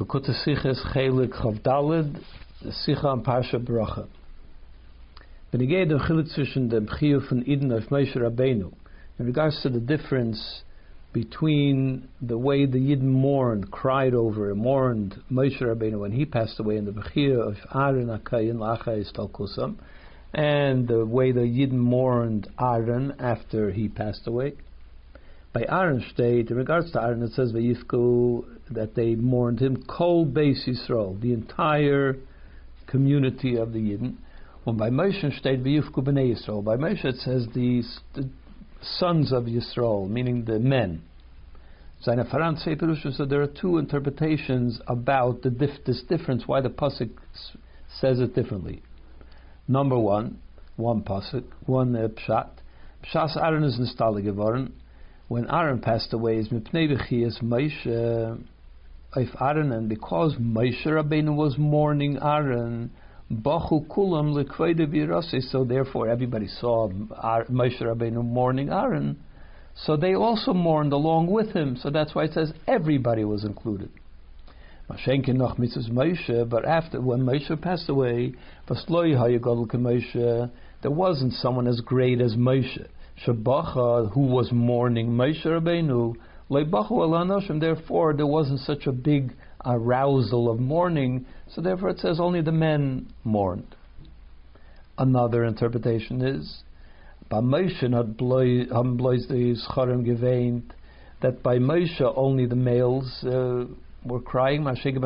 L'kuta 0.00 0.32
Siches 0.44 0.78
Chelik 0.94 1.30
Chavdalid, 1.30 2.22
Sicha 2.64 3.04
on 3.04 3.24
Parsha 3.24 3.58
Bracha. 3.58 4.06
When 5.50 5.60
you 5.60 5.66
get 5.66 5.88
the 5.88 5.96
chilik 5.96 6.32
zwischen 6.32 6.68
dem 6.68 6.86
Chiyuv 6.86 7.28
von 7.28 7.42
Eden 7.48 7.72
of 7.72 7.82
Moshe 7.88 8.14
Rabbeinu, 8.14 8.72
in 9.18 9.26
regards 9.26 9.60
to 9.62 9.68
the 9.68 9.80
difference 9.80 10.62
between 11.12 12.08
the 12.22 12.38
way 12.38 12.64
the 12.64 12.78
Yidden 12.78 13.02
mourned, 13.02 13.72
cried 13.72 14.14
over, 14.14 14.54
mourned 14.54 15.20
Moshe 15.32 15.60
Rabbeinu 15.60 15.98
when 15.98 16.12
he 16.12 16.24
passed 16.24 16.60
away, 16.60 16.76
in 16.76 16.84
the 16.84 16.92
Bechir 16.92 17.44
of 17.44 17.56
Aaron 17.74 18.06
Akayin 18.06 18.54
Lachais 18.54 19.12
Talkusam, 19.12 19.78
and 20.32 20.86
the 20.86 21.04
way 21.04 21.32
the 21.32 21.40
Yidden 21.40 21.72
mourned 21.72 22.46
Aaron 22.60 23.16
after 23.18 23.72
he 23.72 23.88
passed 23.88 24.28
away. 24.28 24.52
By 25.58 25.64
Aaron 25.76 26.04
state, 26.14 26.52
in 26.52 26.56
regards 26.56 26.92
to 26.92 27.02
Aaron, 27.02 27.20
it 27.24 27.32
says 27.32 27.52
Vayifku 27.52 28.44
that 28.70 28.94
they 28.94 29.16
mourned 29.16 29.58
him, 29.58 29.82
Kol 29.88 30.24
Beis 30.24 30.68
Yisrael, 30.68 31.20
the 31.20 31.32
entire 31.32 32.16
community 32.86 33.56
of 33.56 33.72
the 33.72 33.80
Yidden. 33.80 34.18
When 34.62 34.76
by 34.76 34.90
Moshe 34.90 35.36
state 35.36 35.64
Vayifku 35.64 35.96
Bnei 35.96 36.36
Yisrael, 36.36 36.62
by 36.62 36.76
Moshe 36.76 37.04
it 37.04 37.16
says 37.16 37.48
the, 37.54 37.82
the 38.14 38.30
sons 38.82 39.32
of 39.32 39.46
Yisrael, 39.46 40.08
meaning 40.08 40.44
the 40.44 40.60
men. 40.60 41.02
So 42.02 42.14
there 42.14 43.42
are 43.42 43.46
two 43.48 43.78
interpretations 43.78 44.80
about 44.86 45.42
the 45.42 45.50
dif- 45.50 45.84
this 45.84 46.04
difference, 46.08 46.44
why 46.46 46.60
the 46.60 46.68
pasuk 46.68 47.10
says 48.00 48.20
it 48.20 48.32
differently. 48.32 48.80
Number 49.66 49.98
one, 49.98 50.38
one 50.76 51.02
pasuk, 51.02 51.42
one 51.66 51.96
uh, 51.96 52.06
pshat. 52.06 52.50
Pshas 53.12 53.36
Aaron 53.36 53.64
is 53.64 53.76
installed 53.76 54.22
geworden. 54.22 54.72
When 55.28 55.46
Aaron 55.50 55.80
passed 55.80 56.14
away, 56.14 56.38
is 56.38 56.48
mipnei 56.48 56.88
v'chiyas 56.90 57.42
Moshe, 57.42 57.86
uh, 57.86 58.36
if 59.14 59.28
Aaron, 59.40 59.72
and 59.72 59.86
because 59.88 60.34
Moshe 60.36 60.86
Rabbeinu 60.86 61.36
was 61.36 61.58
mourning 61.58 62.18
Aaron, 62.22 62.90
Bachu 63.30 63.86
kulam 63.88 64.34
virase. 64.34 65.42
So 65.50 65.64
therefore, 65.64 66.08
everybody 66.08 66.48
saw 66.48 66.88
Moshe 66.88 67.80
Rabbeinu 67.82 68.24
mourning 68.24 68.70
Aaron. 68.70 69.18
So 69.74 69.96
they 69.98 70.14
also 70.14 70.54
mourned 70.54 70.94
along 70.94 71.26
with 71.26 71.52
him. 71.52 71.76
So 71.76 71.90
that's 71.90 72.14
why 72.14 72.24
it 72.24 72.32
says 72.32 72.52
everybody 72.66 73.24
was 73.24 73.44
included. 73.44 73.90
Mashenkin 74.90 75.34
noch 75.34 75.58
mitzvahs 75.58 75.90
Moshe, 75.90 76.48
but 76.48 76.64
after 76.64 77.02
when 77.02 77.20
Moshe 77.20 77.60
passed 77.60 77.90
away, 77.90 78.32
Vasloi 78.66 79.14
hayagadol 79.14 79.70
Moshe, 79.74 80.50
there 80.80 80.90
wasn't 80.90 81.34
someone 81.34 81.66
as 81.66 81.82
great 81.82 82.22
as 82.22 82.34
Moshe. 82.34 82.86
Shabacha, 83.24 84.12
who 84.12 84.20
was 84.20 84.50
mourning 84.52 85.08
Moshe 85.08 85.44
Rabbeinu, 85.44 86.14
leibachu 86.50 86.90
alanoshim. 86.90 87.60
Therefore, 87.60 88.14
there 88.14 88.26
wasn't 88.26 88.60
such 88.60 88.86
a 88.86 88.92
big 88.92 89.34
arousal 89.64 90.50
of 90.50 90.60
mourning. 90.60 91.26
So 91.54 91.60
therefore, 91.60 91.90
it 91.90 91.98
says 91.98 92.20
only 92.20 92.40
the 92.40 92.52
men 92.52 93.12
mourned. 93.24 93.74
Another 94.96 95.44
interpretation 95.44 96.22
is, 96.22 96.62
by 97.28 97.40
the 97.40 97.48
that 101.20 101.42
by 101.42 101.58
Moshe 101.58 102.12
only 102.16 102.46
the 102.46 102.56
males 102.56 103.24
uh, 103.24 103.64
were 104.04 104.20
crying. 104.20 104.62
Mashig. 104.62 104.98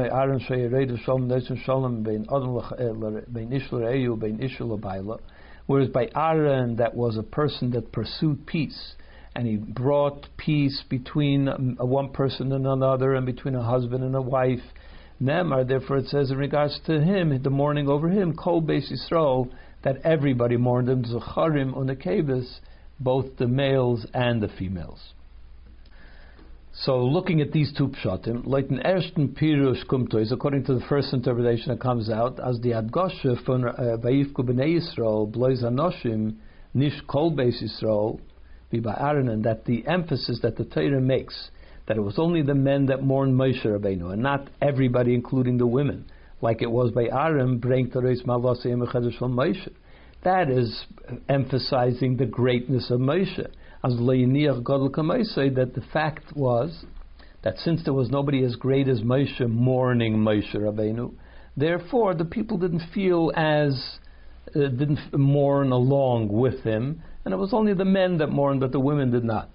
Whereas 5.67 5.89
by 5.89 6.09
Aaron, 6.15 6.77
that 6.77 6.95
was 6.95 7.17
a 7.17 7.23
person 7.23 7.71
that 7.71 7.93
pursued 7.93 8.47
peace, 8.47 8.95
and 9.35 9.47
he 9.47 9.57
brought 9.57 10.27
peace 10.37 10.83
between 10.89 11.49
um, 11.49 11.77
one 11.79 12.11
person 12.11 12.53
and 12.53 12.67
another, 12.67 13.15
and 13.15 13.25
between 13.25 13.55
a 13.55 13.63
husband 13.63 14.05
and 14.05 14.15
a 14.15 14.23
wife. 14.23 14.63
Nemar, 15.21 15.67
therefore, 15.67 15.99
it 15.99 16.09
says 16.09 16.31
in 16.31 16.37
regards 16.37 16.81
to 16.87 17.01
him, 17.01 17.43
the 17.43 17.51
mourning 17.51 17.89
over 17.89 18.09
him, 18.09 18.35
Kol 18.35 18.61
Beis 18.61 18.91
Yisrael, 18.91 19.51
that 19.85 19.99
everybody 20.05 20.57
mourned 20.57 20.89
him, 20.89 21.05
Zacharim 21.05 21.77
on 21.77 21.87
the 21.87 21.97
Kavis, 21.97 22.59
both 22.99 23.37
the 23.37 23.49
males 23.49 24.07
and 24.13 24.43
the 24.43 24.49
females. 24.49 25.13
So, 26.75 27.05
looking 27.05 27.43
at 27.43 27.53
these 27.53 27.71
two 27.77 27.89
pshatim, 27.89 28.47
like 28.47 28.71
an 28.71 28.81
ersten 28.87 29.29
pirush 29.29 29.85
kumtois, 29.87 30.33
according 30.33 30.65
to 30.65 30.75
the 30.75 30.85
first 30.89 31.13
interpretation 31.13 31.69
that 31.69 31.81
comes 31.81 32.09
out, 32.09 32.41
as 32.41 32.59
the 32.61 32.71
adgosha 32.71 33.45
von 33.45 33.67
uh, 33.67 33.99
Vayifku 33.99 34.39
b'nei 34.39 34.81
Yisrael, 34.81 35.31
blois 35.31 35.63
anoshim, 35.63 36.37
nish 36.73 36.99
kol 37.07 37.31
beis 37.31 37.63
Yisrael, 37.63 38.19
and 38.73 39.45
that 39.45 39.67
the 39.67 39.87
emphasis 39.87 40.41
that 40.41 40.57
the 40.57 40.65
Torah 40.65 40.99
makes, 40.99 41.51
that 41.87 41.99
it 41.99 42.01
was 42.01 42.19
only 42.19 42.41
the 42.41 42.55
men 42.55 42.87
that 42.87 43.03
mourned 43.03 43.35
Moshe 43.35 43.67
Rabbeinu, 43.67 44.11
and 44.15 44.23
not 44.23 44.49
everybody, 44.63 45.13
including 45.13 45.59
the 45.59 45.67
women, 45.67 46.07
like 46.41 46.63
it 46.63 46.71
was 46.71 46.91
by 46.91 47.05
Aaron, 47.05 47.59
bring 47.59 47.91
Teres 47.91 48.23
Malosei 48.23 49.19
from 49.19 49.37
Moshe. 49.37 49.71
That 50.25 50.49
is 50.49 50.87
emphasizing 51.29 52.17
the 52.17 52.25
greatness 52.25 52.91
of 52.91 53.01
Moshe 53.01 53.47
that 55.51 55.75
the 55.75 55.83
fact 55.93 56.37
was 56.37 56.85
that 57.43 57.59
since 57.59 57.83
there 57.85 57.93
was 57.93 58.11
nobody 58.11 58.45
as 58.45 58.55
great 58.55 58.87
as 58.87 59.01
Moshe 59.01 59.41
mourning 59.49 60.17
Moshe 60.19 60.55
Rabbeinu, 60.55 61.13
therefore 61.57 62.15
the 62.15 62.25
people 62.25 62.59
didn't 62.59 62.83
feel 62.95 63.33
as 63.35 63.99
uh, 64.55 64.69
didn't 64.69 65.01
mourn 65.13 65.73
along 65.73 66.29
with 66.29 66.63
him, 66.63 67.03
and 67.25 67.35
it 67.35 67.37
was 67.37 67.53
only 67.53 67.75
the 67.75 67.85
men 67.85 68.19
that 68.19 68.29
mourned, 68.29 68.61
but 68.61 68.71
the 68.71 68.81
women 68.81 69.11
did 69.11 69.25
not. 69.25 69.51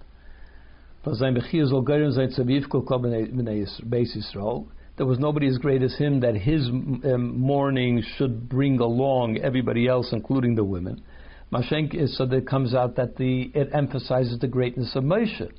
There 4.97 5.05
was 5.05 5.19
nobody 5.19 5.47
as 5.47 5.57
great 5.57 5.81
as 5.83 5.95
him 5.95 6.19
that 6.21 6.35
his 6.35 6.67
um, 6.67 7.39
mourning 7.39 8.03
should 8.17 8.49
bring 8.49 8.79
along 8.79 9.37
everybody 9.37 9.87
else, 9.87 10.09
including 10.11 10.55
the 10.55 10.63
women. 10.63 11.01
Mashenk 11.51 11.95
is 11.95 12.17
so 12.17 12.25
that 12.25 12.35
it 12.35 12.47
comes 12.47 12.73
out 12.75 12.95
that 12.97 13.15
the 13.15 13.49
it 13.53 13.69
emphasizes 13.73 14.37
the 14.39 14.47
greatness 14.47 14.95
of 14.95 15.03
Moshe. 15.03 15.49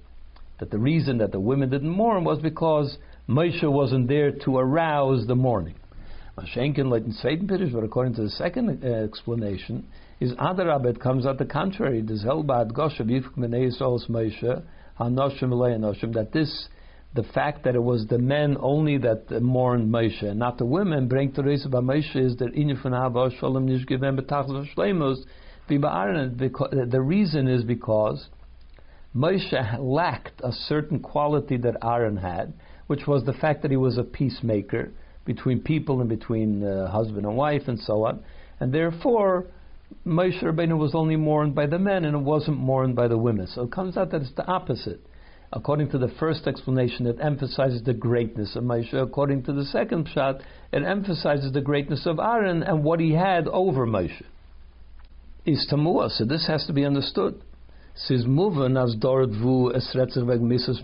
That 0.61 0.71
the 0.71 0.79
reason 0.79 1.19
that 1.19 1.33
the 1.33 1.41
women 1.41 1.71
didn't 1.71 1.89
mourn 1.89 2.25
was 2.25 2.41
because 2.41 2.99
Moshe 3.29 3.63
wasn't 3.63 4.09
there 4.09 4.33
to 4.45 4.59
arouse 4.59 5.27
the 5.27 5.35
mourning. 5.35 5.77
Mashenkin 6.37 6.95
in 6.95 7.13
Sveiten 7.13 7.49
Pirish, 7.49 7.73
but 7.73 7.85
according 7.85 8.15
to 8.17 8.23
the 8.23 8.31
second 8.31 8.85
uh, 8.85 8.87
explanation, 8.87 9.87
is 10.21 10.33
Adarab, 10.35 10.85
it 10.85 11.01
comes 11.01 11.27
out 11.27 11.39
the 11.39 11.45
contrary. 11.45 12.03
That 12.03 12.17
this 16.33 16.69
the 17.15 17.23
fact 17.35 17.65
that 17.65 17.75
it 17.75 17.83
was 17.83 18.07
the 18.07 18.19
men 18.19 18.57
only 18.61 18.99
that 18.99 19.31
mourned 19.43 19.91
Moshe, 19.93 20.23
and 20.23 20.39
not 20.39 20.59
the 20.59 20.67
women, 20.67 21.09
bring 21.09 21.33
to 21.33 21.43
raise 21.43 21.65
about 21.65 21.85
Moshe 21.85 22.15
is 22.15 22.37
that 22.37 22.53
the 25.69 27.01
reason 27.01 27.49
is 27.49 27.63
because 27.63 28.29
Moshe 29.15 29.79
lacked 29.79 30.41
a 30.43 30.53
certain 30.53 31.01
quality 31.01 31.57
that 31.59 31.77
Aaron 31.83 32.17
had, 32.17 32.53
which 32.87 33.07
was 33.07 33.25
the 33.25 33.33
fact 33.33 33.63
that 33.63 33.71
he 33.71 33.77
was 33.77 33.99
a 33.99 34.05
peacemaker 34.05 34.91
between 35.25 35.61
people 35.61 36.01
and 36.01 36.09
between 36.09 36.65
uh, 36.65 36.91
husband 36.91 37.27
and 37.27 37.37
wife 37.37 37.69
and 37.69 37.79
so 37.81 38.05
on. 38.05 38.23
And 38.61 38.73
therefore, 38.73 39.47
Moshe 40.07 40.43
Rabbeinu 40.43 40.77
was 40.77 40.95
only 40.95 41.17
mourned 41.17 41.55
by 41.55 41.67
the 41.67 41.79
men 41.79 42.05
and 42.05 42.15
it 42.15 42.23
wasn't 42.23 42.59
mourned 42.59 42.97
by 42.97 43.09
the 43.09 43.19
women. 43.19 43.47
So 43.47 43.63
it 43.63 43.73
comes 43.73 43.97
out 43.97 44.11
that 44.11 44.23
it's 44.23 44.35
the 44.35 44.47
opposite. 44.47 45.01
According 45.53 45.91
to 45.91 45.99
the 45.99 46.09
first 46.21 46.47
explanation, 46.47 47.07
it 47.07 47.19
emphasizes 47.21 47.83
the 47.83 47.95
greatness 47.95 48.55
of 48.57 48.65
Moshe. 48.65 48.93
According 48.93 49.45
to 49.45 49.53
the 49.53 49.65
second 49.65 50.09
shot, 50.13 50.43
it 50.73 50.83
emphasizes 50.83 51.53
the 51.53 51.63
greatness 51.63 52.07
of 52.07 52.19
Aaron 52.19 52.63
and 52.63 52.85
what 52.85 53.01
he 53.01 53.13
had 53.13 53.49
over 53.49 53.87
Moshe 53.87 54.23
is 55.53 55.67
tamua. 55.71 56.11
So 56.11 56.25
this 56.25 56.47
has 56.47 56.67
to 56.67 56.73
be 56.73 56.85
understood. 56.85 57.43
Says 57.95 58.27
moving 58.27 58.77
as. 58.77 58.95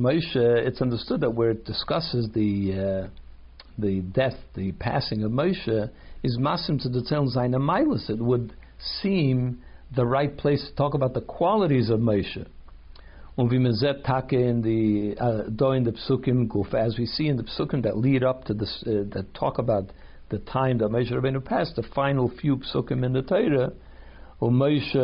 Moshe. 0.00 0.36
It's 0.36 0.82
understood 0.82 1.20
that 1.20 1.30
where 1.30 1.50
it 1.50 1.64
discusses 1.64 2.28
the 2.34 3.06
uh, 3.06 3.08
the 3.78 4.00
death, 4.00 4.36
the 4.54 4.72
passing 4.72 5.22
of 5.22 5.30
Moshe, 5.30 5.90
is 6.22 6.38
masim 6.38 6.80
to 6.82 6.88
the 6.88 7.02
tel. 7.08 7.28
It 7.28 8.18
would 8.20 8.52
seem 9.00 9.62
the 9.94 10.04
right 10.04 10.36
place 10.36 10.66
to 10.68 10.74
talk 10.74 10.94
about 10.94 11.14
the 11.14 11.20
qualities 11.20 11.90
of 11.90 12.00
Moshe. 12.00 12.46
Wie 13.36 13.58
man 13.58 13.72
sieht, 13.72 14.04
Take 14.04 14.32
in 14.32 14.62
the 14.62 15.20
uh, 15.20 15.48
do 15.50 15.72
in 15.72 15.82
the 15.82 15.90
psukim 15.90 16.46
guf, 16.46 16.72
as 16.72 16.96
we 16.98 17.06
see 17.06 17.26
in 17.26 17.36
the 17.36 17.42
psukim 17.42 17.82
that 17.82 17.96
lead 17.96 18.22
up 18.22 18.44
to 18.44 18.54
this, 18.54 18.84
uh, 18.86 19.02
that 19.12 19.26
talk 19.34 19.58
about 19.58 19.90
the 20.28 20.38
time 20.38 20.78
that 20.78 20.88
Moshe 20.90 21.10
Rabbeinu 21.10 21.44
passed, 21.44 21.74
the 21.74 21.82
final 21.94 22.30
few 22.40 22.58
psukim 22.58 23.04
in 23.04 23.12
the 23.12 23.22
Torah, 23.22 23.72
Moshe 24.40 24.94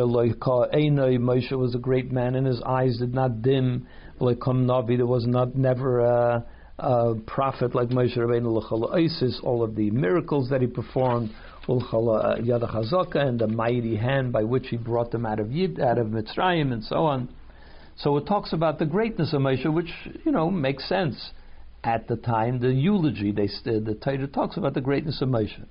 Moshe 1.17 1.51
was 1.51 1.73
a 1.75 1.79
great 1.79 2.11
man, 2.11 2.35
and 2.35 2.45
his 2.45 2.61
eyes 2.61 2.97
did 2.97 3.13
not 3.13 3.41
dim. 3.41 3.87
Like 4.19 4.39
Navi, 4.39 4.97
there 4.97 5.07
was 5.07 5.25
not 5.25 5.55
never 5.55 5.99
a, 5.99 6.45
a 6.77 7.15
prophet 7.25 7.73
like 7.73 7.89
Moshe 7.89 8.15
Rabbeinu 8.17 8.93
Isis. 8.93 9.39
All 9.43 9.63
of 9.63 9.75
the 9.75 9.89
miracles 9.91 10.49
that 10.49 10.61
he 10.61 10.67
performed, 10.67 11.31
uh, 11.67 12.37
Yad 12.37 12.61
Chazaka, 12.69 13.17
and 13.17 13.39
the 13.39 13.47
mighty 13.47 13.95
hand 13.95 14.31
by 14.31 14.43
which 14.43 14.67
he 14.67 14.77
brought 14.77 15.11
them 15.11 15.25
out 15.25 15.39
of 15.39 15.51
Yid, 15.51 15.79
out 15.79 15.97
of 15.97 16.07
Mitzrayim, 16.07 16.71
and 16.71 16.83
so 16.83 16.97
on. 16.97 17.29
So 17.97 18.17
it 18.17 18.25
talks 18.25 18.53
about 18.53 18.79
the 18.79 18.85
greatness 18.85 19.33
of 19.33 19.41
Moshe, 19.41 19.71
which 19.73 19.91
you 20.25 20.31
know 20.31 20.51
makes 20.51 20.87
sense. 20.87 21.31
at 21.83 22.07
the 22.07 22.15
time 22.15 22.59
the 22.59 22.71
eulogy. 22.71 23.31
They 23.31 23.47
the 23.63 23.95
Torah 23.95 24.27
talks 24.27 24.57
about 24.57 24.73
the 24.73 24.81
greatness 24.81 25.21
of 25.21 25.29
Moshe. 25.29 25.65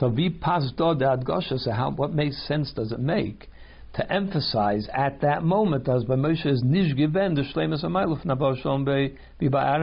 Be 0.00 0.30
pasdo 0.30 0.96
de 0.96 1.58
so 1.58 1.70
how 1.72 1.90
what 1.90 2.12
makes 2.12 2.46
sense 2.46 2.72
does 2.72 2.92
it 2.92 3.00
make 3.00 3.50
to 3.94 4.12
emphasize 4.12 4.88
at 4.94 5.20
that 5.22 5.42
moment 5.42 5.88
as 5.88 6.04
by 6.04 6.14
Moshe 6.14 6.46
is 6.46 6.62
nish 6.62 6.94
given 6.94 7.34
the 7.34 7.42
shlemus 7.42 7.82
amaylu 7.82 8.20
from 8.22 8.56
Shalom 8.56 8.84
be 9.38 9.48
by 9.48 9.78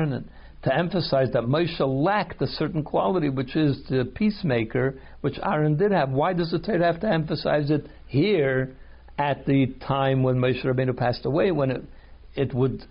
to 0.65 0.75
emphasize 0.75 1.29
that 1.33 1.43
Moshe 1.43 1.79
lacked 1.79 2.41
a 2.41 2.47
certain 2.47 2.83
quality, 2.83 3.29
which 3.29 3.55
is 3.55 3.83
the 3.89 4.05
peacemaker, 4.15 4.95
which 5.21 5.37
Aaron 5.43 5.77
did 5.77 5.91
have. 5.91 6.09
Why 6.09 6.33
does 6.33 6.49
the 6.49 6.59
Torah 6.59 6.85
have 6.85 7.01
to 7.01 7.07
emphasize 7.07 7.69
it 7.69 7.87
here 8.07 8.75
at 9.17 9.45
the 9.45 9.67
time 9.85 10.23
when 10.23 10.37
Moshe 10.37 10.63
Rabbeinu 10.65 10.97
passed 10.97 11.25
away, 11.25 11.51
when 11.51 11.69
it, 11.71 11.83
it 12.35 12.53
would 12.53 12.83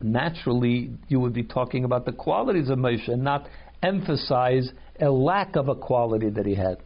naturally, 0.00 0.92
you 1.08 1.18
would 1.18 1.32
be 1.32 1.42
talking 1.42 1.84
about 1.84 2.04
the 2.04 2.12
qualities 2.12 2.68
of 2.68 2.78
Moshe 2.78 3.08
and 3.08 3.24
not 3.24 3.48
emphasize 3.82 4.70
a 5.00 5.10
lack 5.10 5.56
of 5.56 5.68
a 5.68 5.74
quality 5.74 6.30
that 6.30 6.46
he 6.46 6.54
had. 6.54 6.78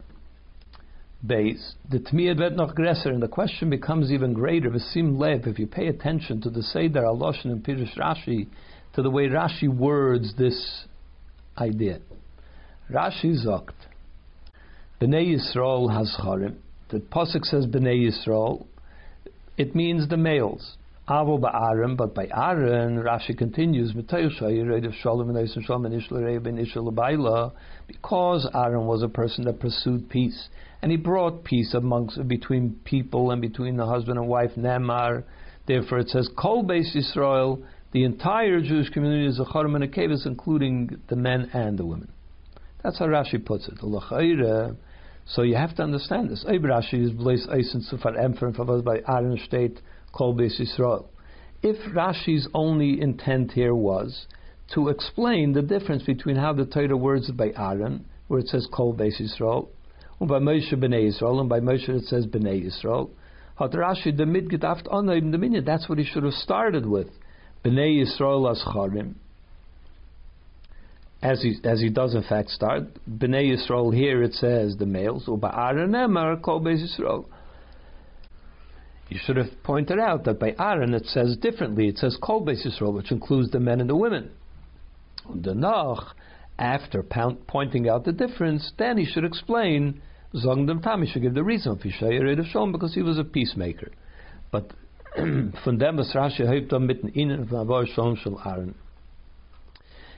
Base, 1.25 1.75
the 1.89 1.99
Tmiyad 1.99 2.55
noch 2.55 2.75
gresser, 2.75 3.07
and 3.07 3.23
the 3.23 3.29
question 3.29 3.69
becomes 3.69 4.11
even 4.11 4.33
greater. 4.33 4.69
Lev, 4.69 5.47
if 5.47 5.57
you 5.57 5.67
pay 5.67 5.87
attention 5.87 6.41
to 6.41 6.49
the 6.49 6.61
Seder 6.61 7.03
Aloshin 7.03 7.45
and 7.45 7.63
Pirush 7.63 7.97
Rashi, 7.97 8.47
to 8.93 9.01
the 9.01 9.09
way 9.09 9.27
Rashi 9.27 9.69
words 9.69 10.33
this 10.37 10.85
idea. 11.57 11.99
Rashi 12.91 13.45
zogt, 13.45 13.71
Bnei 15.01 15.35
Yisrael 15.35 15.91
has. 15.93 16.15
The 16.89 16.99
pasuk 16.99 17.43
says 17.43 17.65
Bnei 17.65 18.09
Yisrael. 18.09 18.65
It 19.57 19.75
means 19.75 20.09
the 20.09 20.17
males. 20.17 20.77
Avo 21.07 21.37
ba'arim, 21.37 21.97
but 21.97 22.15
by 22.15 22.27
Aaron, 22.33 22.97
Rashi 22.97 23.37
continues, 23.37 23.91
because 23.91 24.41
Aaron 28.55 28.85
was 28.85 29.03
a 29.03 29.09
person 29.09 29.43
that 29.43 29.59
pursued 29.59 30.09
peace, 30.09 30.47
and 30.81 30.91
he 30.91 30.97
brought 30.97 31.43
peace 31.43 31.73
amongst 31.73 32.25
between 32.29 32.79
people 32.85 33.31
and 33.31 33.41
between 33.41 33.75
the 33.75 33.85
husband 33.85 34.17
and 34.17 34.29
wife, 34.29 34.51
Nemar. 34.55 35.23
Therefore, 35.67 35.99
it 35.99 36.07
says, 36.07 36.29
Kol 36.37 36.63
Beis 36.63 36.95
Yisrael, 36.95 37.61
the 37.91 38.05
entire 38.05 38.61
Jewish 38.61 38.89
community 38.89 39.27
is 39.27 39.39
a 39.39 39.45
charim 39.45 39.75
and 39.75 39.83
a 39.83 39.89
kevis, 39.89 40.25
including 40.25 41.01
the 41.09 41.17
men 41.17 41.49
and 41.53 41.77
the 41.77 41.85
women. 41.85 42.13
That's 42.81 42.97
how 42.99 43.07
Rashi 43.07 43.43
puts 43.43 43.67
it. 43.67 43.77
So 45.25 45.41
you 45.41 45.55
have 45.55 45.75
to 45.75 45.83
understand 45.83 46.29
this. 46.29 46.45
Rashi 46.47 47.03
is 47.05 47.11
empfern 47.13 48.83
by 48.83 49.01
Aaron 49.07 49.37
state 49.45 49.81
Kol 50.13 50.35
Beis 50.35 50.61
Yisrael. 50.61 51.05
If 51.61 51.77
Rashi's 51.93 52.47
only 52.53 53.01
intent 53.01 53.51
here 53.51 53.75
was 53.75 54.27
to 54.73 54.87
explain 54.87 55.53
the 55.53 55.61
difference 55.61 56.03
between 56.03 56.37
how 56.37 56.53
the 56.53 56.65
Torah 56.65 56.95
words 56.95 57.29
by 57.31 57.51
Aaron, 57.57 58.05
where 58.27 58.39
it 58.39 58.47
says 58.47 58.67
Kol 58.71 58.95
Beis 58.95 59.19
Yisrael, 59.19 59.67
and 60.19 60.29
by 60.29 60.39
Moshe 60.39 60.73
Bnei 60.73 61.11
Yisrael, 61.11 61.39
and 61.39 61.49
by 61.49 61.59
Moshe 61.59 61.89
it 61.89 62.05
says 62.05 62.25
Bnei 62.25 62.65
Yisrael, 62.65 63.09
Hat 63.57 63.71
Rashi 63.71 64.15
the 64.15 64.23
mitgedaft 64.23 64.87
onaim 64.87 65.31
the 65.31 65.61
That's 65.61 65.87
what 65.87 65.99
he 65.99 66.05
should 66.05 66.23
have 66.23 66.33
started 66.33 66.85
with. 66.85 67.07
Bnei 67.63 68.03
Yisrael 68.03 68.49
as 68.49 68.63
Charim. 68.63 69.15
As 71.21 71.41
he, 71.41 71.55
as 71.63 71.79
he 71.79 71.89
does 71.89 72.15
in 72.15 72.23
fact 72.23 72.49
start, 72.49 72.83
Bnei 73.09 73.55
Yisrael 73.55 73.95
here 73.95 74.23
it 74.23 74.33
says 74.33 74.75
the 74.77 74.85
males, 74.85 75.27
Uba 75.27 75.53
Aaron 75.55 75.91
Emar 75.91 76.41
Kol 76.41 76.61
Beis 76.61 76.83
Yisrael. 76.83 77.25
You 79.13 79.19
should 79.23 79.37
have 79.37 79.61
pointed 79.61 79.99
out 79.99 80.23
that 80.23 80.39
by 80.39 80.55
Aaron 80.57 80.95
it 80.95 81.05
says 81.05 81.37
differently. 81.37 81.87
It 81.87 81.99
says 81.99 82.17
Kol 82.19 82.43
Beis 82.43 82.65
Yisrael, 82.65 82.95
which 82.95 83.11
includes 83.11 83.51
the 83.51 83.59
men 83.59 83.79
and 83.79 83.87
the 83.87 83.95
women. 83.95 84.31
Danach, 85.29 86.13
after 86.57 87.03
pointing 87.03 87.87
out 87.87 88.05
the 88.05 88.11
difference, 88.11 88.71
then 88.79 88.97
he 88.97 89.05
should 89.05 89.23
explain 89.23 90.01
Zong 90.33 90.65
dem 90.65 90.81
Tam. 90.81 91.03
He 91.03 91.11
should 91.11 91.21
give 91.21 91.35
the 91.35 91.43
reason 91.43 91.77
for 91.77 91.89
Shom 91.89 92.71
because 92.71 92.95
he 92.95 93.03
was 93.03 93.19
a 93.19 93.23
peacemaker. 93.23 93.91
But 94.51 94.71
von 95.15 95.77
dem 95.77 95.97
was 95.97 96.11
Rashi 96.15 96.47
hebt 96.47 96.71
mitten 96.81 97.09
in 97.09 97.45
von 97.45 97.85
Shel 97.85 98.41
Aaron. 98.43 98.73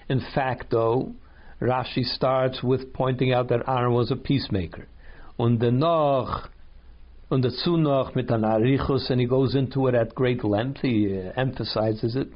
In 0.08 0.22
fact, 0.34 0.72
though, 0.72 1.12
Rashi 1.60 2.06
starts 2.06 2.64
with 2.64 2.94
pointing 2.94 3.34
out 3.34 3.50
that 3.50 3.68
Aaron 3.68 3.92
was 3.92 4.10
a 4.10 4.16
peacemaker. 4.16 4.88
Und 5.38 5.60
danach 5.60 6.48
und 7.30 7.44
dazu 7.44 7.78
noch 7.78 8.16
mit 8.16 8.32
an 8.32 8.44
Arichus, 8.44 9.10
and 9.10 9.20
he 9.20 9.26
goes 9.26 9.56
into 9.56 9.88
it 9.88 9.96
at 9.96 10.14
great 10.14 10.44
length, 10.44 10.82
he 10.82 11.08
uh, 11.08 11.32
emphasizes 11.36 12.16
it. 12.16 12.28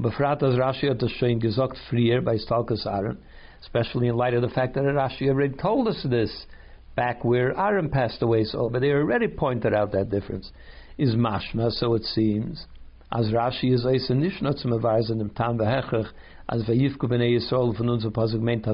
Befrat 0.00 0.42
as 0.42 0.54
Rashi 0.54 0.88
hat 0.88 1.02
das 1.02 1.10
schon 1.12 1.40
gesagt 1.40 1.76
früher 1.90 2.20
bei 2.22 2.36
Stalkus 2.38 2.86
Aaron, 2.86 3.18
especially 3.60 4.08
in 4.08 4.16
light 4.16 4.34
of 4.34 4.42
the 4.42 4.48
fact 4.48 4.74
that 4.74 4.84
Rashi 4.84 5.28
already 5.28 5.56
told 5.56 5.88
us 5.88 6.04
this 6.08 6.46
back 6.96 7.24
where 7.24 7.56
Aaron 7.56 7.90
passed 7.90 8.22
away, 8.22 8.44
so 8.44 8.68
but 8.68 8.80
they 8.80 8.90
already 8.90 9.28
pointed 9.28 9.74
out 9.74 9.92
that 9.92 10.10
difference. 10.10 10.50
Is 10.98 11.14
mashma, 11.14 11.70
so 11.70 11.94
it 11.94 12.02
seems, 12.02 12.66
as 13.12 13.26
Rashi 13.30 13.72
is 13.72 13.86
eis 13.86 14.10
nicht 14.10 14.42
nur 14.42 14.56
zum 14.56 14.72
Erweisen 14.72 15.20
im 15.20 15.30
Tam 15.30 15.58
v'hechach, 15.58 16.10
as 16.48 16.62
v'yivku 16.64 17.04
b'nei 17.04 17.36
Yisrael 17.36 17.76
von 17.76 17.88
unser 17.88 18.10
Pasuk 18.10 18.40
meint. 18.40 18.66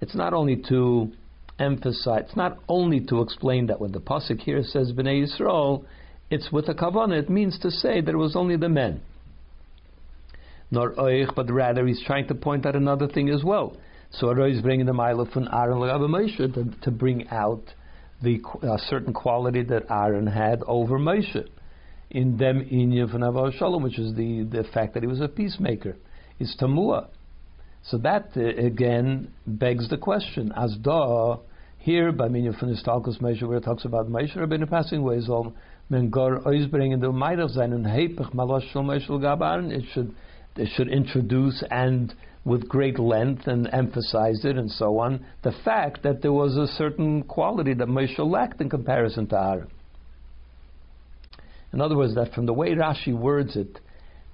It's 0.00 0.14
not 0.14 0.32
only 0.34 0.56
to 0.68 1.12
emphasize, 1.58 2.24
it's 2.26 2.36
not 2.36 2.58
only 2.68 3.00
to 3.06 3.22
explain 3.22 3.66
that 3.66 3.80
when 3.80 3.92
the 3.92 4.00
pasuk 4.00 4.40
here 4.40 4.62
says 4.62 4.92
Bnei 4.92 5.26
Yisrael, 5.26 5.84
it's 6.30 6.50
with 6.52 6.68
a 6.68 6.74
kavanah. 6.74 7.18
It 7.18 7.30
means 7.30 7.58
to 7.60 7.70
say 7.70 8.00
that 8.00 8.10
it 8.10 8.16
was 8.16 8.36
only 8.36 8.56
the 8.56 8.68
men. 8.68 9.00
Nor 10.70 10.92
oich, 10.94 11.34
but 11.34 11.50
rather 11.50 11.86
he's 11.86 12.02
trying 12.06 12.28
to 12.28 12.34
point 12.34 12.66
out 12.66 12.76
another 12.76 13.08
thing 13.08 13.30
as 13.30 13.42
well. 13.42 13.76
So 14.10 14.28
Aroy 14.28 14.52
is 14.52 14.62
bringing 14.62 14.86
the 14.86 14.92
mile 14.92 15.24
from 15.26 15.48
Aaron 15.52 15.78
Moshe 15.78 16.54
to, 16.54 16.80
to 16.82 16.90
bring 16.90 17.28
out 17.28 17.62
the 18.22 18.40
uh, 18.62 18.76
certain 18.88 19.12
quality 19.12 19.62
that 19.64 19.84
Aaron 19.90 20.26
had 20.26 20.62
over 20.66 20.98
Moshe 20.98 21.46
in 22.10 22.36
them 22.36 22.64
inyav 22.64 23.14
and 23.14 23.54
Shalom, 23.54 23.82
which 23.82 23.98
is 23.98 24.14
the, 24.14 24.44
the 24.44 24.64
fact 24.72 24.94
that 24.94 25.02
he 25.02 25.06
was 25.06 25.20
a 25.20 25.28
peacemaker. 25.28 25.96
Is 26.38 26.56
tamua. 26.60 27.08
So 27.82 27.98
that 27.98 28.30
uh, 28.36 28.40
again 28.40 29.32
begs 29.46 29.88
the 29.88 29.96
question: 29.96 30.52
As 30.56 30.76
da 30.80 31.38
here 31.88 32.12
by 32.12 32.28
meaning 32.28 32.52
from 32.52 32.68
the 32.68 32.76
Stalkus 32.76 33.18
Moshe, 33.22 33.42
where 33.42 33.56
it 33.56 33.64
talks 33.64 33.86
about 33.86 34.10
Moshe 34.10 34.36
Rabbeinu 34.36 34.68
passing 34.68 34.98
away, 34.98 35.22
so 35.22 35.54
men 35.88 36.10
bringing 36.10 37.00
the 37.00 37.10
might 37.10 37.38
of 37.38 37.50
sein 37.52 37.72
and 37.72 37.86
hepech 37.86 38.34
malash 38.34 38.70
shel 38.70 38.82
Moshe 38.82 39.08
gabaron. 39.08 39.72
It 39.72 39.84
should 39.94 40.14
it 40.56 40.68
should 40.76 40.88
introduce 40.88 41.64
and 41.70 42.12
with 42.44 42.68
great 42.68 42.98
length 42.98 43.46
and 43.46 43.70
emphasize 43.72 44.44
it 44.44 44.58
and 44.58 44.70
so 44.70 44.98
on. 44.98 45.24
The 45.42 45.52
fact 45.64 46.02
that 46.02 46.20
there 46.20 46.32
was 46.32 46.58
a 46.58 46.66
certain 46.66 47.22
quality 47.22 47.72
that 47.72 47.88
Moshe 47.88 48.18
lacked 48.18 48.60
in 48.60 48.68
comparison 48.68 49.26
to 49.28 49.40
Aaron. 49.40 49.68
In 51.72 51.80
other 51.80 51.96
words, 51.96 52.14
that 52.16 52.34
from 52.34 52.44
the 52.44 52.52
way 52.52 52.74
Rashi 52.74 53.16
words 53.16 53.56
it, 53.56 53.80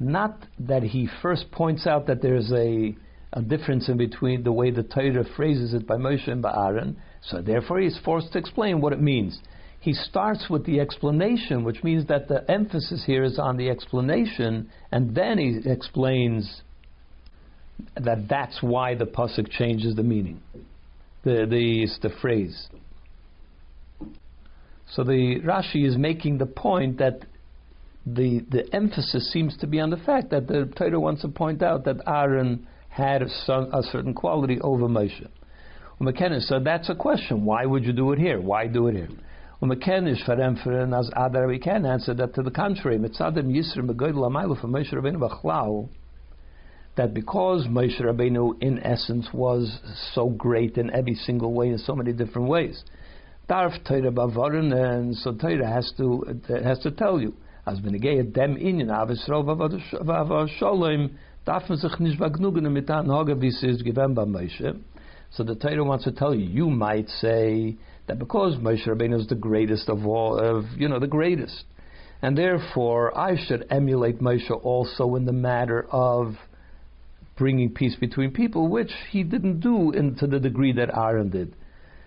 not 0.01 0.45
that 0.59 0.83
he 0.83 1.09
first 1.23 1.53
points 1.53 1.87
out 1.87 2.09
that 2.09 2.21
there's 2.21 2.51
a 2.53 2.97
a 3.35 3.43
difference 3.43 3.89
in 3.89 3.97
between 3.97 4.45
the 4.45 4.53
way 4.53 4.71
the 4.71 4.85
Torah 4.85 5.25
phrases 5.37 5.75
it 5.75 5.87
by 5.87 5.97
Moshe 5.97 6.29
and 6.29 6.41
by 6.41 6.55
Aaron, 6.57 6.97
so 7.21 7.43
therefore 7.43 7.81
he's 7.81 7.99
forced 8.05 8.33
to 8.33 8.39
explain 8.39 8.81
what 8.81 8.93
it 8.93 9.01
means. 9.01 9.41
He 9.81 9.93
starts 9.93 10.49
with 10.49 10.65
the 10.65 10.81
explanation, 10.81 11.65
which 11.65 11.83
means 11.83 12.07
that 12.07 12.29
the 12.29 12.49
emphasis 12.51 13.05
here 13.05 13.25
is 13.25 13.39
on 13.39 13.57
the 13.57 13.69
explanation, 13.69 14.71
and 14.93 15.15
then 15.15 15.39
he 15.39 15.61
explains 15.69 16.63
that 18.01 18.29
that's 18.29 18.63
why 18.63 18.95
the 18.95 19.05
pasuk 19.05 19.51
changes 19.51 19.97
the 19.97 20.03
meaning, 20.03 20.41
the 21.25 21.45
the 21.51 21.89
the 22.09 22.15
phrase. 22.21 22.69
So 24.93 25.03
the 25.03 25.41
Rashi 25.45 25.87
is 25.87 25.99
making 25.99 26.39
the 26.39 26.47
point 26.47 26.99
that 26.99 27.25
the 28.07 28.45
the 28.49 28.73
emphasis 28.73 29.31
seems 29.33 29.57
to 29.59 29.67
be 29.67 29.81
on 29.81 29.91
the 29.91 29.97
fact 29.97 30.31
that 30.31 30.47
the 30.47 30.73
Torah 30.77 31.01
wants 31.01 31.23
to 31.23 31.29
point 31.29 31.63
out 31.63 31.85
that 31.85 31.97
Aaron 32.07 32.67
had 32.95 33.23
a, 33.23 33.27
a 33.27 33.83
certain 33.91 34.15
quality 34.15 34.61
over 34.61 34.85
Moshe. 34.85 35.21
Well, 35.99 36.13
McKenna 36.13 36.41
said, 36.41 36.63
that's 36.65 36.89
a 36.89 36.95
question. 36.95 37.45
Why 37.45 37.67
would 37.67 37.85
you 37.85 37.93
do 37.93 38.13
it 38.13 38.21
here? 38.21 38.41
Why 38.41 38.69
do 38.69 38.87
it 38.87 38.95
here? 38.95 39.09
as 39.63 41.11
Adar, 41.17 41.47
we 41.49 41.59
can 41.59 41.87
answer 41.87 42.15
that 42.15 42.35
to 42.35 42.43
the 42.43 42.51
contrary. 42.51 42.99
That 46.97 47.15
because 47.15 47.67
Moshe 47.67 48.01
Rabbeinu, 48.01 48.63
in 48.63 48.79
essence, 48.79 49.29
was 49.33 49.81
so 50.13 50.29
great 50.29 50.77
in 50.77 50.95
every 50.95 51.15
single 51.17 51.53
way, 51.53 51.71
in 51.71 51.79
so 51.79 51.97
many 51.97 52.13
different 52.13 52.47
ways, 52.47 52.85
Darf 53.49 53.73
Torah 53.85 54.13
Bavarin, 54.13 54.73
and 54.73 55.17
so 55.17 55.35
Torah 55.35 55.67
has 55.67 55.93
to 55.97 56.25
has 56.63 56.79
to 56.81 56.91
tell 56.93 57.21
you, 57.21 57.35
as 57.67 57.81
benegei 57.81 58.33
dem 58.33 58.57
inyan 58.57 58.89
avisrov 58.89 59.47
avasholim 60.03 61.11
darf 61.45 61.69
man 61.69 61.79
sich 61.79 61.99
nicht 61.99 62.19
mit 62.19 62.91
Anhage, 62.91 63.41
wie 63.41 63.49
es 63.49 63.63
ist 63.63 63.85
bei 63.85 64.25
Moshe. 64.25 64.77
So 65.31 65.45
the 65.45 65.55
Torah 65.55 65.85
wants 65.85 66.05
to 66.05 66.13
tell 66.13 66.35
you, 66.35 66.47
you 66.47 66.71
might 66.71 67.09
say 67.09 67.77
that 68.07 68.19
because 68.19 68.57
Moshe 68.57 68.87
Rabbeinu 68.87 69.19
is 69.21 69.27
the 69.27 69.35
greatest 69.35 69.89
of 69.89 70.07
all, 70.07 70.39
of, 70.39 70.65
you 70.77 70.89
know, 70.89 71.01
the 71.01 71.09
greatest, 71.09 71.65
and 72.23 72.39
therefore 72.39 73.17
I 73.19 73.37
should 73.37 73.67
emulate 73.71 74.21
Moshe 74.21 74.51
also 74.51 75.17
in 75.17 75.25
the 75.25 75.33
matter 75.33 75.87
of 75.91 76.37
bringing 77.37 77.71
peace 77.71 77.97
between 77.97 78.31
people, 78.31 78.69
which 78.69 78.93
he 79.11 79.25
didn't 79.25 79.61
do 79.61 79.91
in, 79.91 80.15
to 80.17 80.27
the 80.27 80.39
degree 80.39 80.73
that 80.75 80.97
Aaron 80.97 81.31
did. 81.31 81.57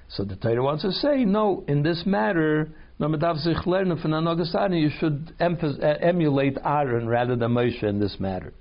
So 0.07 0.23
the 0.23 0.37
Torah 0.37 0.63
wants 0.63 0.83
to 0.83 0.91
say, 0.93 1.25
no, 1.25 1.65
in 1.67 1.83
this 1.83 2.05
matter, 2.05 2.69
you 2.97 4.89
should 4.99 5.33
emulate 5.39 6.57
Aaron 6.63 7.07
rather 7.09 7.35
than 7.35 7.51
Moshe 7.51 7.83
in 7.83 7.99
this 7.99 8.17
matter. 8.19 8.53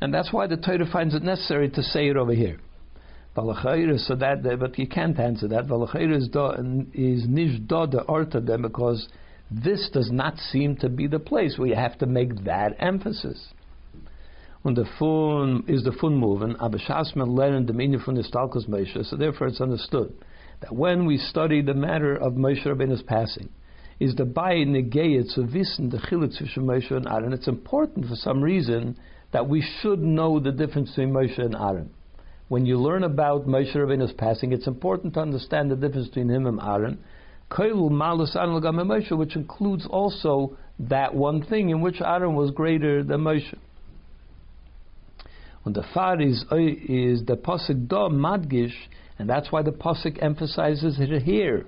And 0.00 0.12
that's 0.12 0.32
why 0.32 0.46
the 0.46 0.56
Torah 0.56 0.86
finds 0.90 1.14
it 1.14 1.22
necessary 1.22 1.70
to 1.70 1.82
say 1.82 2.08
it 2.08 2.16
over 2.16 2.32
here. 2.32 2.58
So 3.34 3.42
that, 3.42 4.56
but 4.58 4.78
you 4.78 4.86
can't 4.86 5.18
answer 5.18 5.48
that. 5.48 5.66
is 6.94 7.26
nish 7.28 7.60
da 7.66 7.86
because 8.56 9.08
this 9.50 9.90
does 9.92 10.10
not 10.10 10.38
seem 10.38 10.76
to 10.76 10.88
be 10.88 11.06
the 11.06 11.18
place 11.18 11.58
where 11.58 11.68
you 11.68 11.74
have 11.74 11.98
to 11.98 12.06
make 12.06 12.44
that 12.44 12.76
emphasis. 12.78 13.48
When 14.62 14.74
the 14.74 14.86
fun 14.98 15.64
is 15.68 15.84
the 15.84 15.92
fun 15.92 16.16
moving, 16.16 16.56
aber 16.58 16.78
lernen 16.78 17.66
the 17.66 17.72
meaning 17.72 18.00
from 18.00 18.16
the 18.16 18.22
Stalkos 18.22 18.66
Moshe, 18.68 19.04
so 19.04 19.16
therefore 19.16 19.46
it's 19.46 19.60
understood 19.60 20.12
that 20.60 20.74
when 20.74 21.06
we 21.06 21.18
study 21.18 21.62
the 21.62 21.74
matter 21.74 22.16
of 22.16 22.32
Moshe 22.32 22.64
Rabbeinu's 22.66 23.02
passing, 23.02 23.50
is 24.00 24.14
the 24.16 24.24
by 24.24 24.54
negayet 24.54 25.34
to 25.34 25.42
wissen 25.42 25.90
the 25.90 25.98
chiluk 25.98 26.32
zwischen 26.36 26.64
Moshe 26.64 26.90
and 26.90 27.06
Aaron. 27.06 27.32
It's 27.32 27.48
important 27.48 28.06
for 28.08 28.16
some 28.16 28.42
reason 28.42 28.98
that 29.36 29.46
we 29.50 29.62
should 29.82 30.00
know 30.00 30.40
the 30.40 30.50
difference 30.50 30.88
between 30.88 31.12
Moshe 31.12 31.38
and 31.38 31.54
Aaron. 31.54 31.90
When 32.48 32.64
you 32.64 32.78
learn 32.78 33.04
about 33.04 33.46
Moshe 33.46 33.76
Rabbeinu's 33.76 34.14
passing, 34.14 34.50
it's 34.50 34.66
important 34.66 35.12
to 35.12 35.20
understand 35.20 35.70
the 35.70 35.76
difference 35.76 36.08
between 36.08 36.30
him 36.30 36.46
and 36.46 36.58
Aaron. 36.58 37.04
Which 37.50 39.36
includes 39.36 39.86
also 39.90 40.56
that 40.78 41.14
one 41.14 41.44
thing 41.44 41.68
in 41.68 41.82
which 41.82 42.00
Aaron 42.00 42.34
was 42.34 42.50
greater 42.50 43.04
than 43.04 43.20
Moshe. 43.20 43.54
When 45.64 45.74
the 45.74 45.84
far 45.92 46.18
is, 46.18 46.46
uh, 46.50 46.56
is 46.56 47.26
the 47.26 47.36
pasuk 47.36 47.88
do 47.88 48.08
madgish, 48.08 48.72
and 49.18 49.28
that's 49.28 49.52
why 49.52 49.60
the 49.60 49.72
pasuk 49.72 50.22
emphasizes 50.22 50.98
it 50.98 51.22
here 51.24 51.66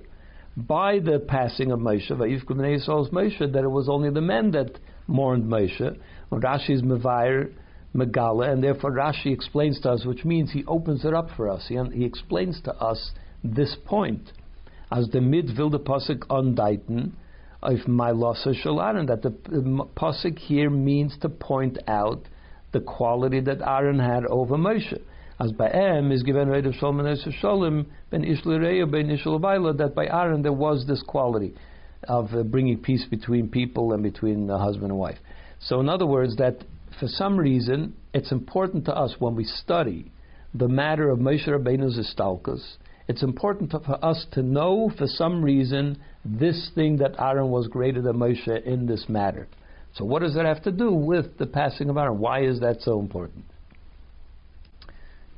by 0.57 0.97
the 0.97 1.19
passing 1.19 1.71
of 1.71 1.79
Moshe, 1.79 2.09
Moshe, 2.09 3.53
that 3.53 3.63
it 3.63 3.69
was 3.69 3.87
only 3.87 4.09
the 4.09 4.21
men 4.21 4.49
that 4.51 4.79
mourned 5.05 5.43
Moshe. 5.43 5.97
When 6.29 6.41
Rashi 6.41 6.71
is 6.71 6.81
Megala, 7.95 8.51
and 8.51 8.63
therefore 8.63 8.91
Rashi 8.91 9.33
explains 9.33 9.79
to 9.81 9.91
us, 9.91 10.05
which 10.05 10.23
means 10.23 10.51
he 10.51 10.63
opens 10.65 11.05
it 11.05 11.13
up 11.13 11.29
for 11.35 11.49
us. 11.49 11.65
He, 11.67 11.77
he 11.93 12.05
explains 12.05 12.61
to 12.61 12.75
us 12.75 13.11
this 13.43 13.75
point. 13.85 14.31
As 14.91 15.07
the 15.09 15.21
mid 15.21 15.57
will 15.57 15.69
the 15.69 15.79
pasuk 15.79 16.23
on 16.29 16.55
Dayton, 16.55 17.15
of 17.61 17.87
my 17.87 18.11
loss 18.11 18.45
of 18.45 18.55
Shalaran, 18.55 19.07
that 19.07 19.21
the, 19.21 19.31
pasuk 19.97 20.37
here 20.39 20.69
means 20.69 21.17
to 21.21 21.29
point 21.29 21.77
out 21.87 22.21
the 22.71 22.79
quality 22.79 23.39
that 23.41 23.61
Aaron 23.61 23.99
had 23.99 24.25
over 24.25 24.55
Moshe. 24.55 24.99
As 25.39 25.51
by 25.53 25.69
Em 25.69 26.11
is 26.11 26.23
given 26.23 26.49
right 26.49 26.65
of 26.65 26.75
Shalom 26.75 26.99
and 26.99 27.33
Shalom 27.39 27.87
ben 28.09 28.23
Ishlereya 28.23 28.89
ben 28.91 29.07
Ishlebayla 29.07 29.77
that 29.77 29.95
by 29.95 30.05
Aaron 30.05 30.41
there 30.41 30.53
was 30.53 30.85
this 30.85 31.01
quality 31.01 31.53
of 32.07 32.33
uh, 32.33 32.43
bringing 32.43 32.77
peace 32.79 33.05
between 33.09 33.49
people 33.49 33.93
and 33.93 34.03
between 34.03 34.47
the 34.47 34.57
husband 34.57 34.91
and 34.91 34.99
wife. 34.99 35.17
So 35.59 35.79
in 35.79 35.89
other 35.89 36.05
words, 36.05 36.35
that 36.37 36.63
for 36.99 37.07
some 37.07 37.37
reason 37.37 37.95
it's 38.13 38.31
important 38.31 38.85
to 38.85 38.95
us 38.95 39.15
when 39.19 39.35
we 39.35 39.43
study 39.43 40.11
the 40.53 40.67
matter 40.67 41.09
of 41.09 41.19
Moshe 41.19 41.47
Rabbeinu's 41.47 41.97
istalkus. 41.97 42.77
It's 43.07 43.23
important 43.23 43.71
to, 43.71 43.79
for 43.79 44.03
us 44.03 44.25
to 44.33 44.41
know 44.41 44.91
for 44.97 45.07
some 45.07 45.43
reason 45.43 45.99
this 46.23 46.71
thing 46.75 46.97
that 46.97 47.19
Aaron 47.19 47.49
was 47.49 47.67
greater 47.67 48.01
than 48.01 48.17
Moshe 48.17 48.63
in 48.65 48.85
this 48.85 49.05
matter. 49.09 49.47
So 49.95 50.05
what 50.05 50.21
does 50.21 50.35
that 50.35 50.45
have 50.45 50.63
to 50.63 50.71
do 50.71 50.91
with 50.91 51.37
the 51.37 51.47
passing 51.47 51.89
of 51.89 51.97
Aaron? 51.97 52.19
Why 52.19 52.43
is 52.43 52.59
that 52.59 52.81
so 52.81 52.99
important? 52.99 53.45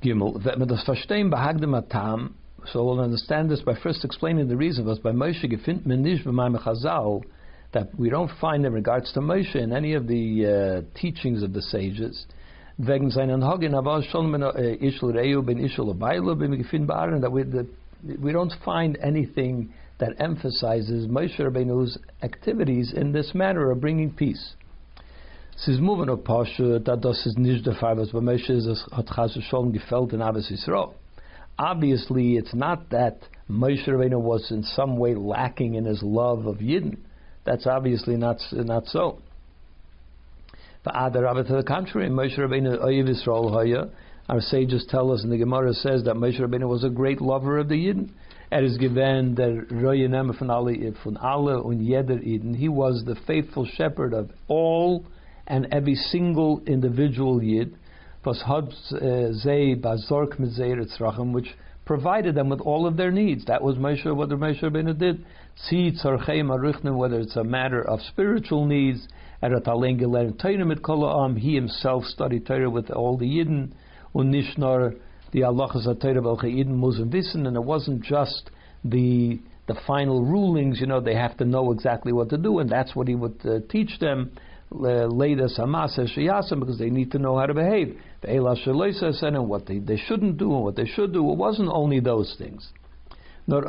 Gimel, 0.03 0.44
so 2.72 2.84
we'll 2.84 3.00
understand 3.00 3.50
this 3.50 3.62
by 3.62 3.74
first 3.82 4.06
explaining 4.06 4.48
the 4.48 4.56
reason 4.56 4.86
was 4.86 5.00
by 5.00 5.12
Moshe 5.12 5.44
nicht 5.86 6.25
Chazal 6.25 7.24
that 7.74 7.88
we 7.98 8.10
don't 8.10 8.32
find 8.39 8.65
in 8.65 8.74
regards 8.74 9.12
to 9.13 9.20
Moshe 9.20 9.56
in 9.56 9.74
any 9.74 9.94
of 9.94 10.08
the 10.08 10.46
uh, 10.46 11.00
teachings 11.00 11.44
of 11.44 11.53
the 11.53 11.62
sages 11.62 12.25
gefindt 16.58 16.88
that 17.22 17.32
we 17.32 17.44
we 18.20 18.32
don't 18.32 18.53
find 18.65 18.98
anything 19.01 19.72
that 20.00 20.13
emphasizes 20.20 21.08
Moshe 21.08 21.39
Rabbeinu's 21.39 21.98
activities 22.24 22.94
in 22.94 23.12
this 23.12 23.36
matter 23.36 23.72
of 23.72 23.80
bringing 23.80 24.12
peace. 24.12 24.56
Es 25.56 25.68
ist 25.68 25.80
moving 25.80 26.10
of 26.10 26.24
Pasha, 26.24 26.80
that 26.80 27.01
das 27.01 27.25
ist 27.25 27.38
nicht 27.38 27.65
der 27.65 27.75
Fall, 27.75 27.98
was 27.98 28.12
bei 28.12 28.20
Moshe 28.20 28.53
ist, 28.53 28.88
hat 28.91 29.08
Chas 29.08 29.38
Shalom 29.44 29.72
gefällt 29.72 30.13
in 30.13 30.22
Abbas 30.22 30.50
Yisrael. 30.50 30.94
Obviously, 31.62 32.38
it's 32.38 32.56
not 32.56 32.89
that 32.89 33.20
Moshe 33.48 33.88
Rabbeinu 33.88 34.20
was 34.20 34.50
in 34.50 34.63
some 34.63 34.98
way 34.98 35.13
lacking 35.13 35.75
in 35.75 35.86
his 35.86 36.01
love 36.01 36.48
of 36.48 36.58
Yidden. 36.58 36.98
That's 37.46 37.68
obviously 37.68 38.18
not 38.18 38.38
not 38.51 38.88
so. 38.88 39.20
But 40.84 40.96
Adar 40.96 41.22
Rabbi, 41.22 41.44
to 41.44 41.58
the 41.58 41.63
contrary, 41.63 42.10
Moshe 42.10 42.36
Rabbeinu 42.36 42.84
Oyev 42.84 43.08
Yisrael 43.08 43.51
Haya, 43.51 43.91
our 44.27 44.41
sages 44.41 44.88
tell 44.89 45.12
us, 45.12 45.22
and 45.22 45.32
the 45.32 45.38
Gemara 45.38 45.75
says 45.75 46.03
that 46.06 46.15
Moshe 46.15 46.39
Rabbeinu 46.39 46.68
was 46.68 46.84
a 46.84 46.89
great 46.89 47.22
lover 47.22 47.60
of 47.60 47.70
the 47.70 47.75
Yidden. 47.75 48.10
Er 48.51 48.63
is 48.63 48.80
given 48.80 49.36
der 49.36 49.65
Royenem 49.65 50.36
von 50.36 50.50
alle, 50.50 50.74
von 51.03 51.15
alle 51.18 51.62
und 51.62 51.80
Eden. 51.80 52.56
He 52.56 52.70
was 52.70 53.03
the 53.06 53.15
faithful 53.27 53.68
shepherd 53.77 54.15
of 54.15 54.32
all 54.48 55.06
and 55.46 55.68
every 55.72 55.96
single 55.96 56.63
individual 56.65 57.44
Yid, 57.44 57.75
uh, 58.25 59.34
which 61.34 61.56
provided 61.86 62.36
them 62.36 62.50
with 62.50 62.62
all 62.62 62.86
of 62.86 62.96
their 62.96 63.12
needs. 63.12 63.46
That 63.46 63.62
was 63.62 63.75
Moshe, 63.75 64.16
what 64.16 64.30
Moshe 64.30 64.62
Rabbeinu 64.62 64.98
did. 64.98 65.25
Whether 66.98 67.20
it's 67.20 67.36
a 67.36 67.44
matter 67.44 67.88
of 67.88 68.01
spiritual 68.01 68.66
needs, 68.66 69.08
he 69.42 71.56
himself 71.56 72.06
studied 72.06 72.46
Torah 72.46 72.70
with 72.70 72.92
all 72.92 73.18
the 73.18 73.25
Yidden, 73.25 73.74
unishnar 74.16 74.96
the 75.32 75.42
Allahas 75.42 76.00
Torah 76.00 76.22
Yidden 76.22 76.80
wissen, 76.80 77.48
and 77.48 77.56
it 77.56 77.63
wasn't 77.63 78.04
just 78.04 78.51
the 78.84 79.40
the 79.68 79.75
final 79.88 80.24
rulings. 80.24 80.80
You 80.80 80.88
know, 80.88 81.00
they 81.00 81.16
have 81.16 81.38
to 81.38 81.46
know 81.46 81.72
exactly 81.72 82.13
what 82.13 82.30
to 82.30 82.38
do, 82.38 82.60
and 82.60 82.70
that's 82.70 82.96
what 82.96 83.08
he 83.08 83.16
would 83.16 83.40
uh, 83.46 83.60
teach 83.70 84.00
them 84.00 84.32
later 84.72 85.48
samasa 85.48 86.08
shiyasa 86.18 86.58
because 86.60 86.80
they 86.80 86.90
need 86.90 87.12
to 87.12 87.20
know 87.20 87.38
how 87.38 87.46
to 87.46 87.54
behave. 87.54 88.00
The 88.22 89.13
said 89.13 89.34
and 89.34 89.48
what 89.50 89.66
they, 89.66 89.80
they 89.80 89.98
shouldn't 89.98 90.38
do 90.38 90.54
and 90.54 90.63
what 90.63 90.75
they 90.75 90.86
should 90.86 91.13
do. 91.13 91.30
It 91.32 91.38
wasn't 91.38 91.70
only 91.72 92.00
those 92.00 92.36
things. 92.38 92.72
Nor 93.48 93.63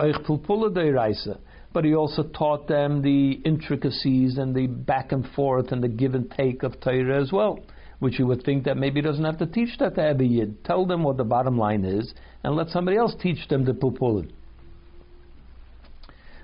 but 1.74 1.84
he 1.86 1.94
also 1.94 2.22
taught 2.24 2.68
them 2.68 3.00
the 3.00 3.32
intricacies 3.46 4.36
and 4.36 4.54
the 4.54 4.66
back 4.66 5.10
and 5.10 5.26
forth 5.34 5.72
and 5.72 5.82
the 5.82 5.88
give 5.88 6.14
and 6.14 6.30
take 6.30 6.62
of 6.62 6.78
Torah 6.80 7.20
as 7.20 7.32
well, 7.32 7.58
which 7.98 8.18
you 8.18 8.26
would 8.26 8.44
think 8.44 8.64
that 8.64 8.76
maybe 8.76 8.96
he 8.96 9.00
doesn't 9.00 9.24
have 9.24 9.38
to 9.38 9.46
teach 9.46 9.78
that 9.78 9.94
to 9.94 10.00
Abiyid. 10.02 10.64
Tell 10.64 10.84
them 10.84 11.02
what 11.02 11.16
the 11.16 11.24
bottom 11.24 11.56
line 11.56 11.86
is 11.86 12.12
and 12.44 12.54
let 12.54 12.68
somebody 12.68 12.98
else 12.98 13.14
teach 13.20 13.48
them 13.48 13.64
the 13.64 13.72
pulpulin 13.72 14.30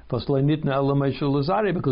because 0.09 0.29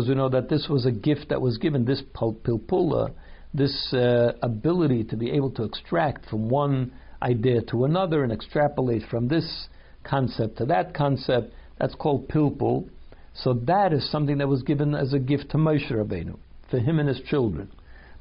we 0.07 0.15
know 0.15 0.29
that 0.29 0.47
this 0.49 0.67
was 0.69 0.85
a 0.85 0.91
gift 0.91 1.29
that 1.29 1.41
was 1.41 1.57
given, 1.57 1.85
this 1.85 2.01
pilpula, 2.15 3.11
this 3.53 3.93
uh, 3.93 4.33
ability 4.41 5.03
to 5.05 5.15
be 5.15 5.31
able 5.31 5.51
to 5.51 5.63
extract 5.63 6.27
from 6.29 6.49
one 6.49 6.91
idea 7.21 7.61
to 7.61 7.85
another 7.85 8.23
and 8.23 8.31
extrapolate 8.31 9.03
from 9.09 9.27
this 9.27 9.67
concept 10.03 10.57
to 10.57 10.65
that 10.65 10.93
concept, 10.93 11.53
that's 11.79 11.95
called 11.95 12.27
pilpul. 12.27 12.89
So 13.33 13.53
that 13.53 13.93
is 13.93 14.09
something 14.11 14.39
that 14.39 14.47
was 14.47 14.63
given 14.63 14.95
as 14.95 15.13
a 15.13 15.19
gift 15.19 15.51
to 15.51 15.57
Moshe 15.57 15.91
Rabbeinu, 15.91 16.37
for 16.71 16.79
him 16.79 16.99
and 16.99 17.07
his 17.07 17.21
children. 17.29 17.71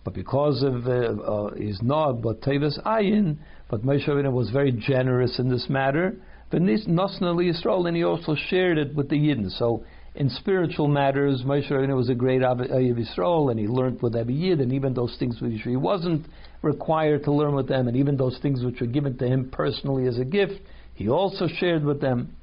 But 0.05 0.15
because 0.15 0.63
of 0.63 0.87
uh, 0.87 0.91
uh, 0.91 1.55
his 1.55 1.81
but 1.81 2.43
Tevis 2.43 2.79
Ayin, 2.85 3.39
but 3.71 3.83
Moshe 3.83 4.07
Rabbeinu 4.07 4.33
was 4.33 4.51
very 4.51 4.73
generous 4.73 5.39
in 5.39 5.51
this 5.51 5.69
matter, 5.71 6.17
Nosnali 6.53 7.53
Yisrael, 7.53 7.89
and 7.89 7.97
he 7.97 8.05
also 8.05 8.35
shared 8.35 8.79
it 8.79 8.95
with 8.95 9.09
the 9.09 9.17
Yidden. 9.17 9.51
So 9.51 9.85
in 10.15 10.31
spiritual 10.31 10.89
matters, 10.89 11.43
Moshe 11.45 11.71
Rabbeinu 11.71 11.97
was 11.97 12.09
a 12.09 12.15
great 12.15 12.41
Ayyub 12.41 12.71
uh, 12.71 12.75
Yisrael, 12.75 13.51
and 13.51 13.59
he 13.59 13.67
learned 13.67 14.01
with 14.01 14.15
Abi 14.15 14.33
Yid, 14.33 14.61
and 14.61 14.73
even 14.73 14.95
those 14.95 15.17
things 15.19 15.41
which 15.41 15.61
he 15.63 15.77
wasn't 15.77 16.27
required 16.63 17.25
to 17.25 17.33
learn 17.33 17.55
with 17.55 17.69
them, 17.69 17.89
and 17.89 17.97
even 17.97 18.17
those 18.17 18.39
things 18.41 18.65
which 18.65 18.81
were 18.81 18.87
given 18.87 19.19
to 19.19 19.27
him 19.27 19.51
personally 19.51 20.07
as 20.07 20.19
a 20.19 20.25
gift, 20.25 20.61
he 20.95 21.09
also 21.09 21.49
shared 21.49 21.85
with 21.85 22.01
them. 22.01 22.35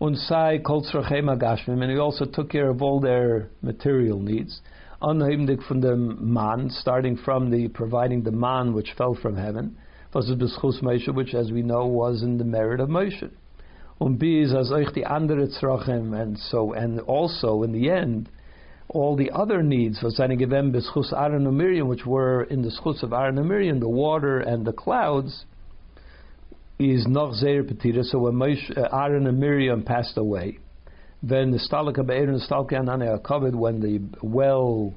Unsai 0.00 0.60
and 1.68 1.90
he 1.90 1.98
also 1.98 2.24
took 2.24 2.50
care 2.50 2.68
of 2.68 2.82
all 2.82 2.98
their 2.98 3.50
material 3.60 4.18
needs. 4.18 4.60
Unheimdik 5.00 5.62
from 5.68 5.80
the 5.80 5.94
man, 5.94 6.68
starting 6.70 7.16
from 7.16 7.50
the 7.50 7.68
providing 7.68 8.22
the 8.22 8.32
man 8.32 8.72
which 8.72 8.92
fell 8.96 9.14
from 9.14 9.36
heaven 9.36 9.76
was 10.14 10.80
Moshe, 10.82 11.14
which, 11.14 11.34
as 11.34 11.50
we 11.50 11.62
know, 11.62 11.86
was 11.86 12.22
in 12.22 12.38
the 12.38 12.44
merit 12.44 12.80
of 12.80 12.88
Moshe. 12.88 13.30
And 14.00 14.18
so, 16.38 16.72
and 16.72 17.00
also 17.00 17.62
in 17.62 17.72
the 17.72 17.90
end, 17.90 18.28
all 18.88 19.16
the 19.16 19.30
other 19.30 19.62
needs 19.62 20.00
for 20.00 20.10
Aaron 20.18 21.46
and 21.46 21.56
Miriam, 21.56 21.88
which 21.88 22.04
were 22.04 22.42
in 22.44 22.62
the 22.62 22.70
schus 22.70 23.02
of 23.02 23.12
Aaron 23.12 23.38
and 23.38 23.48
Miriam, 23.48 23.80
the 23.80 23.88
water 23.88 24.40
and 24.40 24.66
the 24.66 24.72
clouds, 24.72 25.44
is 26.78 27.06
noch 27.06 27.34
zeir 27.34 27.62
petira. 27.62 28.04
So 28.04 28.18
when 28.18 28.42
uh, 28.42 28.88
Aaron 28.92 29.26
and 29.26 29.38
Miriam 29.38 29.82
passed 29.82 30.18
away, 30.18 30.58
then 31.22 31.52
the 31.52 31.58
stalika 31.58 32.04
be'er 32.04 32.26
stalka 32.40 32.72
anane 32.72 33.22
covered 33.22 33.54
when 33.54 33.80
the 33.80 34.00
well 34.22 34.92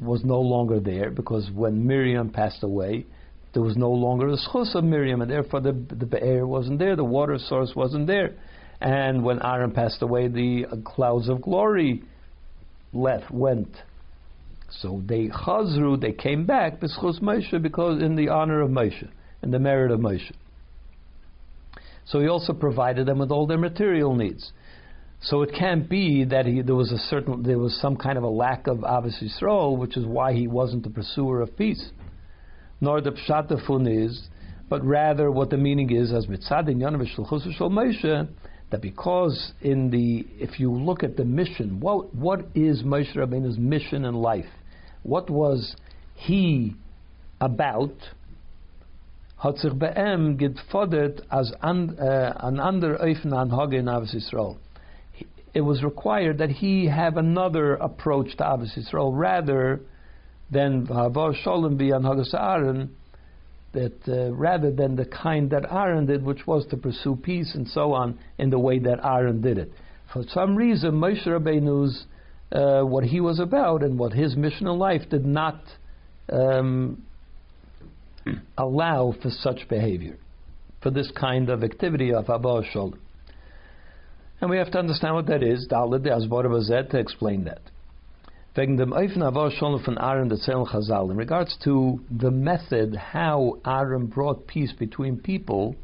was 0.00 0.24
no 0.24 0.40
longer 0.40 0.80
there 0.80 1.10
because 1.10 1.50
when 1.54 1.86
Miriam 1.86 2.30
passed 2.30 2.62
away, 2.62 3.04
there 3.52 3.62
was 3.62 3.76
no 3.76 3.90
longer 3.90 4.28
a 4.28 4.36
schus 4.36 4.74
of 4.74 4.84
Miriam, 4.84 5.20
and 5.20 5.30
therefore 5.30 5.60
the 5.60 5.72
the 5.72 6.06
be'er 6.06 6.46
wasn't 6.46 6.78
there, 6.78 6.96
the 6.96 7.04
water 7.04 7.38
source 7.38 7.72
wasn't 7.76 8.06
there. 8.06 8.34
And 8.80 9.22
when 9.22 9.40
Aaron 9.42 9.70
passed 9.70 10.02
away, 10.02 10.28
the 10.28 10.64
clouds 10.84 11.28
of 11.28 11.42
glory 11.42 12.02
left 12.92 13.30
went. 13.30 13.76
So 14.80 15.02
they 15.06 15.28
chazru, 15.28 16.00
they 16.00 16.12
came 16.12 16.46
back 16.46 16.80
b'schus 16.80 17.20
Moshe 17.20 17.60
because 17.62 18.02
in 18.02 18.16
the 18.16 18.28
honor 18.28 18.62
of 18.62 18.70
Moshe, 18.70 19.08
in 19.42 19.50
the 19.50 19.58
merit 19.58 19.90
of 19.90 20.00
Moshe. 20.00 20.32
So 22.06 22.20
he 22.20 22.26
also 22.26 22.52
provided 22.52 23.06
them 23.06 23.18
with 23.18 23.30
all 23.30 23.46
their 23.46 23.58
material 23.58 24.14
needs. 24.14 24.52
So 25.20 25.42
it 25.42 25.54
can't 25.56 25.88
be 25.88 26.24
that 26.24 26.46
he, 26.46 26.62
there 26.62 26.74
was 26.74 26.90
a 26.90 26.98
certain 26.98 27.42
there 27.44 27.58
was 27.58 27.78
some 27.80 27.96
kind 27.96 28.18
of 28.18 28.24
a 28.24 28.28
lack 28.28 28.66
of 28.66 28.78
Ahavas 28.78 29.22
Yisrael, 29.22 29.78
which 29.78 29.96
is 29.96 30.04
why 30.04 30.32
he 30.32 30.48
wasn't 30.48 30.82
the 30.82 30.90
pursuer 30.90 31.42
of 31.42 31.56
peace. 31.56 31.90
Nor 32.82 33.00
the 33.00 33.12
pshatafun 33.12 34.06
is, 34.06 34.28
but 34.68 34.84
rather 34.84 35.30
what 35.30 35.50
the 35.50 35.56
meaning 35.56 35.94
is 35.94 36.12
as 36.12 36.26
mitzadin 36.26 36.78
yanavish 36.82 37.16
Moshe 37.16 38.28
that 38.70 38.82
because 38.82 39.52
in 39.60 39.90
the 39.90 40.26
if 40.42 40.58
you 40.58 40.72
look 40.72 41.04
at 41.04 41.16
the 41.16 41.24
mission, 41.24 41.78
what 41.78 42.12
what 42.14 42.40
is 42.54 42.82
Moshe 42.82 43.14
Rabbeinu's 43.14 43.56
mission 43.56 44.04
in 44.04 44.14
life? 44.14 44.50
What 45.04 45.30
was 45.30 45.76
he 46.16 46.74
about? 47.40 47.94
hat 49.38 49.56
ihm 49.64 50.38
gefordert 50.38 51.20
als 51.30 51.52
an, 51.62 51.98
uh, 51.98 52.32
an 52.40 52.60
anderer 52.60 52.98
Eufen 52.98 53.32
an 53.32 53.50
Hage 53.50 53.74
in 53.74 53.86
Yisrael 53.86 54.56
it 55.54 55.60
was 55.60 55.82
required 55.82 56.38
that 56.38 56.50
he 56.50 56.86
have 56.86 57.16
another 57.16 57.74
approach 57.74 58.36
to 58.36 58.42
Ahavas 58.42 58.76
Yisrael 58.76 59.10
rather 59.14 59.80
than 60.52 60.86
Havar 60.86 61.34
Shalom 61.42 61.76
be 61.76 61.92
on 61.92 62.04
Aaron, 62.06 62.94
that 63.72 63.96
uh, 64.06 64.32
rather 64.32 64.70
than 64.70 64.96
the 64.96 65.06
kind 65.06 65.50
that 65.50 65.64
Aaron 65.70 66.06
did, 66.06 66.22
which 66.22 66.46
was 66.46 66.66
to 66.66 66.76
pursue 66.76 67.16
peace 67.16 67.54
and 67.54 67.66
so 67.66 67.92
on, 67.94 68.18
in 68.38 68.50
the 68.50 68.58
way 68.58 68.78
that 68.78 69.00
Aaron 69.02 69.40
did 69.40 69.58
it. 69.58 69.72
For 70.12 70.22
some 70.28 70.56
reason, 70.56 70.92
Moshe 70.92 71.26
Rabbeinu's 71.26 72.04
uh, 72.52 72.82
what 72.82 73.04
he 73.04 73.20
was 73.20 73.40
about 73.40 73.82
and 73.82 73.98
what 73.98 74.12
his 74.12 74.36
mission 74.36 74.66
in 74.66 74.78
life 74.78 75.08
did 75.08 75.24
not 75.24 75.62
um, 76.30 77.02
allow 78.58 79.14
for 79.22 79.30
such 79.30 79.66
behavior, 79.70 80.18
for 80.82 80.90
this 80.90 81.10
kind 81.18 81.48
of 81.48 81.64
activity 81.64 82.12
of 82.12 82.28
Abba 82.28 82.62
Shalom. 82.70 83.00
And 84.42 84.50
we 84.50 84.58
have 84.58 84.70
to 84.72 84.78
understand 84.78 85.14
what 85.14 85.26
that 85.26 85.42
is, 85.42 85.66
Dalit, 85.70 86.04
Asbar 86.04 86.90
to 86.90 86.98
explain 86.98 87.44
that. 87.44 87.62
In 88.54 88.76
regards 91.16 91.56
to 91.64 92.00
the 92.10 92.30
method 92.30 92.94
how 92.96 93.58
Aaron 93.66 94.06
brought 94.08 94.46
peace 94.46 94.72
between 94.78 95.16
people, 95.16 95.74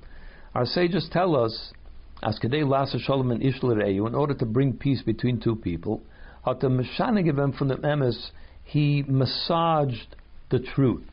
our 0.54 0.66
sages 0.66 1.08
tell 1.10 1.34
us, 1.34 1.72
as 2.22 2.38
Kedei 2.38 2.68
Lasa 2.68 2.98
Shalom 2.98 3.30
and 3.30 3.40
Ishlereyu, 3.40 4.06
in 4.06 4.14
order 4.14 4.34
to 4.34 4.44
bring 4.44 4.74
peace 4.74 5.00
between 5.00 5.40
two 5.40 5.56
people, 5.56 6.02
from 6.44 7.68
the 7.68 7.78
emes, 7.82 8.32
he 8.64 9.02
massaged 9.08 10.14
the 10.50 10.58
truth. 10.58 11.06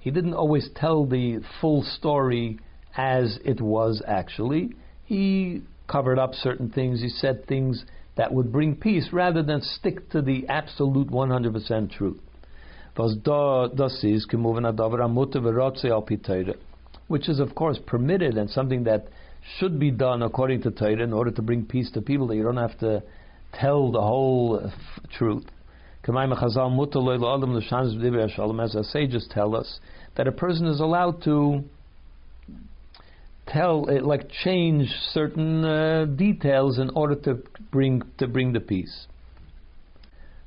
He 0.00 0.10
didn't 0.10 0.34
always 0.34 0.70
tell 0.74 1.06
the 1.06 1.38
full 1.60 1.84
story 1.84 2.58
as 2.96 3.38
it 3.44 3.60
was 3.60 4.02
actually. 4.08 4.70
He 5.04 5.62
covered 5.86 6.18
up 6.18 6.34
certain 6.34 6.68
things. 6.70 7.00
He 7.00 7.10
said 7.10 7.46
things 7.46 7.84
that 8.20 8.34
would 8.34 8.52
bring 8.52 8.76
peace 8.76 9.08
rather 9.14 9.42
than 9.42 9.62
stick 9.62 10.10
to 10.10 10.20
the 10.20 10.46
absolute 10.46 11.08
100% 11.08 11.90
truth. 11.90 12.20
Which 17.08 17.28
is, 17.30 17.40
of 17.40 17.54
course, 17.54 17.78
permitted 17.86 18.36
and 18.36 18.50
something 18.50 18.84
that 18.84 19.08
should 19.56 19.80
be 19.80 19.90
done 19.90 20.22
according 20.22 20.60
to 20.64 20.70
Torah 20.70 21.02
in 21.02 21.14
order 21.14 21.30
to 21.30 21.40
bring 21.40 21.64
peace 21.64 21.90
to 21.92 22.02
people, 22.02 22.26
that 22.26 22.36
you 22.36 22.42
don't 22.42 22.58
have 22.58 22.78
to 22.80 23.02
tell 23.54 23.90
the 23.90 24.02
whole 24.02 24.60
uh, 24.62 24.66
f- 24.66 25.10
truth. 25.16 25.46
As 26.06 26.58
our 26.58 26.70
sages 28.82 29.28
tell 29.30 29.56
us, 29.56 29.80
that 30.16 30.28
a 30.28 30.32
person 30.32 30.66
is 30.66 30.80
allowed 30.80 31.22
to 31.24 31.64
tell, 33.52 33.86
uh, 33.88 34.00
like 34.04 34.30
change 34.30 34.88
certain 35.12 35.64
uh, 35.64 36.04
details 36.04 36.78
in 36.78 36.90
order 36.90 37.14
to 37.16 37.42
bring 37.70 38.02
to 38.18 38.26
bring 38.26 38.52
the 38.52 38.60
peace. 38.60 39.06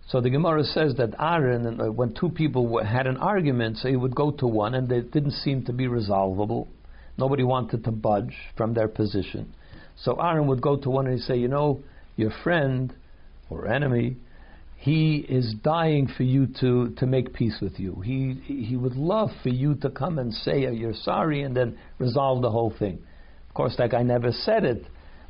So 0.08 0.22
the 0.22 0.30
Gemara 0.30 0.64
says 0.64 0.96
that 0.98 1.16
Aaron, 1.20 1.80
uh, 1.80 1.92
when 1.92 2.14
two 2.14 2.30
people 2.30 2.84
had 2.84 3.08
an 3.08 3.18
argument, 3.18 3.78
so 3.78 3.90
he 3.90 3.96
would 3.96 4.16
go 4.16 4.32
to 4.32 4.48
one, 4.48 4.76
and 4.76 4.92
it 4.92 5.12
didn't 5.12 5.32
seem 5.32 5.66
to 5.66 5.74
be 5.74 5.88
resolvable. 5.88 6.68
Nobody 7.18 7.44
wanted 7.44 7.84
to 7.86 7.92
budge 7.92 8.36
from 8.58 8.74
their 8.74 8.88
position. 8.88 9.54
So 9.96 10.20
Aaron 10.20 10.48
would 10.48 10.62
go 10.62 10.78
to 10.78 10.90
one 10.90 11.06
and 11.08 11.20
he'd 11.20 11.26
say, 11.26 11.38
you 11.38 11.48
know, 11.48 11.84
your 12.16 12.32
friend 12.44 12.94
or 13.50 13.68
enemy 13.68 14.18
he 14.84 15.26
is 15.30 15.54
dying 15.64 16.10
for 16.18 16.24
you 16.24 16.46
to, 16.60 16.90
to 16.98 17.06
make 17.06 17.34
peace 17.34 17.60
with 17.62 17.80
you. 17.80 18.02
He, 18.04 18.34
he 18.46 18.76
would 18.76 18.98
love 18.98 19.30
for 19.42 19.48
you 19.48 19.76
to 19.76 19.90
come 19.90 20.20
and 20.20 20.34
say 20.34 20.70
you're 20.74 20.94
sorry 20.94 21.44
and 21.44 21.56
then 21.56 21.78
resolve 22.00 22.42
the 22.42 22.52
whole 22.52 22.74
thing. 22.78 23.02
Of 23.48 23.54
course, 23.56 23.76
that 23.78 23.92
guy 23.92 24.04
never 24.04 24.34
said 24.34 24.66
it. 24.66 24.86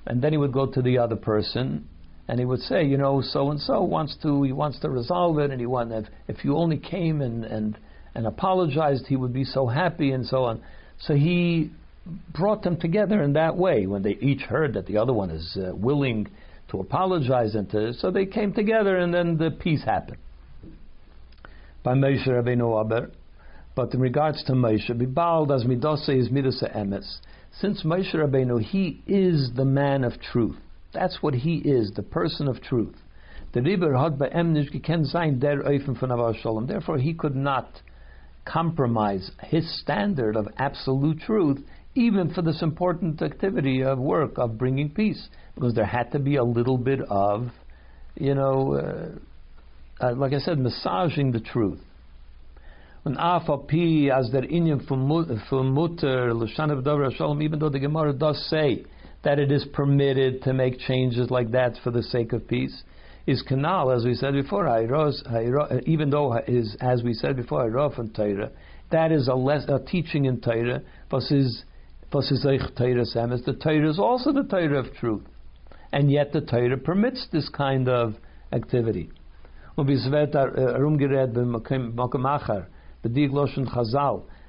And 0.08 0.24
then 0.24 0.32
he 0.32 0.40
would 0.40 0.54
go 0.54 0.66
to 0.66 0.82
the 0.82 0.98
other 0.98 1.16
person 1.16 1.88
and 2.28 2.40
he 2.40 2.46
would 2.46 2.62
say, 2.62 2.84
you 2.84 2.98
know, 2.98 3.22
so 3.22 3.52
and 3.52 3.60
so 3.60 3.84
wants 3.84 4.18
to 4.24 4.42
he 4.42 4.52
wants 4.52 4.80
to 4.80 4.90
resolve 4.90 5.38
it, 5.38 5.52
and 5.52 5.60
he 5.60 5.68
want 5.68 5.92
if 5.92 6.06
if 6.28 6.46
you 6.46 6.58
only 6.58 6.78
came 6.78 7.22
and 7.22 7.44
and 7.44 7.78
and 8.16 8.26
apologized, 8.26 9.06
he 9.08 9.16
would 9.16 9.34
be 9.34 9.44
so 9.44 9.68
happy 9.68 10.12
and 10.12 10.26
so 10.26 10.46
on. 10.46 10.64
So 11.02 11.14
he 11.14 11.70
brought 12.34 12.64
them 12.64 12.80
together 12.80 13.22
in 13.22 13.34
that 13.34 13.56
way 13.56 13.86
when 13.86 14.02
they 14.02 14.18
each 14.22 14.42
heard 14.42 14.74
that 14.74 14.88
the 14.88 14.98
other 14.98 15.14
one 15.14 15.30
is 15.30 15.58
uh, 15.58 15.76
willing 15.76 16.28
to 16.74 16.80
apologize 16.80 17.54
and 17.54 17.70
to 17.70 17.94
so 17.94 18.10
they 18.10 18.26
came 18.26 18.52
together 18.52 18.98
and 18.98 19.14
then 19.14 19.38
the 19.38 19.52
peace 19.52 19.84
happened. 19.84 20.18
By 21.84 21.94
Moshe 21.94 22.28
Rabbeinu 22.28 22.80
Aber, 22.80 23.12
but 23.76 23.94
in 23.94 24.00
regards 24.00 24.44
to 24.46 24.54
Moshe, 24.54 24.98
Bibald 24.98 25.52
as 25.52 25.66
Midose 25.66 26.10
is 26.10 26.30
Midose 26.30 26.76
Emes. 26.76 27.20
Since 27.60 27.84
Moshe 27.84 28.16
Rabbeinu, 28.16 28.60
he 28.60 29.04
is 29.06 29.52
the 29.56 29.66
man 29.66 30.04
of 30.04 30.20
truth. 30.20 30.56
That's 30.94 31.22
what 31.22 31.36
he 31.36 31.58
is, 31.58 31.92
the 31.96 32.02
person 32.02 32.48
of 32.48 32.60
truth. 32.62 32.96
The 33.54 33.62
Riber 33.62 33.92
der. 35.40 36.66
Therefore, 36.66 36.98
he 36.98 37.14
could 37.14 37.36
not 37.36 37.82
compromise 38.46 39.30
his 39.44 39.80
standard 39.80 40.36
of 40.36 40.48
absolute 40.58 41.20
truth, 41.20 41.60
even 41.94 42.34
for 42.34 42.42
this 42.42 42.64
important 42.64 43.22
activity 43.22 43.84
of 43.84 44.00
work 44.00 44.38
of 44.38 44.58
bringing 44.58 44.90
peace 44.90 45.30
because 45.56 45.74
there 45.74 45.86
had 45.86 46.12
to 46.12 46.20
be 46.20 46.36
a 46.38 46.44
little 46.44 46.78
bit 46.78 47.00
of, 47.02 47.48
you 48.16 48.36
know, 48.36 48.74
uh, 50.02 50.06
uh, 50.06 50.16
like 50.16 50.34
I 50.34 50.40
said, 50.40 50.58
massaging 50.60 51.32
the 51.32 51.40
truth. 51.40 51.80
When 53.04 53.16
afapi 53.16 54.10
as 54.10 54.30
der 54.30 54.42
inyan 54.42 54.90
mutter 54.90 56.34
l'shanav 56.34 56.84
davar 56.84 57.16
shalom, 57.16 57.42
even 57.42 57.60
though 57.60 57.70
the 57.70 57.80
Gemara 57.80 58.14
does 58.14 58.44
say 58.50 58.86
that 59.24 59.40
it 59.40 59.52
is 59.52 59.66
permitted 59.74 60.42
to 60.44 60.54
make 60.54 60.80
changes 60.80 61.30
like 61.30 61.52
that 61.52 61.78
for 61.84 61.92
the 61.92 62.04
sake 62.04 62.34
of 62.34 62.48
peace, 62.48 62.84
is 63.28 63.42
canal 63.42 63.92
as 63.92 64.04
we 64.04 64.14
said 64.16 64.34
before. 64.34 64.68
Even 65.86 66.10
though 66.10 66.38
is 66.48 66.76
as 66.82 67.04
we 67.04 67.14
said 67.14 67.36
before, 67.36 67.66
and 67.66 68.16
Torah, 68.16 68.52
that 68.92 69.12
is 69.12 69.28
a, 69.28 69.36
less, 69.36 69.64
a 69.68 69.80
teaching 69.80 70.26
in 70.26 70.42
Torah. 70.42 70.82
Versus 71.10 71.64
the 72.12 73.58
Torah 73.62 73.90
is 73.90 74.00
also 74.00 74.32
the 74.32 74.44
Torah 74.44 74.80
of 74.80 74.94
truth 74.96 75.24
and 75.94 76.12
yet 76.12 76.34
the 76.34 76.42
Torah 76.42 76.78
permits 76.78 77.28
this 77.32 77.48
kind 77.50 77.88
of 77.88 78.16
activity. 78.52 79.12
Uh, 79.78 79.84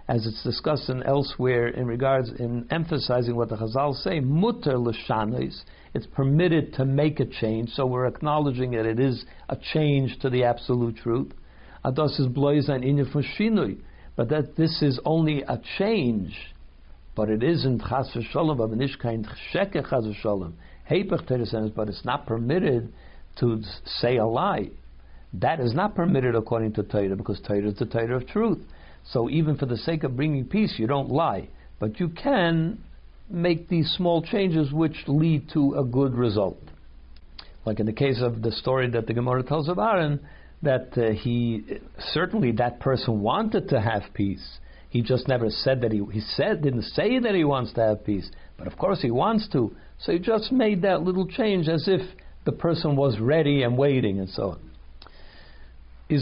as 0.07 0.27
it's 0.27 0.43
discussed 0.43 0.91
in 0.91 1.03
elsewhere 1.03 1.69
in 1.69 1.87
regards 1.87 2.31
in 2.39 2.67
emphasizing 2.71 3.37
what 3.37 3.49
the 3.51 3.57
Chazal 3.57 3.95
say, 3.95 4.21
mutter 4.21 4.79
l'shanis, 4.79 5.63
it's 5.95 6.07
permitted 6.07 6.75
to 6.75 6.85
make 6.85 7.21
a 7.21 7.27
change, 7.27 7.71
so 7.71 7.87
we're 7.87 8.07
acknowledging 8.07 8.73
that 8.73 8.87
it 8.87 8.99
is 8.99 9.25
a 9.49 9.57
change 9.73 10.19
to 10.21 10.29
the 10.31 10.45
absolute 10.45 10.97
truth. 10.97 11.33
Is 11.87 12.29
but 14.17 14.29
that 14.29 14.57
this 14.57 14.83
is 14.83 15.01
only 15.05 15.43
a 15.43 15.61
change, 15.79 16.35
but 17.15 17.29
it 17.29 17.43
isn't 17.43 17.81
chas 17.81 18.11
v'sholem, 18.15 18.57
but 18.57 18.71
but 20.89 21.89
it's 21.89 22.05
not 22.05 22.27
permitted 22.27 22.93
to 23.37 23.63
say 23.85 24.17
a 24.17 24.27
lie. 24.27 24.71
That 25.35 25.61
is 25.61 25.75
not 25.75 25.95
permitted 25.95 26.35
according 26.35 26.75
to 26.75 26.83
Torah 26.83 27.17
because 27.17 27.41
Torah 27.41 27.69
is 27.69 27.79
the 27.79 27.87
Torah 27.87 28.17
of 28.17 28.27
truth. 28.29 28.61
So 29.11 29.29
even 29.29 29.57
for 29.57 29.67
the 29.67 29.77
sake 29.77 30.05
of 30.05 30.17
bringing 30.17 30.45
peace, 30.45 30.75
you 30.79 30.87
don't 30.87 31.11
lie, 31.11 31.49
but 31.79 32.01
you 32.01 32.09
can 32.09 32.79
make 33.29 33.69
these 33.69 33.91
small 33.97 34.23
changes 34.23 34.73
which 34.73 34.97
lead 35.07 35.51
to 35.55 35.75
a 35.75 35.85
good 35.85 36.15
result. 36.15 36.63
Like 37.65 37.81
in 37.81 37.87
the 37.87 37.93
case 37.93 38.21
of 38.21 38.43
the 38.43 38.53
story 38.53 38.91
that 38.91 39.07
the 39.07 39.15
Gemara 39.15 39.43
tells 39.43 39.69
of 39.69 39.79
Aaron, 39.79 40.21
that 40.63 40.97
uh, 40.97 41.13
he 41.13 41.65
certainly 42.13 42.53
that 42.53 42.81
person 42.81 43.21
wanted 43.21 43.69
to 43.71 43.81
have 43.81 44.03
peace. 44.15 44.59
He 44.89 45.03
just 45.03 45.29
never 45.29 45.51
said 45.51 45.81
that 45.83 45.93
he 45.93 46.03
he 46.13 46.21
said 46.21 46.63
didn't 46.63 46.83
say 46.83 47.19
that 47.19 47.35
he 47.35 47.45
wants 47.45 47.73
to 47.75 47.81
have 47.81 48.05
peace, 48.05 48.31
but 48.57 48.67
of 48.67 48.77
course 48.79 49.03
he 49.03 49.11
wants 49.11 49.49
to. 49.53 49.75
So 50.01 50.13
he 50.13 50.19
just 50.19 50.53
made 50.53 50.83
that 50.83 51.03
little 51.03 51.27
change 51.27 51.69
as 51.69 51.89
if 51.89 52.03
the 52.45 52.53
person 52.53 52.97
was 52.97 53.19
ready 53.19 53.63
and 53.63 53.77
waiting 53.79 54.19
and 54.21 54.29
so 54.29 54.51
on. 54.51 54.61
Uh, 56.11 56.19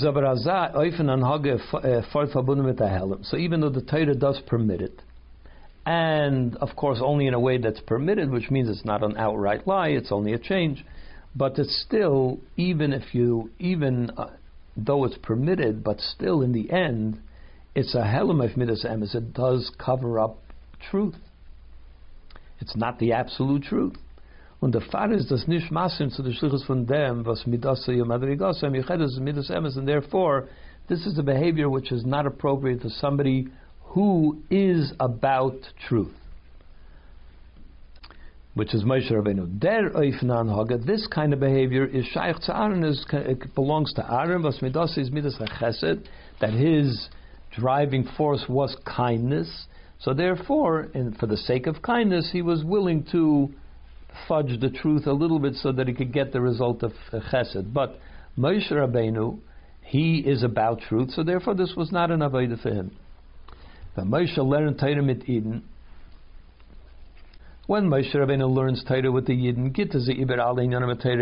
so 3.23 3.37
even 3.37 3.61
though 3.61 3.71
the 3.71 3.83
Torah 3.83 4.15
does 4.15 4.41
permit 4.47 4.81
it, 4.81 5.03
and 5.85 6.57
of 6.57 6.77
course 6.77 7.01
only 7.03 7.27
in 7.27 7.35
a 7.35 7.41
way 7.41 7.59
that's 7.59 7.81
permitted, 7.81 8.31
which 8.31 8.51
means 8.51 8.69
it's 8.69 8.85
not 8.85 9.03
an 9.03 9.17
outright 9.17 9.67
lie, 9.67 9.89
it's 9.89 10.13
only 10.13 10.33
a 10.33 10.39
change. 10.39 10.85
But 11.35 11.59
it's 11.59 11.83
still, 11.87 12.39
even 12.57 12.93
if 12.93 13.15
you, 13.15 13.51
even 13.59 14.11
uh, 14.17 14.31
though 14.77 15.05
it's 15.05 15.17
permitted, 15.23 15.83
but 15.83 15.99
still 16.01 16.43
in 16.43 16.53
the 16.53 16.71
end, 16.71 17.21
it's 17.75 17.95
a 17.95 18.03
helam 18.03 18.45
of 18.45 18.57
midas 18.57 18.85
emes. 18.89 19.15
It 19.15 19.33
does 19.33 19.73
cover 19.79 20.19
up 20.21 20.39
truth. 20.91 21.17
It's 22.63 22.77
not 22.77 22.99
the 22.99 23.13
absolute 23.13 23.65
truth. 23.65 23.97
Und 24.61 24.75
der 24.75 25.11
ist 25.11 25.31
das 25.31 25.49
nicht 25.49 25.73
massen 25.73 26.11
zu 26.11 26.23
der 26.23 26.33
Schlichus 26.33 26.65
von 26.65 26.87
dem, 26.87 27.27
was 27.27 27.47
midas 27.47 27.87
madrigas 27.89 28.63
am 28.63 28.75
yichedes 28.75 29.19
midas 29.19 29.51
emes, 29.51 29.77
and 29.77 29.89
therefore, 29.89 30.49
this 30.87 31.05
is 31.05 31.19
a 31.19 31.23
behavior 31.23 31.69
which 31.69 31.91
is 31.91 32.07
not 32.07 32.25
appropriate 32.25 32.81
to 32.81 32.89
somebody 32.89 33.49
who 33.95 34.39
is 34.49 34.95
about 35.01 35.59
truth 35.89 36.15
which 38.55 38.75
is 38.75 38.85
Moshe 38.85 39.11
Rabbeinu. 39.11 39.59
Der 39.59 39.91
Eifnan 39.91 40.55
Haga, 40.55 40.79
this 40.79 41.07
kind 41.07 41.33
of 41.33 41.41
behavior 41.41 41.87
is 41.87 42.05
Shaykh 42.07 42.37
to 42.43 42.57
Aaron, 42.57 42.85
is, 42.85 43.05
it 43.13 43.55
belongs 43.55 43.93
to 43.95 44.05
Aaron, 44.13 44.43
was 44.43 44.61
Midas 44.61 44.97
is 44.99 45.11
Midas 45.11 45.39
HaChesed, 45.39 46.07
that 46.41 46.53
his 46.53 47.09
driving 47.57 48.07
force 48.17 48.45
was 48.49 48.77
kindness. 48.85 49.67
So 50.03 50.13
therefore, 50.15 50.89
in, 50.95 51.13
for 51.15 51.27
the 51.27 51.37
sake 51.37 51.67
of 51.67 51.81
kindness, 51.83 52.31
he 52.33 52.43
was 52.43 52.65
willing 52.65 53.07
to 53.13 53.51
fudge 54.29 54.61
the 54.61 54.71
truth 54.71 55.07
a 55.07 55.13
little 55.13 55.39
bit 55.39 55.55
so 55.55 55.73
that 55.73 55.89
he 55.89 55.95
could 55.95 56.13
get 56.13 56.33
the 56.33 56.41
result 56.41 56.83
of 56.83 56.93
uh, 57.13 57.21
Chesed. 57.33 57.73
But 57.73 57.99
Moshe 58.37 58.71
Rabbeinu, 58.71 59.39
he 59.83 60.19
is 60.19 60.43
about 60.43 60.81
truth, 60.81 61.11
so 61.13 61.23
therefore 61.23 61.55
this 61.55 61.75
was 61.77 61.93
not 61.93 62.11
an 62.11 62.21
avodah 62.21 62.61
for 62.61 62.71
him. 62.71 62.97
But 63.95 64.07
Moshe 64.07 64.37
learned 64.39 64.79
Torah 64.79 65.03
mit 65.03 65.29
Eden, 65.29 65.63
when 67.67 67.89
Moshe 67.89 68.13
Rabbeinu 68.13 68.53
learns 68.53 68.83
Torah 68.85 69.13
with 69.13 69.27
the 69.27 69.35
Yidden, 69.35 69.75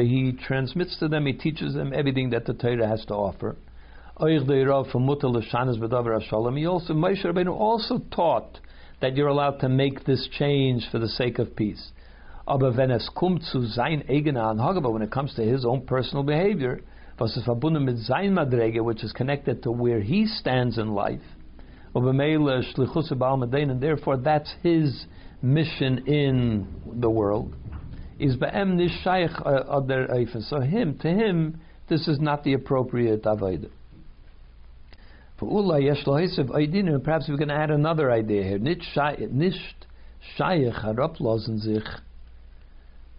he 0.07 0.33
transmits 0.33 0.99
to 0.99 1.07
them, 1.07 1.27
he 1.27 1.35
teaches 1.35 1.75
them 1.75 1.93
everything 1.95 2.31
that 2.31 2.47
the 2.47 2.55
Torah 2.55 2.89
has 2.89 3.05
to 3.07 3.15
offer. 3.15 3.57
He 4.19 4.39
also, 4.39 4.99
Moshe 6.95 7.25
Rabbeinu 7.25 7.53
also 7.53 7.99
taught 8.11 8.59
that 9.01 9.17
you're 9.17 9.29
allowed 9.29 9.61
to 9.61 9.69
make 9.69 10.05
this 10.05 10.29
change 10.39 10.89
for 10.91 10.99
the 10.99 11.09
sake 11.09 11.39
of 11.39 11.55
peace. 11.57 11.93
aber 12.47 12.73
venis 12.73 13.09
kommt 13.15 13.43
zu 13.45 13.63
sein 13.67 14.03
eigen 14.09 14.37
an 14.37 14.59
But 14.83 14.93
when 14.93 15.03
it 15.03 15.11
comes 15.11 15.35
to 15.35 15.43
his 15.43 15.65
own 15.65 15.87
personal 15.87 16.25
behavior, 16.25 16.81
was 17.19 17.37
es 17.37 17.45
verbunden 17.45 17.85
mit 17.85 17.99
sein 17.99 18.35
Madrege, 18.35 18.83
which 18.83 19.05
is 19.05 19.13
connected 19.13 19.63
to 19.63 19.71
where 19.71 20.01
he 20.01 20.27
stands 20.27 20.79
in 20.79 20.95
life, 20.95 21.23
and 21.95 23.81
therefore 23.81 24.17
that's 24.17 24.53
his 24.63 25.07
mission 25.43 26.07
in 26.07 26.67
the 27.01 27.11
world 27.11 27.55
is 28.21 28.37
ba'em 28.37 28.77
nishayich 28.77 29.41
uh, 29.41 29.65
other 29.71 30.07
eifin. 30.09 30.43
So 30.49 30.61
him, 30.61 30.99
to 30.99 31.09
him, 31.09 31.61
this 31.89 32.07
is 32.07 32.21
not 32.21 32.45
the 32.45 32.53
appropriate 32.53 33.25
avodah. 33.25 33.71
For 35.41 35.49
perhaps 37.03 37.29
we 37.29 37.39
can 37.39 37.51
add 37.51 37.71
another 37.71 38.13
idea 38.13 38.43
here. 38.43 38.59
Nicht 38.59 38.83
shayich 38.95 40.85
herablosen 40.85 41.59
sich 41.59 41.85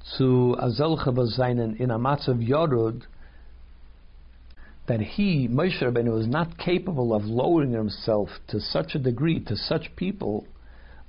zu 0.04 0.56
azelche 0.60 1.28
seinen 1.28 1.76
in 1.78 1.90
a 1.90 1.98
matzav 1.98 2.48
yorud 2.48 3.02
that 4.86 5.00
he, 5.00 5.48
Moshe 5.48 5.82
Rabbeinu, 5.82 6.14
was 6.14 6.28
not 6.28 6.60
capable 6.60 7.14
of 7.14 7.24
lowering 7.26 7.72
himself 7.72 8.30
to 8.48 8.60
such 8.60 8.94
a 8.94 9.00
degree, 9.00 9.40
to 9.40 9.56
such 9.56 9.96
people, 9.96 10.46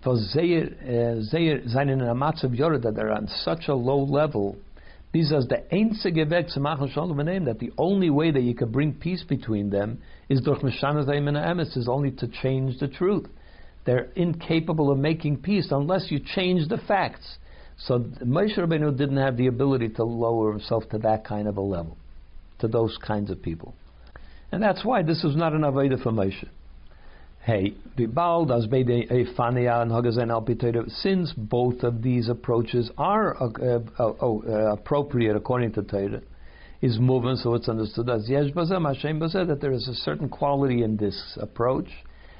seien 0.02 0.74
eh, 0.82 1.92
in 1.92 2.00
a 2.00 2.14
matzav 2.14 2.56
yorah 2.56 2.78
that 2.78 2.94
they're 2.94 3.12
on 3.12 3.28
such 3.28 3.68
a 3.68 3.74
low 3.74 4.02
level, 4.02 4.56
because 5.12 5.46
the 5.48 5.62
einzige 5.70 6.28
Weg 6.30 6.48
zu 6.48 6.60
machen 6.60 6.88
shalom 6.88 7.18
that 7.44 7.58
the 7.58 7.70
only 7.76 8.08
way 8.08 8.30
that 8.30 8.42
you 8.42 8.54
can 8.54 8.72
bring 8.72 8.94
peace 8.94 9.22
between 9.22 9.68
them 9.68 9.98
is 10.30 10.40
durch 10.40 10.62
mishanas 10.62 11.06
emes 11.06 11.76
is 11.76 11.86
only 11.86 12.10
to 12.10 12.26
change 12.26 12.78
the 12.80 12.88
truth. 12.88 13.28
They're 13.84 14.08
incapable 14.16 14.90
of 14.90 14.98
making 14.98 15.38
peace 15.38 15.68
unless 15.70 16.10
you 16.10 16.18
change 16.18 16.68
the 16.68 16.78
facts. 16.78 17.36
So 17.76 17.98
Moshe 18.24 18.56
Rabbeinu 18.56 18.96
didn't 18.96 19.18
have 19.18 19.36
the 19.36 19.48
ability 19.48 19.90
to 19.90 20.04
lower 20.04 20.52
himself 20.52 20.88
to 20.90 20.98
that 20.98 21.24
kind 21.24 21.46
of 21.46 21.56
a 21.58 21.60
level, 21.60 21.96
to 22.60 22.68
those 22.68 22.96
kinds 23.04 23.30
of 23.30 23.42
people, 23.42 23.74
and 24.50 24.62
that's 24.62 24.84
why 24.84 25.02
this 25.02 25.24
is 25.24 25.36
not 25.36 25.52
an 25.52 25.62
avodah 25.62 26.02
for 26.02 26.12
Moshe. 26.12 26.48
Hey, 27.44 27.74
since 30.86 31.32
both 31.36 31.82
of 31.82 32.00
these 32.00 32.28
approaches 32.28 32.90
are 32.96 33.36
uh, 33.42 33.80
uh, 33.98 34.12
uh, 34.22 34.72
appropriate 34.74 35.34
according 35.34 35.72
to 35.72 35.82
Torah, 35.82 36.22
is 36.82 37.00
moving, 37.00 37.34
so 37.34 37.54
it's 37.54 37.68
understood 37.68 38.08
as 38.10 38.28
Yesh 38.28 38.52
Bazem 38.52 38.86
Hashem 38.86 39.18
Bazeh, 39.18 39.48
that 39.48 39.60
there 39.60 39.72
is 39.72 39.88
a 39.88 39.94
certain 39.94 40.28
quality 40.28 40.84
in 40.84 40.96
this 40.96 41.36
approach 41.40 41.88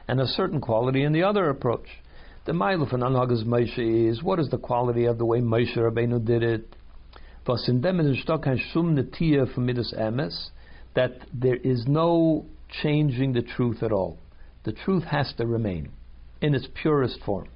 and 0.07 0.21
a 0.21 0.27
certain 0.29 0.61
quality 0.61 1.03
in 1.03 1.13
the 1.13 1.25
other 1.25 1.51
approach. 1.51 1.89
The 2.45 2.53
Mailu 2.53 2.89
for 2.89 2.99
Anhagas 2.99 3.45
Moshe 3.45 4.09
is 4.09 4.23
what 4.23 4.39
is 4.39 4.51
the 4.51 4.59
quality 4.59 5.07
of 5.07 5.19
the 5.19 5.25
way 5.27 5.41
Moshe 5.41 5.77
Rabbeinu 5.77 6.25
did 6.25 6.45
it? 6.45 6.77
That 10.95 11.13
there 11.35 11.57
is 11.57 11.87
no 11.89 12.47
changing 12.83 13.33
the 13.33 13.43
truth 13.43 13.83
at 13.83 13.91
all 13.91 14.19
the 14.65 14.73
truth 14.73 15.05
has 15.05 15.33
to 15.39 15.47
remain 15.47 15.91
in 16.41 16.55
its 16.55 16.67
purest 16.81 17.19
form. 17.25 17.49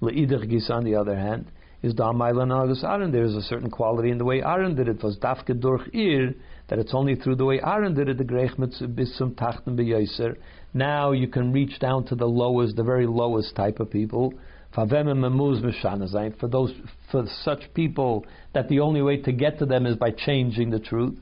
Gis, 0.00 0.70
on 0.70 0.84
the 0.84 0.94
other 0.94 1.16
hand, 1.16 1.46
is 1.82 1.94
Da'amailan 1.94 2.52
Agus 2.52 2.82
Aaron. 2.84 3.12
There 3.12 3.24
is 3.24 3.34
a 3.34 3.42
certain 3.42 3.70
quality 3.70 4.10
in 4.10 4.18
the 4.18 4.24
way 4.24 4.42
Aaron 4.42 4.74
did 4.74 4.88
it. 4.88 5.02
Was 5.02 5.16
Dafke 5.18 5.58
durch 5.58 5.88
Ir, 5.94 6.34
that 6.68 6.78
it's 6.78 6.94
only 6.94 7.14
through 7.14 7.36
the 7.36 7.44
way 7.44 7.60
Aaron 7.62 7.94
did 7.94 8.08
it, 8.08 8.18
the 8.18 8.24
Greich 8.24 8.56
Bisum 8.56 9.34
Tachten 9.34 9.76
Beyoser. 9.78 10.36
Now 10.74 11.12
you 11.12 11.28
can 11.28 11.52
reach 11.52 11.78
down 11.78 12.04
to 12.06 12.14
the 12.14 12.26
lowest, 12.26 12.76
the 12.76 12.82
very 12.82 13.06
lowest 13.06 13.54
type 13.54 13.78
of 13.80 13.90
people. 13.90 14.34
For 14.74 14.86
those, 14.86 16.72
for 17.10 17.26
such 17.44 17.72
people, 17.72 18.26
that 18.52 18.68
the 18.68 18.80
only 18.80 19.00
way 19.00 19.16
to 19.22 19.32
get 19.32 19.58
to 19.60 19.66
them 19.66 19.86
is 19.86 19.96
by 19.96 20.10
changing 20.10 20.70
the 20.70 20.80
truth. 20.80 21.16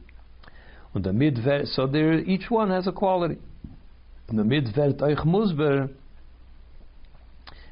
So 0.95 1.87
there, 1.87 2.15
each 2.15 2.51
one 2.51 2.71
has 2.71 2.87
a 2.87 2.93
quality 2.93 3.39
musber, 4.33 5.89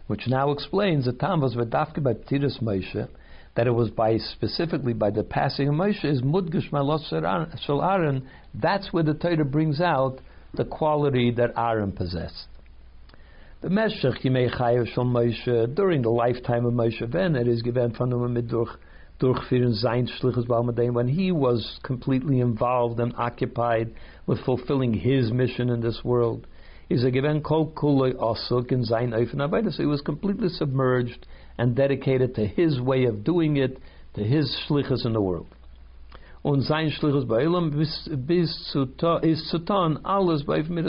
which 0.07 0.27
now 0.27 0.51
explains 0.51 1.05
the 1.07 1.13
time 1.13 1.41
was 1.41 1.55
vedafke 1.55 2.03
by 2.03 2.15
Tiras 2.15 2.61
Moshe, 2.61 3.09
that 3.55 3.67
it 3.67 3.71
was 3.71 3.91
by 3.91 4.17
specifically 4.19 4.93
by 4.93 5.11
the 5.11 5.23
passing 5.23 5.69
of 5.69 5.75
Moshe 5.75 6.05
is 6.05 6.23
mudgish 6.23 6.71
malos 6.71 7.13
Aaron. 7.13 8.29
That's 8.55 8.93
where 8.93 9.03
the 9.03 9.15
Torah 9.15 9.45
brings 9.45 9.81
out 9.81 10.21
the 10.55 10.65
quality 10.65 11.31
that 11.33 11.53
Aaron 11.57 11.93
possessed. 11.93 12.47
The 13.63 13.71
Meshech 13.71 14.23
Yimei 14.23 14.55
Chayev 14.55 14.93
Shel 14.93 15.05
Moshe 15.05 15.75
during 15.75 16.03
the 16.03 16.11
lifetime 16.11 16.67
of 16.67 16.73
Moshe 16.73 17.09
Ben 17.11 17.37
it 17.37 17.47
is 17.47 17.63
given 17.63 17.95
from 17.95 18.11
the 18.11 18.17
Midduch 18.17 18.77
durchführen 19.23 19.73
sein 19.73 20.09
Schlichus 20.09 20.49
when 20.49 21.07
he 21.07 21.31
was 21.31 21.79
completely 21.85 22.41
involved 22.41 22.99
and 22.99 23.15
occupied 23.17 23.95
with 24.27 24.41
fulfilling 24.41 24.93
his 24.93 25.31
mission 25.31 25.69
in 25.69 25.81
this 25.81 26.03
world. 26.05 26.47
Is 26.89 27.05
a 27.05 27.11
given 27.11 27.41
kol 27.43 27.73
asuk 27.73 28.73
in 28.73 28.85
sein 28.85 29.13
So 29.13 29.83
he 29.83 29.87
was 29.87 30.01
completely 30.03 30.49
submerged 30.49 31.27
and 31.57 31.77
dedicated 31.77 32.35
to 32.35 32.47
his 32.47 32.81
way 32.81 33.05
of 33.05 33.23
doing 33.23 33.57
it, 33.57 33.79
to 34.15 34.25
his 34.25 34.55
shlichus 34.69 35.07
in 35.07 35.13
the 35.13 35.21
world. 35.21 35.47
Und 36.45 36.65
sein 36.65 36.91
shlichus 36.91 37.25
ba'ilam 37.25 37.71
bis 37.71 38.09
alles 40.05 40.43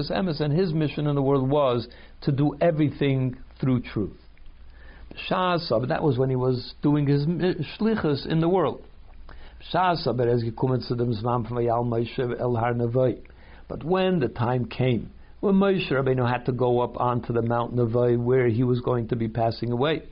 emes, 0.09 0.41
and 0.41 0.51
his 0.51 0.73
mission 0.73 1.05
in 1.05 1.15
the 1.15 1.21
world 1.21 1.47
was 1.47 1.87
to 2.21 2.31
do 2.31 2.57
everything 2.59 3.37
through 3.59 3.81
truth. 3.81 4.22
Shas, 5.29 5.87
that 5.87 6.03
was 6.03 6.17
when 6.17 6.29
he 6.29 6.35
was 6.35 6.73
doing 6.81 7.07
his 7.07 7.25
shlichus 7.25 8.25
in 8.25 8.39
the 8.39 8.49
world. 8.49 8.83
Zman 9.71 11.47
Moshe 11.85 12.39
El 12.39 12.55
Har 12.55 12.73
Nevoi. 12.73 13.19
But 13.67 13.83
when 13.83 14.19
the 14.19 14.27
time 14.27 14.65
came, 14.65 15.11
when 15.39 15.55
Moshe 15.55 15.89
Rabbeinu 15.89 16.29
had 16.29 16.45
to 16.45 16.51
go 16.51 16.81
up 16.81 16.99
onto 16.99 17.33
the 17.33 17.41
Mount 17.41 17.75
Nevoi 17.75 18.17
where 18.17 18.47
he 18.47 18.63
was 18.63 18.81
going 18.81 19.07
to 19.09 19.15
be 19.15 19.27
passing 19.27 19.71
away, 19.71 20.03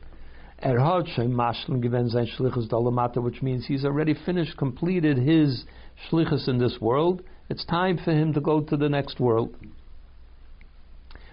Er 0.64 0.80
hat 0.80 1.08
schon 1.16 1.34
Maschlen 1.34 1.82
given 1.82 2.08
sein 2.10 2.28
Shlichus 2.28 2.68
Dalamata, 2.70 3.20
which 3.20 3.42
means 3.42 3.66
he's 3.66 3.84
already 3.84 4.14
finished, 4.14 4.56
completed 4.58 5.18
his 5.18 5.66
Shlichus 6.08 6.48
in 6.48 6.60
this 6.60 6.80
world. 6.80 7.24
It's 7.50 7.66
time 7.66 7.98
for 7.98 8.12
him 8.12 8.34
to 8.34 8.42
go 8.42 8.62
to 8.62 8.78
the 8.78 8.88
next 8.88 9.20
world. 9.20 9.56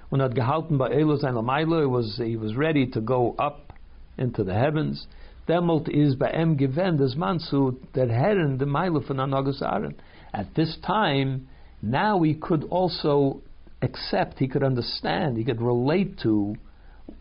When 0.09 0.21
hat 0.23 0.35
gehalten 0.35 0.79
bei 0.79 0.91
Elo 0.91 1.17
sein 1.19 1.35
Lamailo, 1.35 1.87
was 1.89 2.17
he 2.17 2.37
was 2.37 2.57
ready 2.57 2.87
to 2.87 3.01
go 3.01 3.35
up 3.39 3.73
into 4.17 4.43
the 4.43 4.55
heavens. 4.55 5.07
Demult 5.47 5.89
is 5.89 6.15
by 6.15 6.31
em 6.31 6.57
given 6.57 6.97
des 6.97 7.15
mansu 7.17 7.77
that 7.95 8.09
herren 8.09 8.59
the 8.59 8.67
Milo 8.67 9.01
Anagas 9.01 9.63
Aaron. 9.63 9.95
At 10.33 10.55
this 10.55 10.77
time, 10.87 11.49
now 11.83 12.23
he 12.23 12.35
could 12.35 12.65
also 12.65 13.43
accept, 13.83 14.39
he 14.39 14.49
could 14.49 14.63
understand, 14.63 15.37
he 15.37 15.45
could 15.45 15.61
relate 15.61 16.19
to 16.23 16.55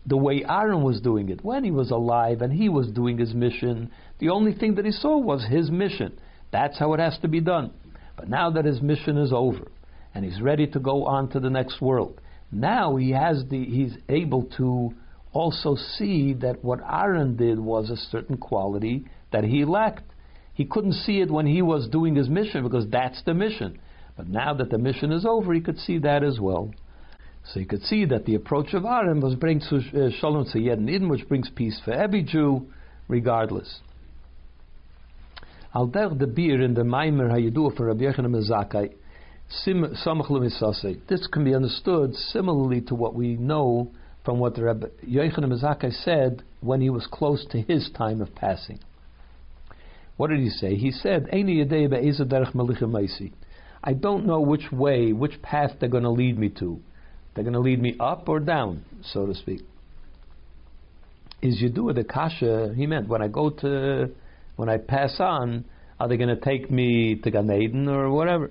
the 0.06 0.16
way 0.16 0.44
Aaron 0.48 0.82
was 0.82 1.00
doing 1.00 1.28
it 1.28 1.44
when 1.44 1.64
he 1.64 1.70
was 1.70 1.90
alive 1.90 2.42
and 2.42 2.52
he 2.52 2.68
was 2.68 2.88
doing 2.88 3.18
his 3.18 3.34
mission. 3.34 3.90
The 4.18 4.30
only 4.30 4.52
thing 4.52 4.74
that 4.74 4.84
he 4.84 4.92
saw 4.92 5.16
was 5.18 5.46
his 5.46 5.70
mission. 5.70 6.18
That's 6.50 6.78
how 6.78 6.94
it 6.94 7.00
has 7.00 7.18
to 7.18 7.28
be 7.28 7.40
done. 7.40 7.72
But 8.16 8.28
now 8.28 8.50
that 8.50 8.64
his 8.64 8.82
mission 8.82 9.16
is 9.18 9.32
over 9.32 9.70
and 10.14 10.24
he's 10.24 10.40
ready 10.40 10.66
to 10.68 10.80
go 10.80 11.04
on 11.04 11.30
to 11.30 11.40
the 11.40 11.50
next 11.50 11.80
world, 11.80 12.20
now 12.50 12.96
he 12.96 13.10
has 13.10 13.44
the 13.50 13.64
he's 13.64 13.96
able 14.08 14.44
to 14.56 14.94
also 15.32 15.76
see 15.76 16.32
that 16.34 16.64
what 16.64 16.80
Aaron 16.80 17.36
did 17.36 17.58
was 17.58 17.90
a 17.90 17.96
certain 17.96 18.36
quality 18.38 19.06
that 19.32 19.44
he 19.44 19.64
lacked. 19.64 20.04
He 20.54 20.64
couldn't 20.64 20.94
see 20.94 21.20
it 21.20 21.30
when 21.30 21.46
he 21.46 21.62
was 21.62 21.88
doing 21.88 22.16
his 22.16 22.28
mission 22.28 22.64
because 22.64 22.88
that's 22.90 23.22
the 23.24 23.34
mission. 23.34 23.78
But 24.16 24.28
now 24.28 24.54
that 24.54 24.70
the 24.70 24.78
mission 24.78 25.12
is 25.12 25.24
over, 25.24 25.52
he 25.52 25.60
could 25.60 25.78
see 25.78 25.98
that 25.98 26.24
as 26.24 26.40
well. 26.40 26.72
So 27.52 27.60
you 27.60 27.66
could 27.66 27.82
see 27.82 28.04
that 28.06 28.24
the 28.24 28.34
approach 28.34 28.74
of 28.74 28.84
Aaron 28.84 29.20
was 29.20 29.34
bring 29.36 29.62
uh, 29.62 30.10
Shalom 30.18 30.46
to 30.52 30.58
Yed 30.60 30.80
Eden, 30.80 31.08
which 31.08 31.28
brings 31.28 31.48
peace 31.54 31.80
for 31.84 31.92
every 31.92 32.22
Jew, 32.22 32.66
regardless. 33.06 33.80
Al 35.74 35.86
der 35.86 36.08
the 36.14 36.26
beer 36.26 36.60
in 36.62 36.74
the 36.74 36.82
Maimer 36.82 37.30
Hayidu 37.30 37.76
for 37.76 37.86
Rabbi 37.86 38.04
Yochanan 38.04 38.34
Mezakai, 38.34 38.94
this 39.50 41.26
can 41.32 41.44
be 41.44 41.54
understood 41.54 42.14
similarly 42.14 42.82
to 42.82 42.94
what 42.94 43.14
we 43.14 43.36
know 43.36 43.90
from 44.24 44.38
what 44.38 44.54
the 44.54 44.64
Rabbi 44.64 44.88
Yochanan 45.06 45.52
Mezakai 45.52 45.92
said 46.04 46.42
when 46.60 46.82
he 46.82 46.90
was 46.90 47.06
close 47.10 47.46
to 47.50 47.62
his 47.62 47.90
time 47.96 48.20
of 48.20 48.34
passing. 48.34 48.78
What 50.18 50.30
did 50.30 50.40
he 50.40 50.50
say? 50.50 50.74
He 50.74 50.90
said, 50.90 51.28
I 51.32 51.42
don't 53.92 54.26
know 54.26 54.40
which 54.40 54.72
way, 54.72 55.12
which 55.12 55.40
path 55.40 55.70
they're 55.80 55.88
going 55.88 56.02
to 56.02 56.10
lead 56.10 56.38
me 56.38 56.50
to. 56.58 56.80
They're 57.34 57.44
going 57.44 57.54
to 57.54 57.60
lead 57.60 57.80
me 57.80 57.96
up 58.00 58.28
or 58.28 58.40
down, 58.40 58.84
so 59.02 59.26
to 59.26 59.34
speak. 59.34 59.62
Is 61.40 61.62
do 61.72 61.92
the 61.92 62.02
kasha? 62.02 62.74
He 62.76 62.86
meant 62.86 63.08
when 63.08 63.22
I 63.22 63.28
go 63.28 63.48
to, 63.48 64.10
when 64.56 64.68
I 64.68 64.78
pass 64.78 65.20
on, 65.20 65.64
are 66.00 66.08
they 66.08 66.16
going 66.16 66.36
to 66.36 66.40
take 66.40 66.68
me 66.68 67.14
to 67.14 67.30
Gan 67.30 67.50
Eden 67.50 67.88
or 67.88 68.10
whatever? 68.10 68.50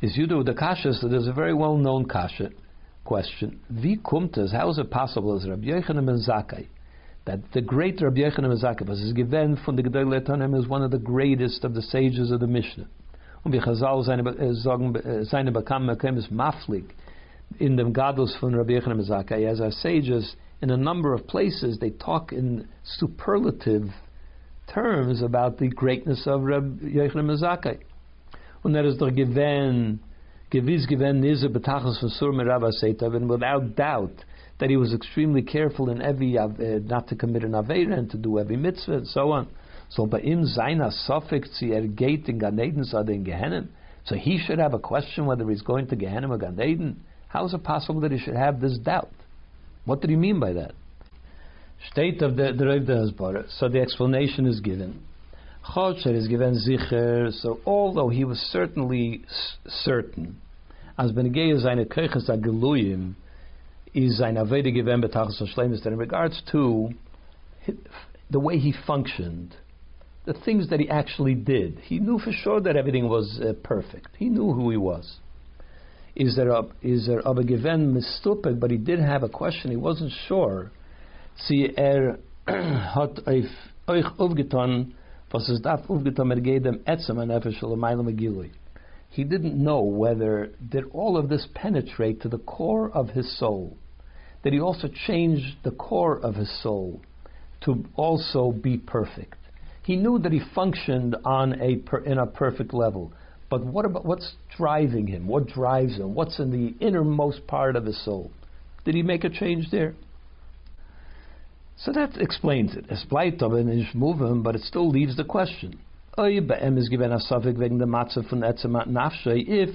Is 0.00 0.16
you 0.16 0.26
do 0.26 0.42
the 0.44 0.54
kasha? 0.54 0.92
So 0.94 1.08
there's 1.08 1.26
a 1.26 1.32
very 1.32 1.54
well-known 1.54 2.06
kasha 2.06 2.50
question. 3.04 3.60
Vi 3.70 3.96
kumtas? 3.96 4.52
How 4.52 4.70
is 4.70 4.78
it 4.78 4.90
possible 4.90 5.36
as 5.36 5.48
Rabbi 5.48 5.66
Yochanan 5.66 6.06
ben 6.06 6.22
Zakkai? 6.26 6.68
that 7.28 7.40
the 7.52 7.60
great 7.60 8.00
Rabbi 8.00 8.20
Yochanan 8.20 8.48
ben 8.48 8.58
Zakkai 8.58 8.88
was 8.88 9.12
given 9.12 9.58
from 9.62 9.76
the 9.76 9.82
Gedolei 9.82 10.26
Tanim 10.26 10.58
is 10.58 10.66
one 10.66 10.82
of 10.82 10.90
the 10.90 10.98
greatest 10.98 11.62
of 11.62 11.74
the 11.74 11.82
sages 11.82 12.30
of 12.30 12.40
the 12.40 12.46
Mishnah. 12.46 12.88
Und 13.44 13.52
wie 13.52 13.60
Chazal 13.60 14.00
äh, 14.00 14.54
sagen, 14.54 14.94
äh, 14.96 15.24
seine 15.24 15.52
Bekam 15.52 15.90
ist 15.90 16.30
er 16.30 16.34
maflig 16.34 16.84
in 17.58 17.76
the 17.76 17.84
Gadlos 17.84 18.34
von 18.40 18.54
Rabbi 18.54 18.72
Yochanan 18.72 19.06
Zakai, 19.06 19.46
as 19.46 19.60
our 19.60 19.70
sages, 19.70 20.36
in 20.62 20.70
a 20.70 20.76
number 20.76 21.12
of 21.12 21.26
places, 21.26 21.78
they 21.78 21.90
talk 21.90 22.32
in 22.32 22.66
superlative 22.82 23.90
terms 24.66 25.22
about 25.22 25.58
the 25.58 25.68
greatness 25.68 26.26
of 26.26 26.42
Rabbi 26.42 26.86
Yochanan 26.86 27.38
Zakai. 27.38 27.78
Und 28.62 28.74
er 28.74 28.84
ist 28.84 29.00
doch 29.00 29.14
gewähnt, 29.14 30.00
gewiss 30.50 30.86
gewähnt, 30.86 31.20
nise 31.20 31.48
betachas 31.48 31.98
von 31.98 32.08
Sur 32.08 32.32
Merabah 32.32 32.72
Seitav, 32.72 33.14
and 33.14 33.28
without 33.28 33.76
doubt, 33.76 34.24
that 34.58 34.70
he 34.70 34.76
was 34.76 34.92
extremely 34.92 35.42
careful 35.42 35.90
in 35.90 36.02
every, 36.02 36.36
uh, 36.36 36.48
not 36.84 37.08
to 37.08 37.16
commit 37.16 37.44
an 37.44 37.52
Aveira 37.52 37.96
and 37.96 38.10
to 38.10 38.16
do 38.16 38.38
every 38.38 38.56
mitzvah 38.56 38.98
and 38.98 39.06
so 39.06 39.30
on. 39.30 39.46
So 39.88 40.06
by 40.06 40.20
im 40.20 40.44
seiner 40.44 40.90
Sofik 40.90 41.46
zi 41.46 41.72
er 41.72 41.86
geht 41.86 42.28
in 42.28 42.38
Gan 42.38 42.58
Eden, 42.58 42.84
so 42.84 42.98
in 42.98 43.24
Gehenim. 43.24 43.68
So 44.04 44.16
he 44.16 44.38
should 44.38 44.58
have 44.58 44.74
a 44.74 44.78
question 44.78 45.26
whether 45.26 45.48
he's 45.48 45.62
going 45.62 45.86
to 45.88 45.96
Gehenim 45.96 46.30
or 46.30 46.38
Gan 46.38 46.60
Eden. 46.60 47.04
How 47.28 47.46
is 47.46 47.54
it 47.54 47.62
possible 47.62 48.00
that 48.00 48.12
he 48.12 48.18
should 48.18 48.36
have 48.36 48.60
this 48.60 48.78
doubt? 48.78 49.12
What 49.84 50.00
did 50.00 50.10
he 50.10 50.16
mean 50.16 50.40
by 50.40 50.52
that? 50.54 50.72
State 51.90 52.22
of 52.22 52.36
the 52.36 52.52
the 52.52 52.64
Hezbollah. 52.64 53.50
So 53.58 53.68
the 53.68 53.80
explanation 53.80 54.46
is 54.46 54.60
given. 54.60 55.02
Chodser 55.68 56.14
is 56.14 56.28
given 56.28 56.54
zicher. 56.54 57.32
So 57.32 57.60
although 57.66 58.08
he 58.08 58.24
was 58.24 58.38
certainly 58.38 59.24
certain, 59.66 60.40
as 60.98 61.12
benegei 61.12 61.60
seine 61.60 61.84
kirches 61.84 62.28
ageluyim 62.28 63.14
is 63.94 64.18
seine 64.18 64.36
avede 64.36 64.72
given 64.72 65.02
betachas 65.02 65.42
shleimus 65.54 65.82
that 65.84 65.92
in 65.92 65.98
regards 65.98 66.42
to 66.52 66.90
the 68.30 68.40
way 68.40 68.58
he 68.58 68.74
functioned, 68.86 69.56
the 70.24 70.34
things 70.34 70.68
that 70.70 70.80
he 70.80 70.88
actually 70.88 71.34
did, 71.34 71.78
he 71.80 71.98
knew 71.98 72.18
for 72.18 72.32
sure 72.32 72.60
that 72.60 72.76
everything 72.76 73.08
was 73.08 73.40
uh, 73.40 73.52
perfect. 73.62 74.08
He 74.18 74.28
knew 74.28 74.52
who 74.52 74.70
he 74.70 74.76
was 74.76 75.18
is 76.18 76.34
there 76.34 76.50
a 76.50 76.64
is 76.82 77.06
there 77.06 77.26
aber 77.26 77.44
given 77.44 77.94
mistupek, 77.94 78.58
but 78.58 78.70
he 78.70 78.76
did 78.76 78.98
have 78.98 79.22
a 79.22 79.28
question. 79.28 79.70
He 79.70 79.76
wasn't 79.76 80.12
sure. 80.26 80.70
Sie 81.46 81.72
er 81.78 82.18
hat 82.46 83.20
euch 83.26 84.16
aufgetan, 84.18 84.92
He 89.10 89.24
didn't 89.24 89.62
know 89.62 89.82
whether 89.82 90.52
did 90.68 90.84
all 90.92 91.16
of 91.16 91.28
this 91.28 91.46
penetrate 91.54 92.22
to 92.22 92.28
the 92.28 92.38
core 92.38 92.90
of 92.90 93.10
his 93.10 93.38
soul. 93.38 93.76
That 94.42 94.52
he 94.52 94.60
also 94.60 94.88
changed 94.88 95.56
the 95.64 95.72
core 95.72 96.18
of 96.18 96.36
his 96.36 96.50
soul 96.62 97.00
to 97.62 97.84
also 97.96 98.52
be 98.52 98.78
perfect. 98.78 99.36
He 99.82 99.96
knew 99.96 100.18
that 100.18 100.32
he 100.32 100.40
functioned 100.54 101.16
on 101.24 101.60
a 101.60 101.76
per, 101.76 101.98
in 101.98 102.18
a 102.18 102.26
perfect 102.26 102.72
level, 102.72 103.12
but 103.50 103.64
what 103.64 103.84
about 103.84 104.04
what's 104.04 104.34
driving 104.56 105.06
him? 105.06 105.26
What 105.26 105.48
drives 105.48 105.96
him? 105.96 106.14
What's 106.14 106.38
in 106.38 106.50
the 106.50 106.74
innermost 106.84 107.46
part 107.46 107.74
of 107.74 107.86
his 107.86 108.02
soul? 108.04 108.30
Did 108.84 108.94
he 108.94 109.02
make 109.02 109.24
a 109.24 109.30
change 109.30 109.70
there? 109.70 109.94
So 111.80 111.92
that 111.92 112.16
explains 112.16 112.74
it. 112.74 112.86
But 112.88 114.56
it 114.56 114.62
still 114.62 114.88
leaves 114.88 115.16
the 115.16 115.24
question. 115.24 115.78
If 116.20 116.96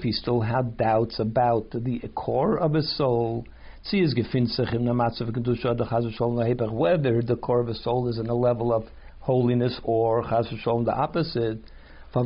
he 0.02 0.12
still 0.12 0.42
had 0.42 0.76
doubts 0.76 1.18
about 1.18 1.70
the 1.70 2.10
core 2.14 2.58
of 2.58 2.74
his 2.74 2.94
soul, 2.98 3.46
whether 3.90 4.14
the 7.22 7.36
core 7.40 7.60
of 7.60 7.68
his 7.68 7.82
soul 7.82 8.08
is 8.08 8.18
in 8.18 8.26
a 8.26 8.34
level 8.34 8.74
of 8.74 8.84
holiness 9.20 9.80
or 9.82 10.22
the 10.22 10.94
opposite, 10.94 11.58
so 12.12 12.22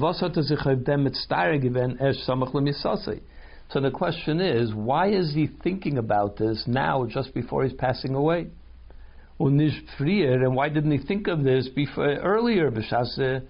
the 3.81 3.91
question 3.93 4.41
is, 4.41 4.75
why 4.75 5.09
is 5.09 5.35
he 5.35 5.47
thinking 5.62 5.99
about 5.99 6.37
this 6.37 6.64
now, 6.67 7.07
just 7.07 7.33
before 7.33 7.62
he's 7.62 7.75
passing 7.75 8.17
away? 8.17 8.49
And 9.40 10.57
why 10.57 10.68
didn't 10.68 10.90
he 10.90 10.98
think 10.98 11.29
of 11.29 11.44
this 11.44 11.68
before 11.68 12.07
earlier, 12.07 12.68
uh, 12.68 13.40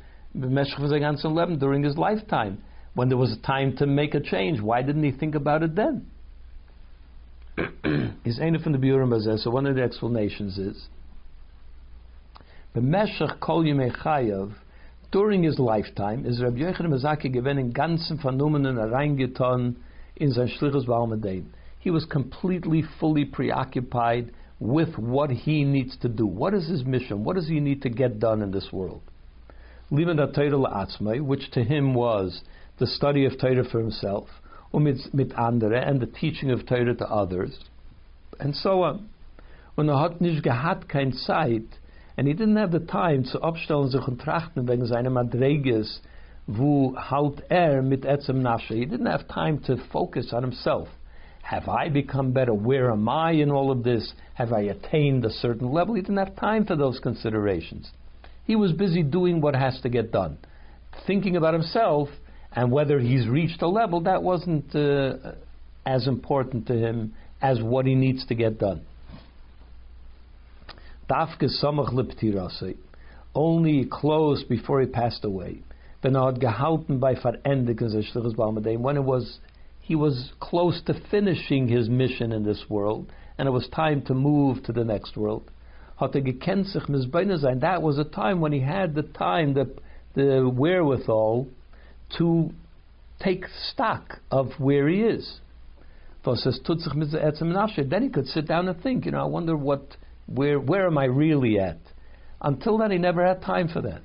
during 1.57 1.83
his 1.83 1.97
lifetime, 1.97 2.63
when 2.95 3.09
there 3.09 3.17
was 3.17 3.33
a 3.33 3.41
time 3.47 3.77
to 3.77 3.87
make 3.87 4.15
a 4.15 4.21
change? 4.21 4.61
Why 4.61 4.83
didn't 4.83 5.05
he 5.05 5.13
think 5.13 5.35
about 5.35 5.63
it 5.63 5.75
then? 5.75 6.07
is 8.25 8.39
eine 8.39 8.59
from 8.59 8.73
the 8.73 8.79
Burim 8.79 9.39
So 9.39 9.51
one 9.51 9.67
of 9.67 9.77
the 9.77 9.83
explanations 9.83 10.59
is, 10.59 10.89
B'meshach 12.75 13.41
kol 13.41 13.65
yimei 13.65 13.97
chayav, 13.97 14.55
during 15.11 15.43
his 15.43 15.59
lifetime 15.59 16.27
is 16.27 16.43
Rabbi 16.43 16.59
Yochanan 16.59 16.93
Mazaki 16.93 17.33
given 17.33 17.59
in 17.59 17.73
ganzen 17.73 18.21
Phänomenen 18.23 18.77
reingetan 18.77 19.77
in 20.17 20.33
sein 20.33 20.49
Shlichus 20.49 20.87
Ba'almadein. 20.87 21.47
He 21.79 21.91
was 21.91 22.05
completely, 22.05 22.85
fully 23.01 23.25
preoccupied 23.25 24.33
with 24.61 24.97
what 24.99 25.31
he 25.31 25.65
needs 25.65 25.97
to 25.99 26.09
do. 26.09 26.27
What 26.27 26.55
is 26.55 26.69
his 26.69 26.85
mission? 26.85 27.25
What 27.25 27.37
does 27.37 27.49
he 27.49 27.61
need 27.61 27.83
to 27.83 27.91
get 27.91 28.19
done 28.19 28.43
in 28.43 28.51
this 28.51 28.69
world? 28.73 29.03
Liman 29.91 30.19
Atzmai, 30.19 31.21
which 31.21 31.51
to 31.53 31.63
him 31.65 31.95
was 31.95 32.43
the 32.79 32.87
study 32.87 33.25
of 33.25 33.39
Torah 33.41 33.65
for 33.65 33.79
himself, 33.81 34.29
mit, 34.75 35.15
mit 35.15 35.33
andere, 35.33 35.79
and 35.79 36.01
the 36.01 36.07
teaching 36.07 36.51
of 36.51 36.67
Torah 36.67 36.95
to 36.95 37.09
others, 37.09 37.59
and 38.39 38.55
so 38.55 38.83
on. 38.83 39.09
Und 39.77 39.89
er 39.89 39.97
hat 39.97 40.89
Zeit, 41.27 41.79
And 42.19 42.27
he 42.27 42.35
didn't 42.35 42.57
have 42.57 42.73
the 42.73 42.81
time 42.81 43.23
zu 43.25 43.41
abstellen 43.41 43.91
sich 43.91 44.07
und 44.09 44.21
trachten 44.21 44.67
wegen 44.67 44.87
seiner 44.87 45.09
Madreges, 45.09 46.03
wo 46.49 46.97
halt 46.97 47.45
er 47.49 47.81
mit 47.81 48.05
etzem 48.05 48.43
nashe. 48.43 48.75
He 48.75 48.87
didn't 48.87 49.09
have 49.09 49.29
time 49.29 49.61
to 49.63 49.77
focus 49.93 50.33
on 50.33 50.43
himself. 50.43 50.89
Have 51.49 51.67
I 51.67 51.89
become 51.89 52.33
better? 52.33 52.53
Where 52.53 52.91
am 52.91 53.09
I 53.09 53.31
in 53.31 53.51
all 53.51 53.71
of 53.71 53.83
this? 53.83 54.13
Have 54.35 54.53
I 54.53 54.65
attained 54.65 55.25
a 55.25 55.31
certain 55.31 55.73
level? 55.73 55.95
He 55.95 56.03
didn't 56.03 56.19
have 56.19 56.37
time 56.37 56.67
for 56.67 56.77
those 56.77 57.01
considerations. 57.01 57.91
He 58.45 58.55
was 58.55 58.73
busy 58.73 59.03
doing 59.03 59.41
what 59.41 59.55
has 59.55 59.81
to 59.81 59.89
get 59.89 60.13
done. 60.13 60.37
Thinking 61.07 61.37
about 61.37 61.55
himself 61.55 62.11
and 62.53 62.71
whether 62.71 63.01
he's 63.01 63.27
reached 63.27 63.63
a 63.63 63.67
level, 63.67 64.03
that 64.03 64.23
wasn't 64.23 64.75
uh, 64.75 65.15
as 65.87 66.07
important 66.07 66.67
to 66.67 66.75
him 66.75 67.15
as 67.41 67.63
what 67.63 67.87
he 67.87 67.95
needs 67.95 68.27
to 68.27 68.35
get 68.35 68.59
done. 68.59 68.83
Only 73.35 73.87
close 73.91 74.45
before 74.45 74.83
he 74.83 74.87
passed 74.87 75.25
away. 75.25 75.63
When 76.03 76.15
it 76.15 76.45
was 79.05 79.39
he 79.89 79.97
was 79.97 80.33
close 80.39 80.83
to 80.85 80.93
finishing 81.11 81.67
his 81.67 81.89
mission 81.89 82.31
in 82.31 82.45
this 82.45 82.63
world, 82.69 83.11
and 83.39 83.49
it 83.49 83.51
was 83.51 83.67
time 83.69 84.03
to 84.03 84.13
move 84.13 84.63
to 84.65 84.71
the 84.71 84.85
next 84.85 85.17
world. 85.17 85.51
That 85.99 87.81
was 87.81 87.99
a 87.99 88.05
time 88.05 88.41
when 88.43 88.53
he 88.53 88.61
had 88.61 88.95
the 88.95 89.03
time, 89.03 89.55
the, 89.55 89.75
the 90.15 90.47
wherewithal 90.47 91.49
to 92.19 92.51
take 93.19 93.47
stock 93.73 94.19
of 94.31 94.51
where 94.59 94.89
he 94.89 95.01
is. 95.01 95.41
Then 96.23 98.03
he 98.03 98.09
could 98.11 98.27
sit 98.27 98.47
down 98.47 98.69
and 98.69 98.83
think, 98.83 99.07
you 99.07 99.13
know, 99.13 99.23
I 99.23 99.25
wonder 99.25 99.57
what, 99.57 99.97
where, 100.27 100.61
where 100.61 100.87
am 100.87 100.99
I 100.99 101.07
really 101.07 101.59
at? 101.59 101.79
Until 102.43 102.77
then, 102.77 102.91
he 102.91 102.99
never 102.99 103.27
had 103.27 103.41
time 103.41 103.69
for 103.69 103.81
that. 103.81 104.03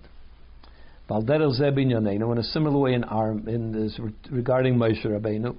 In 1.10 2.38
a 2.38 2.44
similar 2.44 2.78
way 2.78 2.94
in, 2.94 3.04
our, 3.04 3.32
in 3.32 3.74
this, 3.74 4.00
regarding 4.32 4.76
Moshe 4.76 5.06
Rabbeinu, 5.06 5.58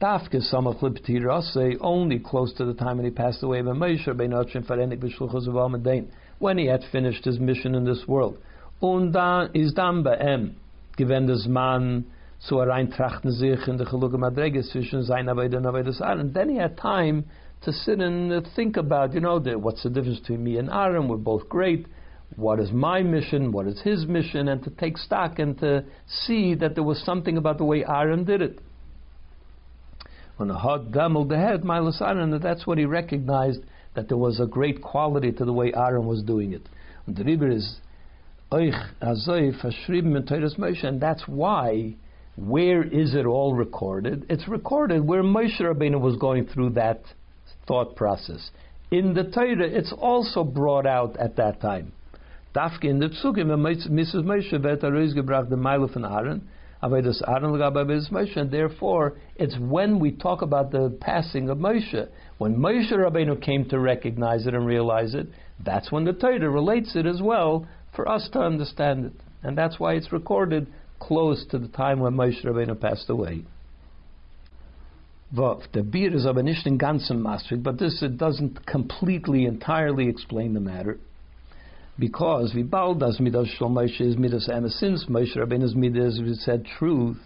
Dafke 0.00 0.40
Samach 0.50 0.80
Liptirase, 0.80 1.76
only 1.82 2.18
close 2.18 2.54
to 2.54 2.64
the 2.64 2.72
time 2.72 2.96
when 2.96 3.04
he 3.04 3.10
passed 3.10 3.42
away, 3.42 3.60
when 3.60 3.78
when 6.38 6.56
he 6.56 6.66
had 6.66 6.80
finished 6.90 7.24
his 7.26 7.38
mission 7.38 7.74
in 7.74 7.84
this 7.84 8.08
world. 8.08 8.38
Und 8.80 9.12
dann 9.12 9.50
ist 9.52 9.76
dann 9.76 10.02
bei 10.02 10.16
ihm, 10.16 10.56
gewend 10.96 11.28
das 11.28 11.46
Mann 11.46 12.06
zu 12.38 12.56
reintrachten 12.56 13.30
sich 13.30 13.68
in 13.68 13.76
the 13.76 13.84
Chaluga 13.84 14.16
Madrege 14.16 14.62
zwischen 14.62 15.02
sein 15.02 15.28
Arbeid 15.28 15.54
and 15.54 15.66
Arbeid 15.66 15.86
And 16.00 16.32
then 16.32 16.48
he 16.48 16.56
had 16.56 16.78
time 16.78 17.24
to 17.60 17.70
sit 17.70 18.00
and 18.00 18.48
think 18.56 18.78
about, 18.78 19.12
you 19.12 19.20
know, 19.20 19.38
the, 19.38 19.58
what's 19.58 19.82
the 19.82 19.90
difference 19.90 20.20
between 20.20 20.42
me 20.42 20.56
and 20.56 20.70
Aaron? 20.70 21.08
We're 21.08 21.18
both 21.18 21.46
great. 21.50 21.86
What 22.36 22.58
is 22.58 22.72
my 22.72 23.02
mission? 23.02 23.52
What 23.52 23.66
is 23.66 23.82
his 23.82 24.06
mission? 24.06 24.48
And 24.48 24.62
to 24.64 24.70
take 24.70 24.96
stock 24.96 25.38
and 25.38 25.58
to 25.58 25.84
see 26.06 26.54
that 26.54 26.74
there 26.74 26.84
was 26.84 27.04
something 27.04 27.36
about 27.36 27.58
the 27.58 27.66
way 27.66 27.84
Aaron 27.84 28.24
did 28.24 28.40
it. 28.40 28.60
When 30.40 30.48
the 30.48 30.54
hot 30.54 30.90
gamel 30.90 31.26
the 31.26 31.36
head, 31.36 31.64
Milas 31.64 32.00
Aaron, 32.00 32.32
and 32.32 32.42
that's 32.42 32.66
what 32.66 32.78
he 32.78 32.86
recognized 32.86 33.60
that 33.94 34.08
there 34.08 34.16
was 34.16 34.40
a 34.40 34.46
great 34.46 34.80
quality 34.80 35.32
to 35.32 35.44
the 35.44 35.52
way 35.52 35.70
Aaron 35.74 36.06
was 36.06 36.22
doing 36.22 36.54
it. 36.54 36.66
And 37.06 37.14
the 37.14 37.24
Rebbe 37.24 37.44
is 37.44 37.76
and 38.50 38.72
that's 40.98 41.28
why 41.28 41.94
where 42.36 42.82
is 42.82 43.14
it 43.14 43.26
all 43.26 43.54
recorded? 43.54 44.24
It's 44.30 44.48
recorded 44.48 45.06
where 45.06 45.22
Moshe 45.22 45.60
Rabbeinu 45.60 46.00
was 46.00 46.16
going 46.16 46.46
through 46.46 46.70
that 46.70 47.02
thought 47.68 47.94
process. 47.94 48.50
In 48.90 49.12
the 49.12 49.24
Torah, 49.24 49.68
it's 49.68 49.92
also 49.92 50.42
brought 50.42 50.86
out 50.86 51.18
at 51.18 51.36
that 51.36 51.60
time. 51.60 51.92
Dafke 52.54 52.84
in 52.84 52.98
the 52.98 53.08
Psukim, 53.08 53.48
Mrs. 53.48 54.24
Moshe 54.24 54.52
wird 54.52 54.82
er 54.84 54.90
rausgebracht 54.90 55.50
the 55.50 55.56
Meile 55.58 55.86
von 55.86 56.06
Aaron, 56.06 56.48
Aaron 56.82 57.04
Moshe, 57.04 58.36
and 58.36 58.50
therefore 58.50 59.14
it's 59.36 59.56
when 59.58 59.98
we 59.98 60.12
talk 60.12 60.42
about 60.42 60.70
the 60.70 60.96
passing 61.00 61.50
of 61.50 61.58
Moshe, 61.58 62.08
when 62.38 62.56
Moshe 62.56 62.90
Rabbeinu 62.90 63.40
came 63.42 63.68
to 63.68 63.78
recognize 63.78 64.46
it 64.46 64.54
and 64.54 64.64
realize 64.66 65.14
it, 65.14 65.28
that's 65.64 65.92
when 65.92 66.04
the 66.04 66.12
Torah 66.14 66.48
relates 66.48 66.96
it 66.96 67.04
as 67.04 67.20
well 67.20 67.66
for 67.94 68.08
us 68.08 68.28
to 68.32 68.40
understand 68.40 69.04
it. 69.06 69.12
And 69.42 69.58
that's 69.58 69.78
why 69.78 69.94
it's 69.94 70.10
recorded 70.10 70.68
close 70.98 71.44
to 71.50 71.58
the 71.58 71.68
time 71.68 72.00
when 72.00 72.14
Moshe 72.14 72.42
Rabbeinu 72.44 72.80
passed 72.80 73.10
away. 73.10 73.44
The 75.32 75.86
beer 75.88 76.14
is 76.14 76.24
nicht 76.24 76.66
in 76.66 76.78
ganzem 76.78 77.20
Maastricht, 77.20 77.62
but 77.62 77.78
this 77.78 78.02
it 78.02 78.18
doesn't 78.18 78.66
completely, 78.66 79.44
entirely 79.44 80.08
explain 80.08 80.54
the 80.54 80.60
matter. 80.60 80.98
Because 82.00 82.52
we 82.54 82.62
bald 82.62 83.00
midas 83.00 83.54
Moshe 83.60 84.00
is 84.00 84.16
midas 84.16 84.48
emes, 84.50 84.72
since 84.72 85.04
Moshe 85.04 85.36
Rabbeinu's 85.36 85.76
midas, 85.76 86.18
we 86.20 86.34
said 86.34 86.64
truth, 86.78 87.18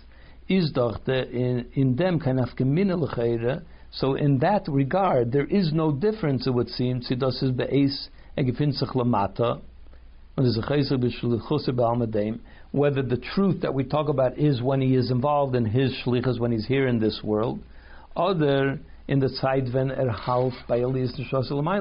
is 0.49 0.73
doch 0.73 1.07
in, 1.09 1.65
in 1.75 1.97
them 1.97 2.19
kind 2.21 2.41
of 2.41 2.49
gemine 2.59 3.63
so 3.93 4.15
in 4.15 4.41
that 4.41 4.67
regard, 4.67 5.31
there 5.31 5.47
is 5.47 5.73
no 5.73 5.93
difference, 5.93 6.49
it 6.49 6.51
would 6.51 6.69
seem, 6.69 7.01
tzidus 7.01 7.45
is 7.45 7.53
be'es, 7.53 8.09
egefinzich 8.37 8.93
lamata, 8.95 9.61
whether 12.73 13.03
the 13.03 13.23
truth 13.35 13.61
that 13.61 13.73
we 13.73 13.85
talk 13.85 14.09
about 14.09 14.37
is 14.37 14.61
when 14.61 14.81
he 14.81 14.97
is 14.97 15.13
involved 15.13 15.55
in 15.55 15.65
his 15.65 15.93
shlichus, 16.05 16.41
when 16.41 16.51
he's 16.51 16.67
here 16.67 16.89
in 16.89 16.99
this 16.99 17.21
world, 17.23 17.61
other 18.17 18.81
in 19.07 19.21
the 19.21 19.29
side 19.29 19.73
when 19.73 19.93
er 19.93 20.11
halt 20.11 20.55
by 20.67 20.79
Elias 20.79 21.17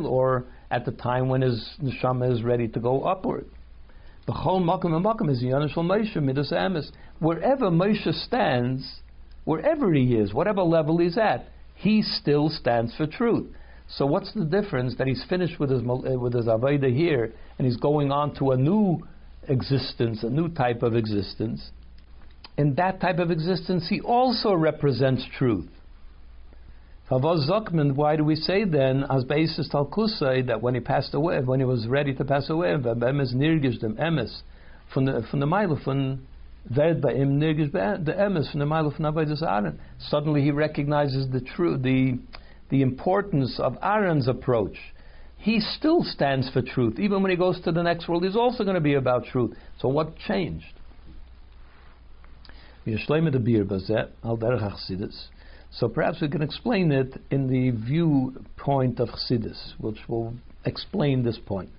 or 0.05 0.45
at 0.73 0.85
the 0.85 0.91
time 0.91 1.29
when 1.29 1.41
his 1.41 1.69
neshama 1.83 2.33
is 2.33 2.41
ready 2.41 2.67
to 2.67 2.79
go 2.79 3.03
upward. 3.03 3.45
B'chol 4.27 4.63
makom 4.63 4.91
makom 5.03 5.29
is 5.29 5.43
yonish 5.43 5.75
Moshe 5.75 6.15
midas 6.15 6.51
amis. 6.51 6.91
Wherever 7.19 7.69
Moshe 7.69 8.11
stands, 8.25 9.01
wherever 9.45 9.93
he 9.93 10.15
is, 10.15 10.33
whatever 10.33 10.63
level 10.63 10.97
he's 10.97 11.15
at, 11.15 11.47
he 11.75 12.01
still 12.01 12.49
stands 12.49 12.95
for 12.95 13.05
truth. 13.05 13.53
So 13.87 14.07
what's 14.07 14.33
the 14.33 14.45
difference 14.45 14.95
that 14.97 15.05
he's 15.05 15.23
finished 15.29 15.59
with 15.59 15.69
his 15.69 15.81
uh, 15.81 16.17
with 16.17 16.33
his 16.33 16.47
avodah 16.47 16.91
here 16.91 17.31
and 17.59 17.67
he's 17.67 17.77
going 17.77 18.11
on 18.11 18.33
to 18.37 18.51
a 18.51 18.57
new 18.57 19.05
existence, 19.47 20.23
a 20.23 20.29
new 20.29 20.49
type 20.49 20.81
of 20.81 20.95
existence? 20.95 21.69
In 22.57 22.73
that 22.75 22.99
type 22.99 23.19
of 23.19 23.29
existence, 23.29 23.87
he 23.89 24.01
also 24.01 24.53
represents 24.53 25.23
truth. 25.37 25.69
Why 27.09 28.15
do 28.15 28.23
we 28.23 28.35
say 28.35 28.63
then, 28.63 29.05
as 29.09 29.23
basis 29.25 29.69
talkusai, 29.69 30.47
that 30.47 30.61
when 30.61 30.73
he 30.73 30.79
passed 30.79 31.13
away, 31.13 31.41
when 31.41 31.59
he 31.59 31.65
was 31.65 31.87
ready 31.87 32.13
to 32.15 32.23
pass 32.23 32.49
away, 32.49 32.69
emes 32.69 33.35
nirgish 33.35 33.79
dem 33.81 33.95
emes 33.95 34.41
from 34.93 35.05
the 35.05 35.25
from 35.29 35.39
the 35.39 35.45
mile 35.45 35.77
from 35.83 36.25
werd 36.75 37.01
by 37.01 37.13
him 37.13 37.39
nirgish 37.39 37.71
the 37.71 38.13
emes 38.13 38.49
from 38.49 38.59
the 38.61 38.65
mile 38.65 38.89
from 38.89 39.05
avodas 39.05 39.77
Suddenly 39.99 40.41
he 40.43 40.51
recognizes 40.51 41.29
the 41.29 41.41
true 41.41 41.77
the 41.77 42.19
the 42.69 42.81
importance 42.81 43.59
of 43.59 43.77
Aaron's 43.83 44.27
approach. 44.27 44.77
He 45.37 45.59
still 45.59 46.03
stands 46.03 46.49
for 46.49 46.61
truth. 46.61 46.97
Even 46.99 47.21
when 47.21 47.29
he 47.29 47.37
goes 47.37 47.59
to 47.61 47.73
the 47.73 47.83
next 47.83 48.07
world, 48.07 48.23
he's 48.23 48.37
also 48.37 48.63
going 48.63 48.75
to 48.75 48.81
be 48.81 48.93
about 48.93 49.25
truth. 49.25 49.55
So 49.79 49.89
what 49.89 50.15
changed? 50.17 50.73
So 55.75 55.89
perhaps 55.89 56.21
we 56.21 56.29
can 56.29 56.41
explain 56.41 56.91
it 56.91 57.19
in 57.31 57.47
the 57.47 57.71
viewpoint 57.71 58.99
of 58.99 59.09
Chassidus, 59.09 59.73
which 59.79 59.97
will 60.07 60.33
explain 60.65 61.23
this 61.23 61.39
point. 61.45 61.71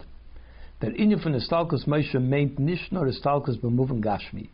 That 0.81 0.95
inyan 0.95 1.23
von 1.23 1.33
Histalkus 1.33 1.87
Moshe 1.87 2.15
meint 2.15 2.59
nicht 2.59 2.91
nur 2.91 3.07
Histalkus 3.07 3.57
b'muven 3.61 4.03
Gashmi. 4.03 4.49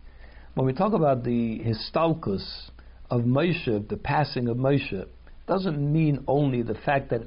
When 0.54 0.66
we 0.66 0.74
talk 0.74 0.92
about 0.92 1.24
the 1.24 1.60
Histalkus 1.60 2.70
of 3.10 3.22
Moshe, 3.22 3.88
the 3.88 3.96
passing 3.96 4.46
of 4.48 4.58
Moshe, 4.58 5.06
doesn't 5.46 5.92
mean 5.92 6.22
only 6.28 6.62
the 6.62 6.74
fact 6.74 7.10
that 7.10 7.22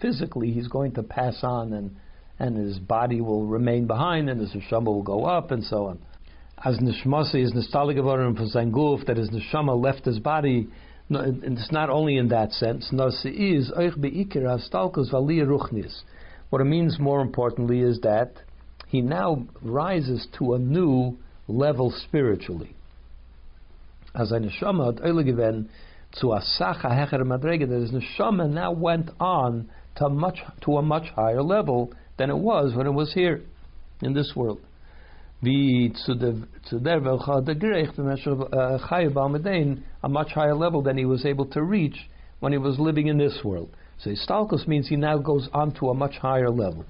physically 0.00 0.52
he's 0.52 0.68
going 0.68 0.92
to 0.92 1.02
pass 1.02 1.40
on 1.42 1.72
and 1.72 1.96
and 2.38 2.56
his 2.56 2.78
body 2.78 3.20
will 3.20 3.46
remain 3.46 3.86
behind 3.86 4.28
and 4.28 4.40
his 4.40 4.52
neshama 4.52 4.86
will 4.86 5.02
go 5.02 5.24
up 5.24 5.50
and 5.50 5.64
so 5.64 5.86
on. 5.86 5.98
As 6.64 6.78
neshmasi 6.78 7.42
is 7.42 7.52
nestalig 7.52 7.96
for 8.36 8.46
sein 8.46 8.72
guf 8.72 9.04
that 9.06 9.16
his 9.16 9.30
neshama 9.30 9.82
left 9.82 10.04
his 10.04 10.18
body. 10.18 10.68
No, 11.08 11.20
it's 11.24 11.70
not 11.70 11.88
only 11.88 12.16
in 12.16 12.28
that 12.28 12.52
sense. 12.52 12.90
What 16.50 16.60
it 16.60 16.64
means 16.64 16.98
more 16.98 17.20
importantly 17.20 17.80
is 17.80 18.00
that 18.00 18.32
he 18.88 19.00
now 19.00 19.46
rises 19.62 20.26
to 20.38 20.54
a 20.54 20.58
new 20.58 21.16
level 21.48 21.90
spiritually. 21.90 22.74
As 24.14 24.32
a 24.32 24.38
neshama 24.38 24.96
to 26.20 26.32
a 26.32 26.40
sacha 26.40 26.88
hecher 26.88 27.22
madrega 27.22 27.68
that 27.68 27.80
his 27.80 27.92
neshama 27.92 28.48
now 28.50 28.72
went 28.72 29.10
on 29.20 29.68
to 29.96 30.08
much 30.08 30.38
to 30.62 30.78
a 30.78 30.82
much 30.82 31.10
higher 31.10 31.42
level 31.42 31.92
than 32.16 32.30
it 32.30 32.38
was 32.38 32.74
when 32.74 32.86
it 32.86 32.92
was 32.92 33.12
here 33.12 33.42
in 34.02 34.14
this 34.14 34.32
world. 34.34 34.60
Wie 35.40 35.92
zu 35.92 36.14
der 36.14 37.04
welcher 37.04 37.42
der 37.42 37.54
gerecht 37.54 37.98
äh, 37.98 39.76
a 40.02 40.08
much 40.08 40.34
higher 40.34 40.54
level 40.54 40.82
than 40.82 40.96
he 40.96 41.04
was 41.04 41.24
able 41.24 41.46
to 41.46 41.62
reach 41.62 42.08
when 42.40 42.52
he 42.52 42.58
was 42.58 42.78
living 42.78 43.08
in 43.08 43.18
this 43.18 43.44
world. 43.44 43.68
So 43.98 44.10
Stalkos 44.10 44.66
means 44.66 44.88
he 44.88 44.96
now 44.96 45.18
goes 45.18 45.48
on 45.52 45.72
to 45.74 45.90
a 45.90 45.94
much 45.94 46.16
higher 46.16 46.50
level. 46.50 46.84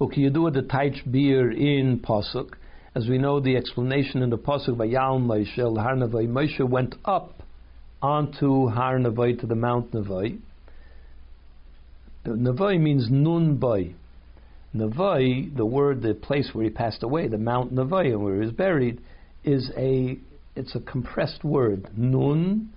Ukiyadu 0.00 0.52
the 0.52 0.62
Taich 0.62 1.10
beer 1.10 1.50
in 1.50 2.00
Pasuk. 2.00 2.54
As 2.96 3.08
we 3.08 3.18
know, 3.18 3.40
the 3.40 3.56
explanation 3.56 4.22
in 4.22 4.30
the 4.30 4.38
Pasuk 4.38 4.76
by 4.76 4.84
Yal 4.84 5.18
Moshe, 5.18 5.56
Har 5.56 5.96
Moshe 5.96 6.68
went 6.68 6.94
up 7.04 7.42
onto 8.02 8.68
Har 8.68 8.98
Navai 8.98 9.38
to 9.40 9.46
the 9.46 9.54
Mount 9.54 9.92
Navai. 9.92 10.38
Navai 12.26 12.80
means 12.80 13.08
Nun 13.10 13.56
Bai. 13.56 13.94
Navai, 14.74 15.54
the 15.56 15.64
word, 15.64 16.02
the 16.02 16.14
place 16.14 16.50
where 16.52 16.64
he 16.64 16.70
passed 16.70 17.02
away, 17.02 17.28
the 17.28 17.38
Mount 17.38 17.72
Navai, 17.72 18.18
where 18.18 18.34
he 18.34 18.40
was 18.40 18.52
buried, 18.52 19.00
is 19.44 19.70
a 19.76 20.18
it's 20.56 20.74
a 20.74 20.80
compressed 20.80 21.44
word. 21.44 21.88
Nun 21.96 22.70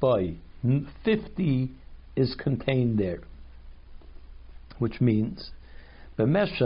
Bai. 0.00 0.34
Fifty 1.04 1.70
is 2.14 2.34
contained 2.36 2.98
there, 2.98 3.20
which 4.78 5.00
means 5.00 5.50
when 6.16 6.32
Moshe 6.32 6.60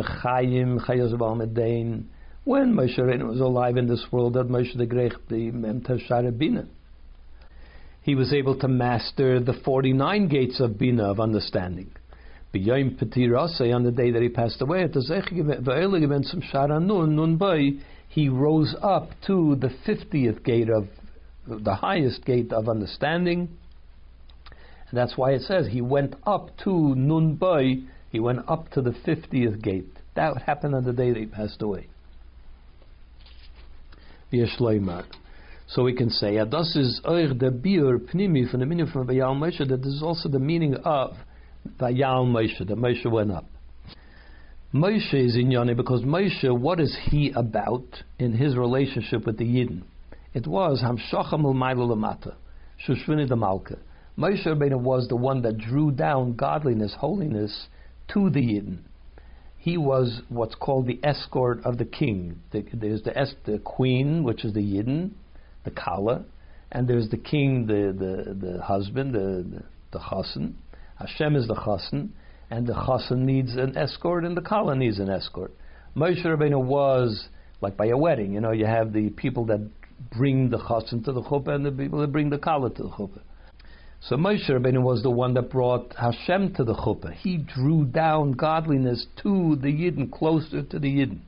Rabbeinu 2.98 3.28
was 3.28 3.40
alive 3.40 3.76
in 3.76 3.88
this 3.88 4.06
world, 4.10 4.34
that 4.34 4.48
Moshe 4.48 4.76
the 4.76 4.86
Grech 4.86 5.14
the 5.28 5.50
Memtashar 5.50 6.36
Bina. 6.36 6.66
He 8.02 8.14
was 8.14 8.32
able 8.32 8.58
to 8.60 8.68
master 8.68 9.40
the 9.40 9.54
49 9.64 10.28
gates 10.28 10.60
of 10.60 10.78
Bina, 10.78 11.10
of 11.10 11.20
understanding. 11.20 11.90
B'yoyim 12.54 12.98
Petirase, 12.98 13.74
on 13.74 13.84
the 13.84 13.90
day 13.90 14.10
that 14.10 14.22
he 14.22 14.28
passed 14.28 14.62
away, 14.62 14.82
at 14.82 14.92
the 14.92 15.02
he 18.08 18.28
rose 18.28 18.74
up 18.82 19.10
to 19.26 19.56
the 19.56 19.68
50th 19.86 20.42
gate 20.44 20.68
of, 20.70 20.88
the 21.46 21.74
highest 21.74 22.24
gate 22.24 22.52
of 22.52 22.68
understanding. 22.68 23.48
And 24.88 24.98
that's 24.98 25.16
why 25.16 25.32
it 25.32 25.42
says 25.42 25.68
he 25.68 25.80
went 25.80 26.14
up 26.24 26.50
to 26.64 26.94
Nun 26.94 27.34
Bay, 27.34 27.82
he 28.10 28.20
went 28.20 28.48
up 28.48 28.70
to 28.70 28.80
the 28.80 28.92
50th 28.92 29.62
gate. 29.62 29.92
That 30.14 30.42
happened 30.42 30.74
on 30.74 30.84
the 30.84 30.92
day 30.92 31.10
that 31.10 31.18
he 31.18 31.26
passed 31.26 31.60
away. 31.60 31.88
So 35.68 35.82
we 35.82 35.94
can 35.94 36.10
say, 36.10 36.34
Adas 36.34 36.76
is 36.76 37.00
from 38.50 38.60
the 38.60 38.66
meaning 38.66 38.86
from 38.86 39.06
that 39.66 39.82
this 39.82 39.92
is 39.92 40.02
also 40.02 40.28
the 40.28 40.38
meaning 40.38 40.76
of 40.76 41.16
Vayal 41.78 42.26
Moshe, 42.26 42.66
that 42.66 42.78
Moshe 42.78 43.10
went 43.10 43.32
up. 43.32 43.46
Moshe 44.74 45.14
is 45.14 45.36
in 45.36 45.50
Yoni 45.50 45.74
because 45.74 46.02
Moshe, 46.02 46.58
what 46.58 46.80
is 46.80 46.96
he 47.10 47.32
about 47.34 48.02
in 48.18 48.32
his 48.32 48.56
relationship 48.56 49.24
with 49.24 49.38
the 49.38 49.44
Yidden? 49.44 49.82
It 50.34 50.46
was 50.46 50.82
Hamshacham 50.82 51.42
Lamata, 51.42 52.34
Shushvini 52.86 53.28
the 53.28 53.36
Malka. 53.36 53.78
Moshe 54.18 54.46
Rabbeinu 54.46 54.80
was 54.80 55.08
the 55.08 55.16
one 55.16 55.42
that 55.42 55.58
drew 55.58 55.90
down 55.90 56.36
godliness, 56.36 56.94
holiness 56.98 57.68
to 58.12 58.30
the 58.30 58.40
Yidden. 58.40 58.78
He 59.58 59.76
was 59.76 60.22
what's 60.28 60.54
called 60.54 60.86
the 60.86 61.00
escort 61.02 61.64
of 61.64 61.78
the 61.78 61.84
king. 61.84 62.40
The, 62.52 62.64
there's 62.72 63.02
the, 63.02 63.16
es- 63.16 63.34
the 63.44 63.58
queen, 63.58 64.24
which 64.24 64.44
is 64.44 64.54
the 64.54 64.60
Yidden, 64.60 65.10
the 65.64 65.70
Kala, 65.70 66.24
and 66.72 66.88
there's 66.88 67.08
the 67.10 67.16
king, 67.16 67.66
the, 67.66 67.92
the, 67.92 68.34
the 68.34 68.62
husband, 68.62 69.14
the, 69.14 69.44
the, 69.48 69.62
the 69.92 69.98
Chassan. 69.98 70.54
Hashem 70.98 71.36
is 71.36 71.46
the 71.46 71.54
Chassan, 71.54 72.10
and 72.50 72.66
the 72.66 72.74
Chassan 72.74 73.24
needs 73.24 73.54
an 73.56 73.76
escort, 73.76 74.24
and 74.24 74.36
the 74.36 74.42
Kala 74.42 74.76
needs 74.76 74.98
an 74.98 75.10
escort. 75.10 75.52
Moshe 75.96 76.24
Rabbeinu 76.24 76.62
was 76.62 77.28
like 77.60 77.76
by 77.76 77.86
a 77.86 77.96
wedding. 77.96 78.32
You 78.32 78.40
know, 78.40 78.52
you 78.52 78.66
have 78.66 78.92
the 78.92 79.10
people 79.10 79.46
that 79.46 79.68
bring 80.16 80.50
the 80.50 80.58
Chassan 80.58 81.04
to 81.04 81.12
the 81.12 81.22
chuppah 81.22 81.54
and 81.54 81.64
the 81.64 81.72
people 81.72 82.00
that 82.00 82.12
bring 82.12 82.30
the 82.30 82.38
Kala 82.38 82.70
to 82.70 82.82
the 82.82 82.90
chuppah. 82.90 83.20
So 84.00 84.16
Moshe 84.16 84.48
Rabbeinu 84.48 84.82
was 84.82 85.02
the 85.02 85.10
one 85.10 85.34
that 85.34 85.50
brought 85.50 85.94
Hashem 85.98 86.54
to 86.54 86.64
the 86.64 86.74
chuppah. 86.74 87.12
He 87.14 87.38
drew 87.38 87.86
down 87.86 88.32
godliness 88.32 89.06
to 89.22 89.56
the 89.56 89.68
Yidden, 89.68 90.12
closer 90.12 90.62
to 90.62 90.78
the 90.78 90.88
Yidden. 90.88 91.20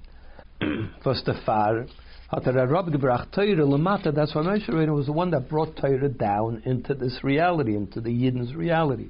First 1.02 1.26
the 1.26 1.34
far, 1.46 1.86
that's 2.30 2.46
why 2.46 2.52
Moshe 2.52 4.68
Rabbeinu 4.68 4.94
was 4.94 5.06
the 5.06 5.12
one 5.12 5.30
that 5.30 5.48
brought 5.48 5.76
Torah 5.76 6.08
down 6.08 6.62
into 6.66 6.94
this 6.94 7.24
reality, 7.24 7.74
into 7.74 8.02
the 8.02 8.10
Yidden's 8.10 8.54
reality. 8.54 9.08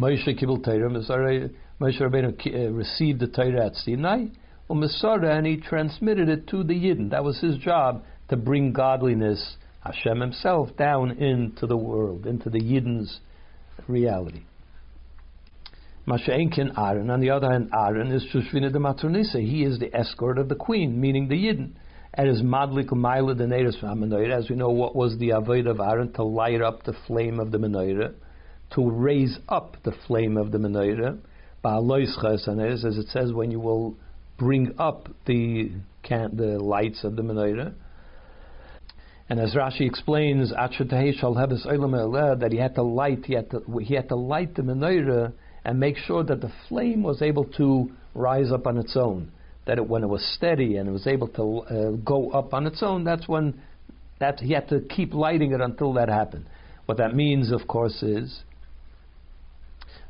Moshe 0.00 0.28
Kibbel 0.28 0.64
Torah, 0.64 0.88
Moshe 1.78 2.00
Rabbeinu 2.00 2.68
uh, 2.68 2.72
received 2.72 3.20
the 3.20 3.26
Torah 3.26 3.66
at 3.66 3.74
Sinai, 3.74 4.28
and 4.70 5.46
he 5.46 5.58
transmitted 5.58 6.30
it 6.30 6.46
to 6.48 6.64
the 6.64 6.72
Yidden. 6.72 7.10
That 7.10 7.22
was 7.22 7.38
his 7.40 7.58
job, 7.58 8.02
to 8.30 8.36
bring 8.38 8.72
godliness 8.72 9.56
Hashem 9.84 10.20
Himself 10.20 10.74
down 10.78 11.10
into 11.18 11.66
the 11.66 11.76
world, 11.76 12.26
into 12.26 12.48
the 12.48 12.60
Yidden's 12.60 13.20
reality. 13.88 14.44
Masha'enkin 16.06 16.78
Aaron, 16.78 17.10
on 17.10 17.20
the 17.20 17.28
other 17.28 17.50
hand, 17.50 17.70
Aaron 17.74 18.10
is 18.10 18.24
Shushvina 18.32 18.72
de 18.72 18.78
Matronisa. 18.78 19.38
He 19.38 19.64
is 19.64 19.78
the 19.78 19.94
escort 19.94 20.38
of 20.38 20.48
the 20.48 20.54
queen, 20.54 20.98
meaning 20.98 21.28
the 21.28 21.34
Yidden. 21.34 21.72
And 22.14 22.28
is 22.28 22.40
Madlik 22.40 22.86
Umayla 22.86 23.36
the 23.36 23.44
Menorah. 23.44 24.32
As 24.32 24.48
we 24.48 24.56
know, 24.56 24.70
what 24.70 24.96
was 24.96 25.18
the 25.18 25.30
avoid 25.30 25.66
of 25.66 25.78
Aaron? 25.78 26.10
To 26.14 26.24
light 26.24 26.62
up 26.62 26.84
the 26.84 26.94
flame 27.06 27.38
of 27.38 27.52
the 27.52 27.58
Menorah, 27.58 28.14
to 28.74 28.90
raise 28.90 29.38
up 29.48 29.76
the 29.84 29.92
flame 30.06 30.36
of 30.36 30.52
the 30.52 30.58
Menorah. 30.58 31.18
As 32.84 32.98
it 32.98 33.08
says, 33.08 33.32
when 33.32 33.50
you 33.50 33.60
will 33.60 33.96
bring 34.38 34.74
up 34.78 35.08
the, 35.26 35.72
can, 36.02 36.36
the 36.36 36.58
lights 36.58 37.04
of 37.04 37.16
the 37.16 37.22
Menorah. 37.22 37.74
And 39.30 39.38
as 39.38 39.54
Rashi 39.54 39.82
explains, 39.86 40.50
that 40.50 42.48
he 42.50 42.58
had 42.58 42.74
to 42.74 42.82
light, 42.82 43.24
he 43.26 43.34
had 43.34 43.50
to, 43.52 43.78
he 43.80 43.94
had 43.94 44.08
to 44.08 44.16
light 44.16 44.56
the 44.56 44.62
menorah 44.62 45.32
and 45.64 45.78
make 45.78 45.96
sure 45.98 46.24
that 46.24 46.40
the 46.40 46.50
flame 46.68 47.04
was 47.04 47.22
able 47.22 47.44
to 47.44 47.92
rise 48.12 48.50
up 48.50 48.66
on 48.66 48.76
its 48.76 48.96
own. 48.96 49.30
That 49.66 49.78
it, 49.78 49.88
when 49.88 50.02
it 50.02 50.08
was 50.08 50.24
steady 50.34 50.78
and 50.78 50.88
it 50.88 50.92
was 50.92 51.06
able 51.06 51.28
to 51.28 51.58
uh, 51.60 51.90
go 52.04 52.30
up 52.30 52.52
on 52.52 52.66
its 52.66 52.82
own, 52.82 53.04
that's 53.04 53.28
when 53.28 53.60
that 54.18 54.40
he 54.40 54.52
had 54.52 54.68
to 54.70 54.80
keep 54.80 55.14
lighting 55.14 55.52
it 55.52 55.60
until 55.60 55.92
that 55.92 56.08
happened. 56.08 56.46
What 56.86 56.98
that 56.98 57.14
means, 57.14 57.52
of 57.52 57.68
course, 57.68 58.02
is 58.02 58.42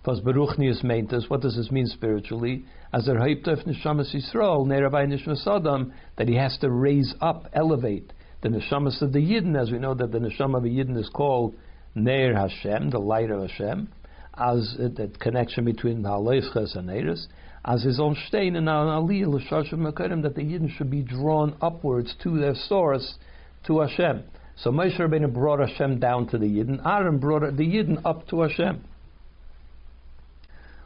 was 0.05 0.21
beruchnius 0.21 0.83
meintes. 0.85 1.29
What 1.29 1.41
does 1.41 1.57
this 1.57 1.71
mean 1.71 1.87
spiritually? 1.87 2.65
As 2.93 3.09
er 3.09 3.17
hayptef 3.17 3.67
neshamas 3.67 4.15
Yisrael, 4.15 4.67
nerabai 4.67 5.07
nishmas 5.07 5.47
adam, 5.47 5.93
that 6.17 6.29
he 6.29 6.35
has 6.37 6.57
to 6.59 6.71
raise 6.71 7.15
up, 7.21 7.49
elevate 7.53 8.13
the 8.43 8.49
neshamas 8.49 9.01
of 9.03 9.13
the 9.13 9.19
Yidden, 9.19 9.61
as 9.61 9.71
we 9.71 9.79
know 9.79 9.95
that 9.95 10.13
the 10.13 10.19
neshama 10.19 10.59
of 10.59 10.63
the 10.63 10.71
Yidden 10.71 10.97
is 10.97 11.09
called 11.11 11.55
Neir 11.95 12.35
Hashem, 12.35 12.91
the 12.91 12.99
light 12.99 13.31
of 13.31 13.43
Hashem, 13.43 13.89
as 14.37 14.77
uh, 14.79 14.89
the 14.89 15.11
connection 15.19 15.65
between 15.65 16.03
the 16.03 16.09
Haleisches 16.09 16.77
and 16.77 16.89
Neiris, 16.89 17.27
as 17.65 17.83
his 17.83 18.01
own 18.01 18.17
stein 18.29 18.57
and 18.57 18.69
Aliyah 18.69 19.27
L'Shashim 19.27 20.23
that 20.23 20.35
the 20.35 20.43
Yidden 20.43 20.75
should 20.77 20.91
be 20.91 21.03
drawn 21.03 21.57
upwards 21.61 22.15
to 22.23 22.39
their 22.39 22.55
source, 22.55 23.19
to 23.67 23.81
Hashem. 23.81 24.25
So 24.57 24.71
Moshe 24.71 24.99
Rabbeinu 24.99 25.33
brought 25.33 25.61
Hashem 25.61 26.01
down 26.01 26.27
to 26.29 26.39
the 26.39 26.47
Yidden. 26.47 26.85
Aaron 26.87 27.19
brought 27.19 27.43
the 27.57 27.65
Yidden 27.65 28.01
up 28.05 28.29
to 28.29 28.43
Hashem. 28.43 28.85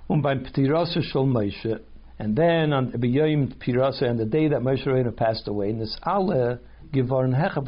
Shol 0.07 1.27
Moshe, 1.27 1.81
and 2.19 2.37
then 2.37 2.75
on 2.75 2.93
and 2.93 4.21
the 4.21 4.27
day 4.27 4.49
that 4.49 4.61
Moshe 4.61 4.87
Rabbeinu 4.87 5.17
passed 5.17 5.49
away, 5.49 5.73
this 5.73 5.97
Allah 6.03 6.59
Givarn 6.93 7.35
Hecha. 7.35 7.65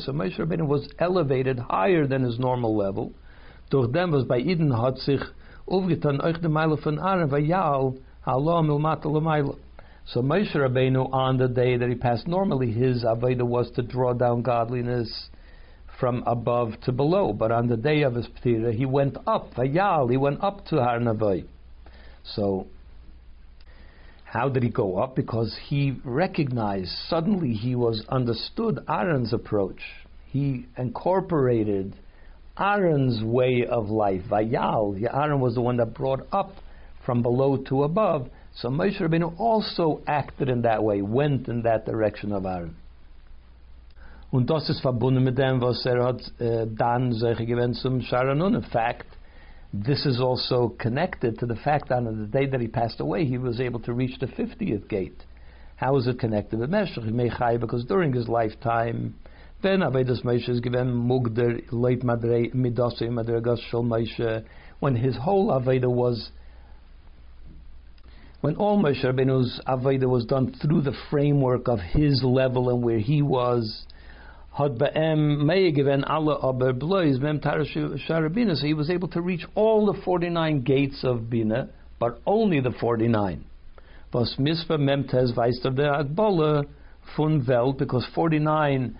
So 0.00 0.12
Moshe 0.12 0.38
Rabbeinu 0.38 0.66
was 0.66 0.88
elevated 0.98 1.58
higher 1.58 2.06
than 2.06 2.22
his 2.22 2.38
normal 2.38 2.74
level. 2.74 3.12
Durch 3.70 3.92
dem 3.92 4.12
was 4.12 4.24
bei 4.24 4.40
hat 4.40 4.96
sich 4.96 5.20
aufgetan 5.68 6.24
euch 6.24 6.40
Meile 6.48 6.78
von 6.82 6.98
Aaron, 6.98 7.28
vayal 7.28 7.98
l'maila. 8.26 9.58
So 10.06 10.22
Moshe 10.22 10.56
Rabbeinu, 10.56 11.12
on 11.12 11.36
the 11.36 11.48
day 11.48 11.76
that 11.76 11.90
he 11.90 11.96
passed, 11.96 12.26
normally 12.26 12.72
his 12.72 13.04
Aveda 13.04 13.42
was 13.42 13.70
to 13.72 13.82
draw 13.82 14.14
down 14.14 14.40
godliness 14.40 15.28
from 16.00 16.22
above 16.26 16.80
to 16.84 16.92
below. 16.92 17.34
But 17.34 17.52
on 17.52 17.68
the 17.68 17.76
day 17.76 18.04
of 18.04 18.14
his 18.14 18.26
Ptira, 18.26 18.72
he 18.72 18.86
went 18.86 19.18
up, 19.26 19.52
Vayal, 19.52 20.10
he 20.10 20.16
went 20.16 20.42
up 20.42 20.64
to 20.68 20.76
Har 20.76 20.98
Navai. 20.98 21.44
So 22.34 22.66
how 24.24 24.48
did 24.48 24.62
he 24.62 24.68
go 24.68 24.98
up? 24.98 25.16
Because 25.16 25.58
he 25.68 25.98
recognized, 26.04 26.90
suddenly 27.08 27.52
he 27.52 27.74
was 27.74 28.04
understood 28.08 28.80
Aaron's 28.88 29.32
approach. 29.32 29.80
He 30.26 30.66
incorporated 30.76 31.94
Aaron's 32.58 33.22
way 33.22 33.64
of 33.68 33.88
life. 33.88 34.22
Vayal, 34.30 35.02
Aaron 35.14 35.40
was 35.40 35.54
the 35.54 35.62
one 35.62 35.78
that 35.78 35.94
brought 35.94 36.26
up 36.30 36.52
from 37.06 37.22
below 37.22 37.56
to 37.68 37.84
above. 37.84 38.28
So 38.54 38.68
Moshe 38.68 39.00
Rabbeinu 39.00 39.38
also 39.38 40.02
acted 40.06 40.50
in 40.50 40.62
that 40.62 40.82
way, 40.82 41.00
went 41.00 41.48
in 41.48 41.62
that 41.62 41.86
direction 41.86 42.32
of 42.32 42.44
Aaron. 42.44 42.76
Und 44.30 44.50
das 44.50 44.68
ist 44.68 44.82
verbunden 44.82 45.24
mit 45.24 45.38
dem, 45.38 45.62
was 45.62 45.86
er 45.86 46.04
hat 46.04 46.20
äh, 46.38 46.66
dann 46.66 47.12
solche 47.12 47.46
gewinnt 47.46 47.76
zum. 47.76 48.00
In 48.00 48.62
fact, 48.62 49.06
this 49.72 50.06
is 50.06 50.20
also 50.20 50.70
connected 50.80 51.38
to 51.38 51.46
the 51.46 51.56
fact 51.56 51.88
that 51.90 51.98
on 51.98 52.20
the 52.20 52.26
day 52.26 52.46
that 52.46 52.60
he 52.60 52.68
passed 52.68 53.00
away, 53.00 53.24
he 53.24 53.38
was 53.38 53.60
able 53.60 53.80
to 53.80 53.92
reach 53.92 54.18
the 54.18 54.26
50th 54.26 54.88
gate. 54.88 55.22
How 55.76 55.96
is 55.96 56.06
it 56.06 56.18
connected 56.18 56.58
with 56.58 56.70
Meshach? 56.70 57.60
Because 57.60 57.84
during 57.84 58.12
his 58.12 58.28
lifetime, 58.28 59.14
then 59.62 59.80
Avedis 59.80 60.24
Moshe 60.24 60.48
is 60.48 60.60
given 60.60 60.92
Mugder 60.92 61.60
late 61.70 62.02
Madre 62.02 62.48
Midase 62.50 63.08
Madregas 63.08 64.44
when 64.80 64.96
his 64.96 65.16
whole 65.16 65.48
Aveda 65.48 65.90
was 65.90 66.30
when 68.40 68.54
all 68.54 68.80
Moshe 68.80 69.04
Rabbeinu's 69.04 69.60
Avodah 69.66 70.08
was 70.08 70.24
done 70.24 70.54
through 70.62 70.82
the 70.82 70.94
framework 71.10 71.66
of 71.66 71.80
his 71.80 72.22
level 72.22 72.70
and 72.70 72.84
where 72.84 73.00
he 73.00 73.20
was, 73.20 73.84
had 74.58 74.76
ba'em 74.76 75.72
given 75.72 76.02
Allah 76.02 76.40
aber 76.42 76.72
mem 76.72 77.38
sharabina, 77.40 78.56
so 78.56 78.66
he 78.66 78.74
was 78.74 78.90
able 78.90 79.06
to 79.08 79.20
reach 79.20 79.44
all 79.54 79.86
the 79.86 80.00
49 80.02 80.62
gates 80.62 81.04
of 81.04 81.30
Bina, 81.30 81.68
but 82.00 82.20
only 82.26 82.60
the 82.60 82.72
49. 82.72 83.44
Was 84.12 84.34
misva 84.36 84.76
Agbola 86.02 86.64
fun 87.16 87.76
because 87.78 88.04
49 88.14 88.98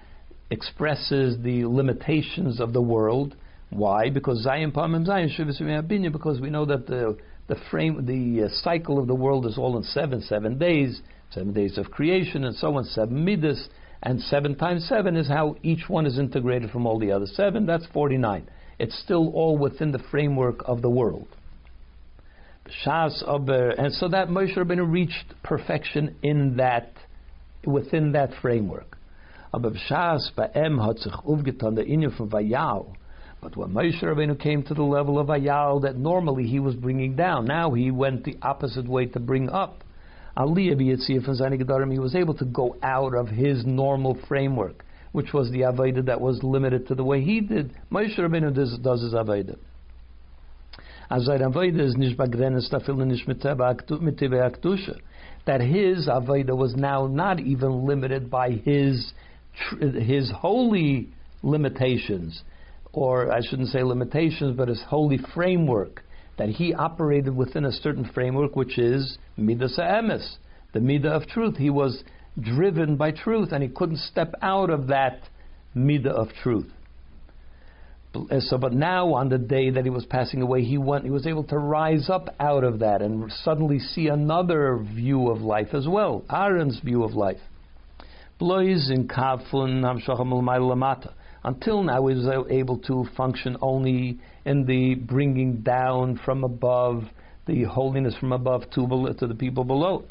expresses 0.51 1.43
the 1.43 1.65
limitations 1.65 2.61
of 2.61 2.73
the 2.73 2.81
world. 2.81 3.35
Why? 3.71 4.11
Because 4.11 4.43
Zion 4.43 4.71
because 6.13 6.41
we 6.41 6.51
know 6.51 6.67
that 6.67 6.87
the 6.87 7.19
the 7.49 7.57
frame, 7.71 8.05
the 8.07 8.45
uh, 8.45 8.49
cycle 8.63 8.99
of 8.99 9.07
the 9.07 9.15
world 9.15 9.47
is 9.47 9.57
all 9.59 9.77
in 9.79 9.83
seven, 9.83 10.21
seven 10.21 10.59
days, 10.59 11.01
seven 11.31 11.53
days 11.53 11.79
of 11.79 11.91
creation, 11.91 12.45
and 12.45 12.55
so 12.55 12.77
on, 12.77 12.85
seven 12.85 13.25
midas, 13.25 13.69
and 14.03 14.21
seven 14.21 14.55
times 14.57 14.87
seven 14.89 15.17
is 15.17 15.29
how 15.29 15.57
each 15.63 15.89
one 15.89 16.07
is 16.07 16.19
integrated 16.19 16.71
from 16.71 16.87
all 16.87 16.99
the 16.99 17.13
other 17.13 17.27
seven. 17.27 17.67
That's 17.67 17.87
forty-nine. 17.93 18.49
It's 18.79 18.99
still 18.99 19.31
all 19.35 19.59
within 19.59 19.91
the 19.93 19.99
framework 20.11 20.61
of 20.67 20.83
the 20.83 20.91
world. 20.91 21.27
And 22.87 23.01
so 23.11 24.09
that 24.09 24.29
Moshe 24.29 24.55
Rabbeinu 24.57 24.91
reached 24.91 25.35
perfection 25.43 26.17
in 26.23 26.57
that, 26.59 26.93
within 27.65 28.13
that 28.13 28.35
framework. 28.41 28.99
But 29.51 29.63
when 29.63 29.73
Moshe 33.71 34.03
Rabbeinu 34.03 34.39
came 34.39 34.63
to 34.65 34.75
the 34.75 34.83
level 34.83 35.19
of 35.19 35.29
Ayal 35.29 35.81
that 35.83 35.97
normally 35.97 36.45
he 36.47 36.61
was 36.61 36.75
bringing 36.75 37.17
down, 37.17 37.47
now 37.47 37.73
he 37.73 37.91
went 37.91 38.25
the 38.25 38.37
opposite 38.43 38.87
way 38.87 39.07
to 39.07 39.19
bring 39.19 39.49
up. 39.49 39.83
Aliyah 40.39 41.25
from 41.25 41.35
Zani 41.35 41.93
he 41.93 41.99
was 41.99 42.15
able 42.15 42.35
to 42.35 42.45
go 42.45 42.77
out 42.83 43.13
of 43.15 43.29
his 43.29 43.67
normal 43.67 44.17
framework, 44.29 44.85
which 45.11 45.33
was 45.33 45.51
the 45.51 45.63
Avodah 45.63 46.07
that 46.07 46.21
was 46.21 46.43
limited 46.45 46.87
to 46.89 46.95
the 46.95 47.03
way 47.03 47.21
he 47.21 47.41
did. 47.41 47.75
Moshe 47.91 48.17
Rabbeinu 48.17 48.55
does, 48.55 48.79
does 48.79 49.03
his 49.03 49.15
Avodah. 49.15 49.57
That 55.47 55.61
his 55.61 56.09
Avodah 56.09 56.57
was 56.57 56.75
now 56.77 57.07
not 57.07 57.41
even 57.41 57.87
limited 57.87 58.31
by 58.31 58.51
his 58.51 59.13
his 59.81 60.31
holy 60.31 61.09
limitations 61.43 62.45
or 62.93 63.33
I 63.33 63.41
shouldn't 63.49 63.69
say 63.69 63.83
limitations, 63.83 64.57
but 64.57 64.69
his 64.69 64.83
holy 64.83 65.19
framework, 65.35 66.03
that 66.39 66.49
he 66.49 66.73
operated 66.73 67.37
within 67.37 67.65
a 67.65 67.73
certain 67.73 68.09
framework, 68.15 68.57
which 68.57 68.79
is 68.79 69.19
midas 69.37 69.79
emes, 69.79 70.37
the 70.73 70.81
midah 70.81 71.11
of 71.11 71.27
truth. 71.27 71.57
He 71.57 71.71
was 71.71 72.03
driven 72.41 72.97
by 72.97 73.11
truth, 73.11 73.51
and 73.53 73.63
he 73.63 73.69
couldn't 73.69 73.99
step 73.99 74.35
out 74.41 74.71
of 74.71 74.87
that 74.87 75.21
midah 75.77 76.07
of 76.07 76.29
truth. 76.43 76.71
So, 78.41 78.57
but 78.57 78.73
now 78.73 79.13
on 79.15 79.29
the 79.29 79.39
day 79.39 79.71
that 79.71 79.85
he 79.85 79.91
was 79.91 80.07
passing 80.07 80.41
away, 80.41 80.63
he 80.63 80.79
went. 80.79 81.05
He 81.05 81.11
was 81.11 81.27
able 81.27 81.45
to 81.45 81.59
rise 81.59 82.09
up 82.09 82.35
out 82.41 82.65
of 82.65 82.79
that 82.79 83.03
and 83.03 83.31
suddenly 83.45 83.79
see 83.79 84.09
another 84.09 84.79
view 84.95 85.29
of 85.29 85.43
life 85.43 85.75
as 85.75 85.87
well. 85.87 86.25
Aaron's 86.31 86.81
view 86.81 87.05
of 87.05 87.13
life. 87.13 87.41
Blois 88.39 88.91
in 88.91 89.09
kafun 89.09 89.83
lamata. 89.83 91.13
Until 91.49 91.83
now, 91.83 92.07
he 92.07 92.15
was 92.15 92.27
uh, 92.27 92.45
able 92.51 92.77
to 92.81 93.07
function 93.17 93.57
only 93.63 94.19
in 94.45 94.67
the 94.67 94.97
bringing 94.97 95.63
down 95.63 96.21
from 96.23 96.45
above, 96.45 97.05
the 97.47 97.65
holiness 97.65 98.15
from 98.21 98.33
above 98.33 98.69
to, 98.75 99.15
to 99.19 99.27
the 99.27 99.35
people 99.35 99.65
below. 99.65 100.05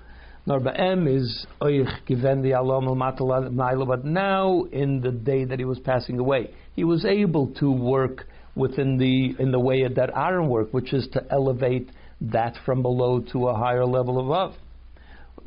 Narba'em 0.48 1.08
is 1.08 1.46
oich 1.62 1.92
given 2.08 2.42
the 2.42 2.54
alam 2.54 2.88
but 3.88 4.04
now 4.04 4.64
in 4.72 5.00
the 5.02 5.12
day 5.12 5.46
that 5.46 5.60
he 5.60 5.66
was 5.66 5.78
passing 5.78 6.18
away, 6.18 6.50
he 6.76 6.84
was 6.84 7.06
able 7.06 7.54
to 7.60 7.72
work 7.72 8.26
within 8.56 8.98
the 8.98 9.36
in 9.38 9.52
the 9.52 9.60
way 9.60 9.84
of 9.84 9.94
that 9.94 10.10
Aaron 10.16 10.50
worked, 10.50 10.74
which 10.74 10.92
is 10.92 11.08
to 11.14 11.24
elevate 11.30 11.92
that 12.20 12.56
from 12.66 12.82
below 12.82 13.20
to 13.34 13.50
a 13.50 13.56
higher 13.56 13.86
level 13.86 14.20
above. 14.26 14.56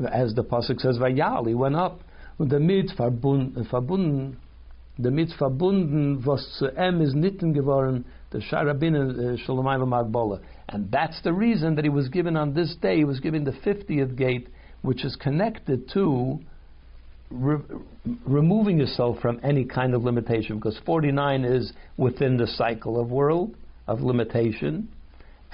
As 0.08 0.34
the 0.34 0.44
pasuk 0.44 0.78
says, 0.80 0.98
"Vayal," 0.98 1.48
he 1.48 1.54
went 1.54 1.74
up. 1.74 1.98
The 2.38 2.60
mit 2.60 2.92
verbunden 2.96 4.36
damit 4.98 5.32
verbunden, 5.38 6.24
was 6.24 6.58
zu 6.58 6.66
ist 6.66 7.14
nitten 7.14 7.54
geworden, 7.54 8.04
the 8.30 8.38
Sharabinnen 8.38 9.10
uh, 9.10 9.46
Shalomayim 9.46 9.86
Magbola. 9.88 10.40
And 10.68 10.90
that's 10.90 11.20
the 11.22 11.32
reason 11.32 11.74
that 11.76 11.84
he 11.84 11.90
was 11.90 12.08
given 12.08 12.36
on 12.36 12.54
this 12.54 12.76
day, 12.80 12.98
he 12.98 13.04
was 13.04 13.20
given 13.20 13.44
the 13.44 13.52
50th 13.52 14.16
gate, 14.16 14.48
which 14.82 15.04
is 15.04 15.16
connected 15.16 15.90
to 15.92 16.38
re- 17.30 17.58
removing 18.26 18.78
yourself 18.78 19.18
from 19.20 19.40
any 19.42 19.64
kind 19.64 19.94
of 19.94 20.04
limitation, 20.04 20.56
because 20.56 20.78
49 20.86 21.44
is 21.44 21.72
within 21.96 22.36
the 22.36 22.46
cycle 22.46 23.00
of 23.00 23.10
world, 23.10 23.56
of 23.86 24.00
limitation, 24.00 24.88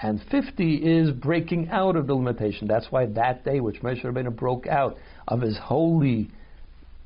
and 0.03 0.20
50 0.30 0.74
is 0.74 1.11
breaking 1.11 1.70
out 1.70 1.97
of 1.97 2.07
the 2.07 2.14
limitation. 2.14 2.68
That's 2.68 2.87
why 2.91 3.07
that 3.07 3.45
day, 3.45 3.61
which 3.61 3.80
Moshe 3.80 4.05
Rabbeinu 4.05 4.37
broke 4.37 4.66
out 4.66 4.97
of 5.26 5.41
his 5.41 5.57
holy 5.57 6.28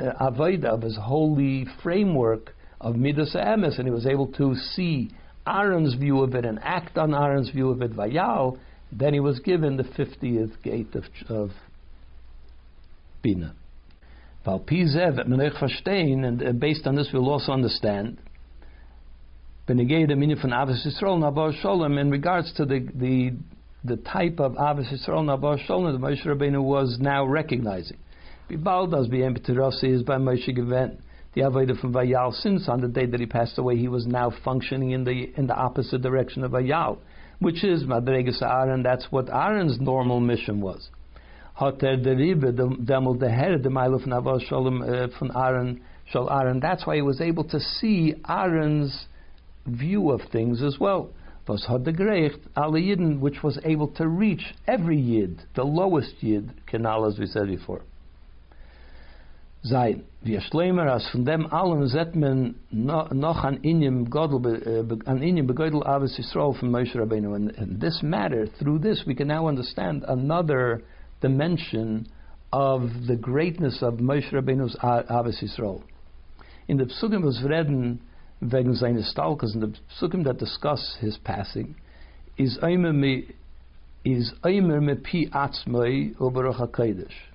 uh, 0.01 0.31
avodah 0.31 0.65
of 0.65 0.83
his 0.83 0.97
holy 0.97 1.67
framework 1.83 2.55
of 2.81 2.97
midas 2.97 3.35
emes, 3.35 3.79
and 3.79 3.87
he 3.87 3.93
was 3.93 4.07
able 4.07 4.27
to 4.33 4.55
see 4.55 5.11
Aaron's 5.47 5.95
view 5.95 6.21
of 6.23 6.35
it 6.35 6.45
and 6.45 6.59
act 6.63 6.99
on 6.99 7.15
Aaron's 7.15 7.51
view 7.51 7.71
of 7.71 7.83
it, 7.83 7.93
vayal. 7.93 8.59
Then 8.93 9.15
he 9.15 9.21
was 9.21 9.39
given 9.41 9.77
the 9.77 9.85
fiftieth 9.85 10.63
gate 10.63 10.95
of, 10.95 11.05
of 11.29 11.51
Bina. 13.23 13.55
And 14.47 14.67
based 16.61 16.87
on 16.87 16.95
this, 16.97 17.09
we'll 17.13 17.29
also 17.29 17.53
understand 17.53 18.19
in 19.69 19.79
regards 22.11 22.53
to 22.55 22.65
the, 22.65 22.89
the, 22.95 23.33
the 23.85 23.97
type 23.99 24.41
of 24.41 24.57
Avis 24.59 24.89
Yisrael 24.93 25.25
Nabar 25.25 25.59
Sholem 25.69 25.93
that 25.93 26.01
Moshe 26.01 26.27
Rabbeinu 26.27 26.63
was 26.63 26.99
now 27.01 27.25
recognizing. 27.27 27.99
Bald 28.57 28.95
as 28.95 29.07
being 29.07 29.37
is 29.37 30.03
by 30.03 30.17
Moshe 30.17 30.55
Gevent. 30.55 30.99
The 31.35 31.43
Avodah 31.43 31.81
from 31.81 31.93
Vayal, 31.93 32.33
since 32.35 32.69
on 32.69 32.81
the 32.81 32.89
day 32.89 33.07
that 33.07 33.21
he 33.21 33.27
passed 33.27 33.57
away, 33.59 33.77
he 33.77 33.87
was 33.87 34.07
now 34.07 34.33
functioning 34.45 34.91
in 34.91 35.05
the 35.05 35.33
in 35.37 35.47
the 35.47 35.55
opposite 35.55 36.03
direction 36.03 36.43
of 36.43 36.51
Vayal, 36.51 36.99
which 37.39 37.63
is 37.63 37.85
Madregas 37.85 38.43
Aaron. 38.43 38.83
That's 38.83 39.07
what 39.13 39.29
Aaron's 39.31 39.81
normal 39.81 40.19
mission 40.19 40.61
was. 40.61 40.91
Hoter 41.61 41.97
deribe 42.05 42.53
demel 42.85 43.17
deher 43.17 43.63
the 43.63 43.69
Mailuf 43.69 44.07
Navos 44.07 44.43
Shalom 44.49 44.83
uh, 44.83 45.07
from 45.17 45.31
Aaron 45.37 45.81
Shal 46.07 46.29
Aaron. 46.29 46.59
That's 46.59 46.85
why 46.85 46.97
he 46.97 47.03
was 47.03 47.21
able 47.21 47.45
to 47.45 47.61
see 47.61 48.15
Aaron's 48.29 49.07
view 49.67 50.11
of 50.11 50.23
things 50.33 50.63
as 50.63 50.79
well. 50.81 51.11
Was 51.47 51.67
had 51.67 51.85
the 51.85 51.93
Grecht 51.93 52.39
Ali 52.57 52.83
Yidden, 52.83 53.19
which 53.19 53.43
was 53.43 53.59
able 53.65 53.89
to 53.95 54.07
reach 54.07 54.55
every 54.69 55.01
Yid, 55.01 55.43
the 55.57 55.65
lowest 55.65 56.15
Yid, 56.21 56.53
canal 56.67 57.05
as 57.07 57.19
we 57.19 57.27
said 57.27 57.49
before 57.49 57.83
sein. 59.63 60.05
Wir 60.23 60.41
schleimer 60.41 60.87
as 60.93 61.09
von 61.09 61.25
dem 61.25 61.47
allen 61.53 61.87
zet 61.89 62.15
men 62.15 62.57
noch 62.71 63.45
an 63.45 63.59
inyem 63.63 64.11
godel 64.11 64.45
äh, 64.67 65.09
an 65.09 65.23
inyem 65.23 65.47
begodel 65.47 65.83
avis 65.83 66.19
Yisrael 66.19 66.55
from 66.59 66.71
Moshe 66.71 66.95
Rabbeinu. 66.95 67.35
And, 67.35 67.81
this 67.81 68.03
matter, 68.03 68.47
through 68.59 68.81
this, 68.81 69.05
we 69.07 69.15
can 69.15 69.29
now 69.29 69.49
understand 69.49 70.05
another 70.07 70.83
dimension 71.21 72.07
of 72.53 72.83
the 73.07 73.17
greatness 73.17 73.83
of 73.83 73.95
Moshe 73.95 74.31
Rabbeinu's 74.33 74.77
avis 74.83 75.43
Yisrael. 75.43 75.83
In 76.69 76.77
the 76.77 76.85
psukim 76.85 77.23
was 77.23 77.43
reden 77.43 78.01
wegen 78.43 78.75
seines 78.75 79.11
Stalkers, 79.11 79.55
in 79.55 79.61
the 79.61 79.75
psukim 80.01 80.25
that 80.25 80.39
discuss 80.39 80.97
his 81.01 81.19
passing, 81.19 81.77
is 82.39 82.59
eimer 82.63 82.95
me 82.95 83.29
is 84.05 84.33
eimer 84.43 84.83
me 84.83 84.95
pi 84.95 85.31
atzmai 85.35 86.15
oberach 86.17 86.61
HaKadosh 86.61 87.31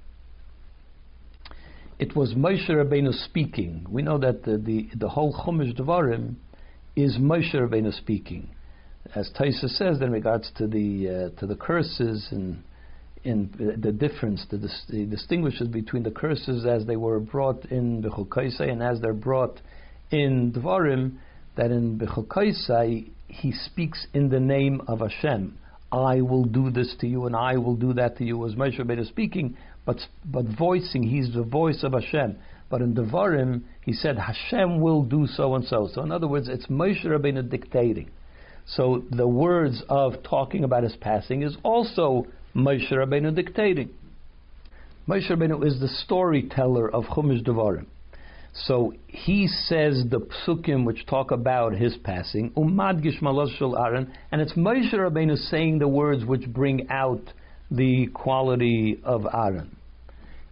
it 1.97 2.15
was 2.15 2.33
Moshe 2.33 2.69
Rabbeinu 2.69 3.13
speaking. 3.25 3.85
We 3.89 4.01
know 4.01 4.17
that 4.17 4.43
the, 4.43 4.57
the, 4.57 4.89
the 4.95 5.09
whole 5.09 5.33
Chumash 5.33 5.77
Devarim 5.77 6.35
is 6.95 7.17
Moshe 7.17 7.53
Rabbeinu 7.53 7.93
speaking. 7.93 8.49
As 9.13 9.29
Taisa 9.39 9.69
says 9.69 10.01
in 10.01 10.11
regards 10.11 10.51
to 10.57 10.67
the 10.67 11.31
uh, 11.35 11.39
to 11.39 11.45
the 11.45 11.55
curses 11.55 12.27
and 12.31 12.63
in 13.23 13.49
the 13.81 13.91
difference, 13.91 14.45
the, 14.51 14.57
the 14.89 15.05
distinguishes 15.05 15.67
between 15.67 16.03
the 16.03 16.11
curses 16.11 16.65
as 16.65 16.85
they 16.85 16.95
were 16.95 17.19
brought 17.19 17.65
in 17.65 18.03
Bechukaisai 18.03 18.69
and 18.69 18.83
as 18.83 19.01
they're 19.01 19.13
brought 19.13 19.59
in 20.11 20.53
Dvarim, 20.53 21.17
that 21.57 21.71
in 21.71 21.97
Bechukaisai 21.97 23.09
he 23.27 23.51
speaks 23.51 24.05
in 24.13 24.29
the 24.29 24.39
name 24.39 24.81
of 24.87 24.99
Hashem. 24.99 25.57
I 25.91 26.21
will 26.21 26.45
do 26.45 26.69
this 26.69 26.95
to 26.99 27.07
you 27.07 27.25
and 27.25 27.35
I 27.35 27.57
will 27.57 27.75
do 27.75 27.93
that 27.93 28.17
to 28.17 28.23
you. 28.23 28.45
As 28.45 28.53
Moshe 28.53 28.79
Rabbeinu 28.79 29.07
speaking, 29.07 29.57
but 29.85 29.97
but 30.25 30.45
voicing 30.45 31.03
he's 31.03 31.33
the 31.33 31.43
voice 31.43 31.83
of 31.83 31.93
Hashem. 31.93 32.37
But 32.69 32.81
in 32.81 32.95
Devarim, 32.95 33.61
he 33.81 33.93
said 33.93 34.17
Hashem 34.17 34.81
will 34.81 35.03
do 35.03 35.27
so 35.27 35.55
and 35.55 35.65
so. 35.65 35.87
So 35.93 36.01
in 36.01 36.11
other 36.11 36.27
words, 36.27 36.49
it's 36.49 36.65
Moshe 36.65 37.05
Rabbeinu 37.05 37.49
dictating. 37.49 38.09
So 38.65 39.03
the 39.11 39.27
words 39.27 39.83
of 39.87 40.23
talking 40.23 40.63
about 40.63 40.83
his 40.83 40.95
passing 40.95 41.43
is 41.43 41.55
also 41.61 42.25
Moshe 42.55 42.91
Rabbeinu 42.91 43.35
dictating. 43.35 43.91
Moshe 45.07 45.29
Rabbeinu 45.29 45.63
is 45.65 45.79
the 45.79 45.87
storyteller 45.87 46.89
of 46.89 47.03
Chumash 47.05 47.43
Devarim. 47.43 47.85
So 48.53 48.93
he 49.05 49.47
says 49.47 50.05
the 50.09 50.21
psukim 50.21 50.85
which 50.85 51.05
talk 51.05 51.31
about 51.31 51.75
his 51.75 51.95
passing, 51.97 52.51
umad 52.51 53.03
gishmalosh 53.03 53.61
Aaron, 53.61 54.11
and 54.31 54.41
it's 54.41 54.53
Moshe 54.53 54.93
Rabbeinu 54.93 55.37
saying 55.49 55.79
the 55.79 55.87
words 55.87 56.25
which 56.25 56.47
bring 56.47 56.89
out 56.89 57.21
the 57.75 58.07
quality 58.13 58.99
of 59.03 59.25
Aaron. 59.31 59.75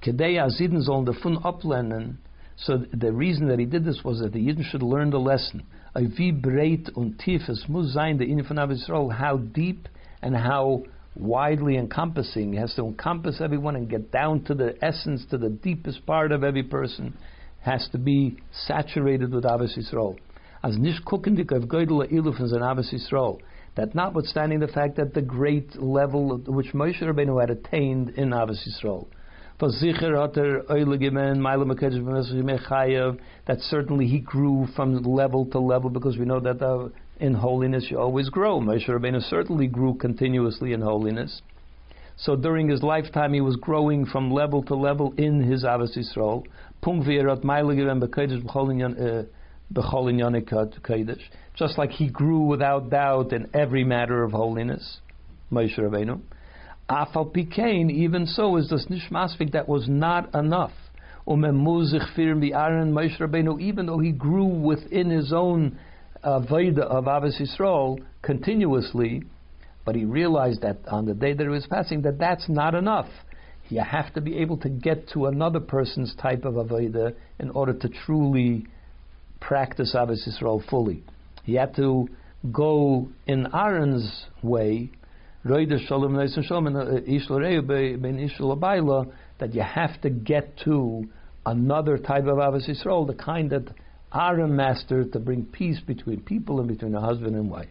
Kedei 0.04 0.36
azidin 0.36 0.88
zol 0.88 1.06
fun 1.22 1.38
uplernen. 1.38 2.18
So 2.56 2.78
the 2.94 3.12
reason 3.12 3.48
that 3.48 3.60
he 3.60 3.66
did 3.66 3.86
this 3.86 4.02
was 4.04 4.20
that 4.20 4.34
the 4.34 4.40
Yidden 4.40 4.64
should 4.70 4.84
learn 4.84 5.10
the 5.10 5.20
lesson. 5.20 5.64
Wie 5.96 6.32
breit 6.32 6.90
und 6.96 7.20
tief 7.20 7.42
es 7.50 7.66
muss 7.68 7.94
sein 7.94 8.18
the 8.18 8.26
Inyan 8.26 8.48
von 8.48 8.72
Israel, 8.72 9.10
how 9.10 9.38
deep 9.38 9.88
and 10.22 10.36
how 10.36 10.84
widely 11.16 11.78
encompassing. 11.78 12.54
He 12.54 12.60
has 12.60 12.74
to 12.76 12.84
encompass 12.86 13.42
everyone 13.42 13.76
and 13.76 13.90
get 13.90 14.12
down 14.12 14.44
to 14.46 14.56
the 14.56 14.76
essence, 14.84 15.26
to 15.30 15.38
the 15.38 15.50
deepest 15.50 16.06
part 16.06 16.32
of 16.32 16.44
every 16.44 16.64
person 16.64 17.18
has 17.62 17.88
to 17.92 17.98
be 17.98 18.38
saturated 18.68 19.34
with 19.34 19.46
Abbas 19.46 19.78
Yisrael. 19.78 20.18
As 20.64 20.78
nish 20.78 21.02
kukendik 21.06 21.52
of 21.52 21.64
Goydel 21.64 22.12
Iluf 22.12 22.40
and 22.40 22.64
Abbas 22.64 22.94
Yisrael. 22.94 23.40
That 23.76 23.96
notwithstanding 23.96 24.60
the 24.60 24.68
fact 24.68 24.98
that 24.98 25.14
the 25.16 25.22
great 25.22 25.82
level 25.82 26.38
which 26.46 26.74
Moshe 26.74 27.02
Rabbeinu 27.02 27.42
had 27.42 27.50
attained 27.50 28.10
in 28.12 28.32
Abbas 28.32 28.68
Yisrael. 28.68 29.08
That 33.48 33.60
certainly 33.60 34.08
he 34.08 34.20
grew 34.20 34.68
from 34.76 35.04
level 35.04 35.46
to 35.48 35.60
level 35.60 35.90
because 35.90 36.18
we 36.18 36.26
know 36.26 36.40
that 36.40 36.62
uh, 36.62 36.90
in 37.20 37.34
holiness 37.34 37.88
you 37.90 38.00
always 38.00 38.30
grow. 38.30 38.60
Moshe 38.60 38.88
Rabbeinu 38.88 39.22
certainly 39.24 39.68
grew 39.68 39.96
continuously 39.96 40.74
in 40.74 40.82
holiness. 40.82 41.42
So 42.16 42.36
during 42.36 42.70
his 42.70 42.84
lifetime, 42.84 43.34
he 43.34 43.42
was 43.42 43.56
growing 43.56 44.06
from 44.06 44.30
level 44.30 44.62
to 44.66 44.76
level 44.76 45.14
in 45.18 45.42
his 45.42 45.64
Abbas 45.64 45.98
Yisrael. 45.98 46.46
Just 51.56 51.78
like 51.78 51.92
he 51.92 52.10
grew 52.10 52.42
without 52.42 52.90
doubt 52.90 53.34
in 53.34 53.50
every 53.54 53.84
matter 53.84 54.24
of 54.24 54.32
holiness, 54.32 55.00
Moshe 55.52 55.78
Rabbeinu. 55.78 56.22
Afal 56.90 57.34
Pikain, 57.34 57.90
even 57.90 58.26
so, 58.26 58.58
is 58.58 58.70
this 58.70 58.88
nishmasvik 58.90 59.52
that 59.54 59.68
was 59.68 59.88
not 59.88 60.34
enough. 60.36 60.72
Even 61.26 61.66
though 63.86 64.00
he 64.00 64.12
grew 64.12 64.46
within 64.46 65.10
his 65.10 65.32
own 65.32 65.80
uh, 66.24 66.30
of 66.30 66.52
Abbas 66.52 67.40
Yisrael 67.40 68.04
continuously, 68.22 69.24
but 69.86 69.96
he 69.96 70.06
realized 70.06 70.62
that 70.62 70.78
on 70.88 71.06
the 71.06 71.14
day 71.14 71.34
that 71.34 71.44
he 71.44 71.50
was 71.50 71.66
passing, 71.68 72.02
that 72.02 72.18
that's 72.18 72.48
not 72.50 72.76
enough. 72.76 73.10
You 73.70 73.82
have 73.82 74.14
to 74.14 74.22
be 74.22 74.38
able 74.40 74.58
to 74.58 74.70
get 74.70 75.08
to 75.10 75.28
another 75.28 75.60
person's 75.60 76.14
type 76.16 76.46
of 76.46 76.56
avodah 76.56 77.16
in 77.40 77.50
order 77.52 77.74
to 77.74 77.90
truly 78.06 78.66
practice 79.48 79.94
Abbas 79.94 80.28
Yisrael 80.28 80.68
fully. 80.70 81.04
He 81.44 81.56
had 81.56 81.76
to 81.76 82.08
go 82.52 83.10
in 83.28 83.48
Aaron's 83.54 84.26
way, 84.42 84.90
uh, 85.46 85.50
that 89.40 89.54
you 89.54 89.62
have 89.62 90.02
to 90.02 90.10
get 90.10 90.58
to 90.64 91.04
another 91.46 91.98
type 91.98 92.26
of 92.26 92.38
Abbas 92.38 92.68
Yisrael, 92.68 93.06
the 93.06 93.14
kind 93.14 93.50
that 93.50 93.68
Aaron 94.14 94.56
mastered 94.56 95.12
to 95.14 95.20
bring 95.20 95.46
peace 95.46 95.80
between 95.86 96.22
people 96.22 96.60
and 96.60 96.68
between 96.68 96.96
a 96.96 97.02
husband 97.02 97.36
and 97.36 97.50
wife. 97.50 97.68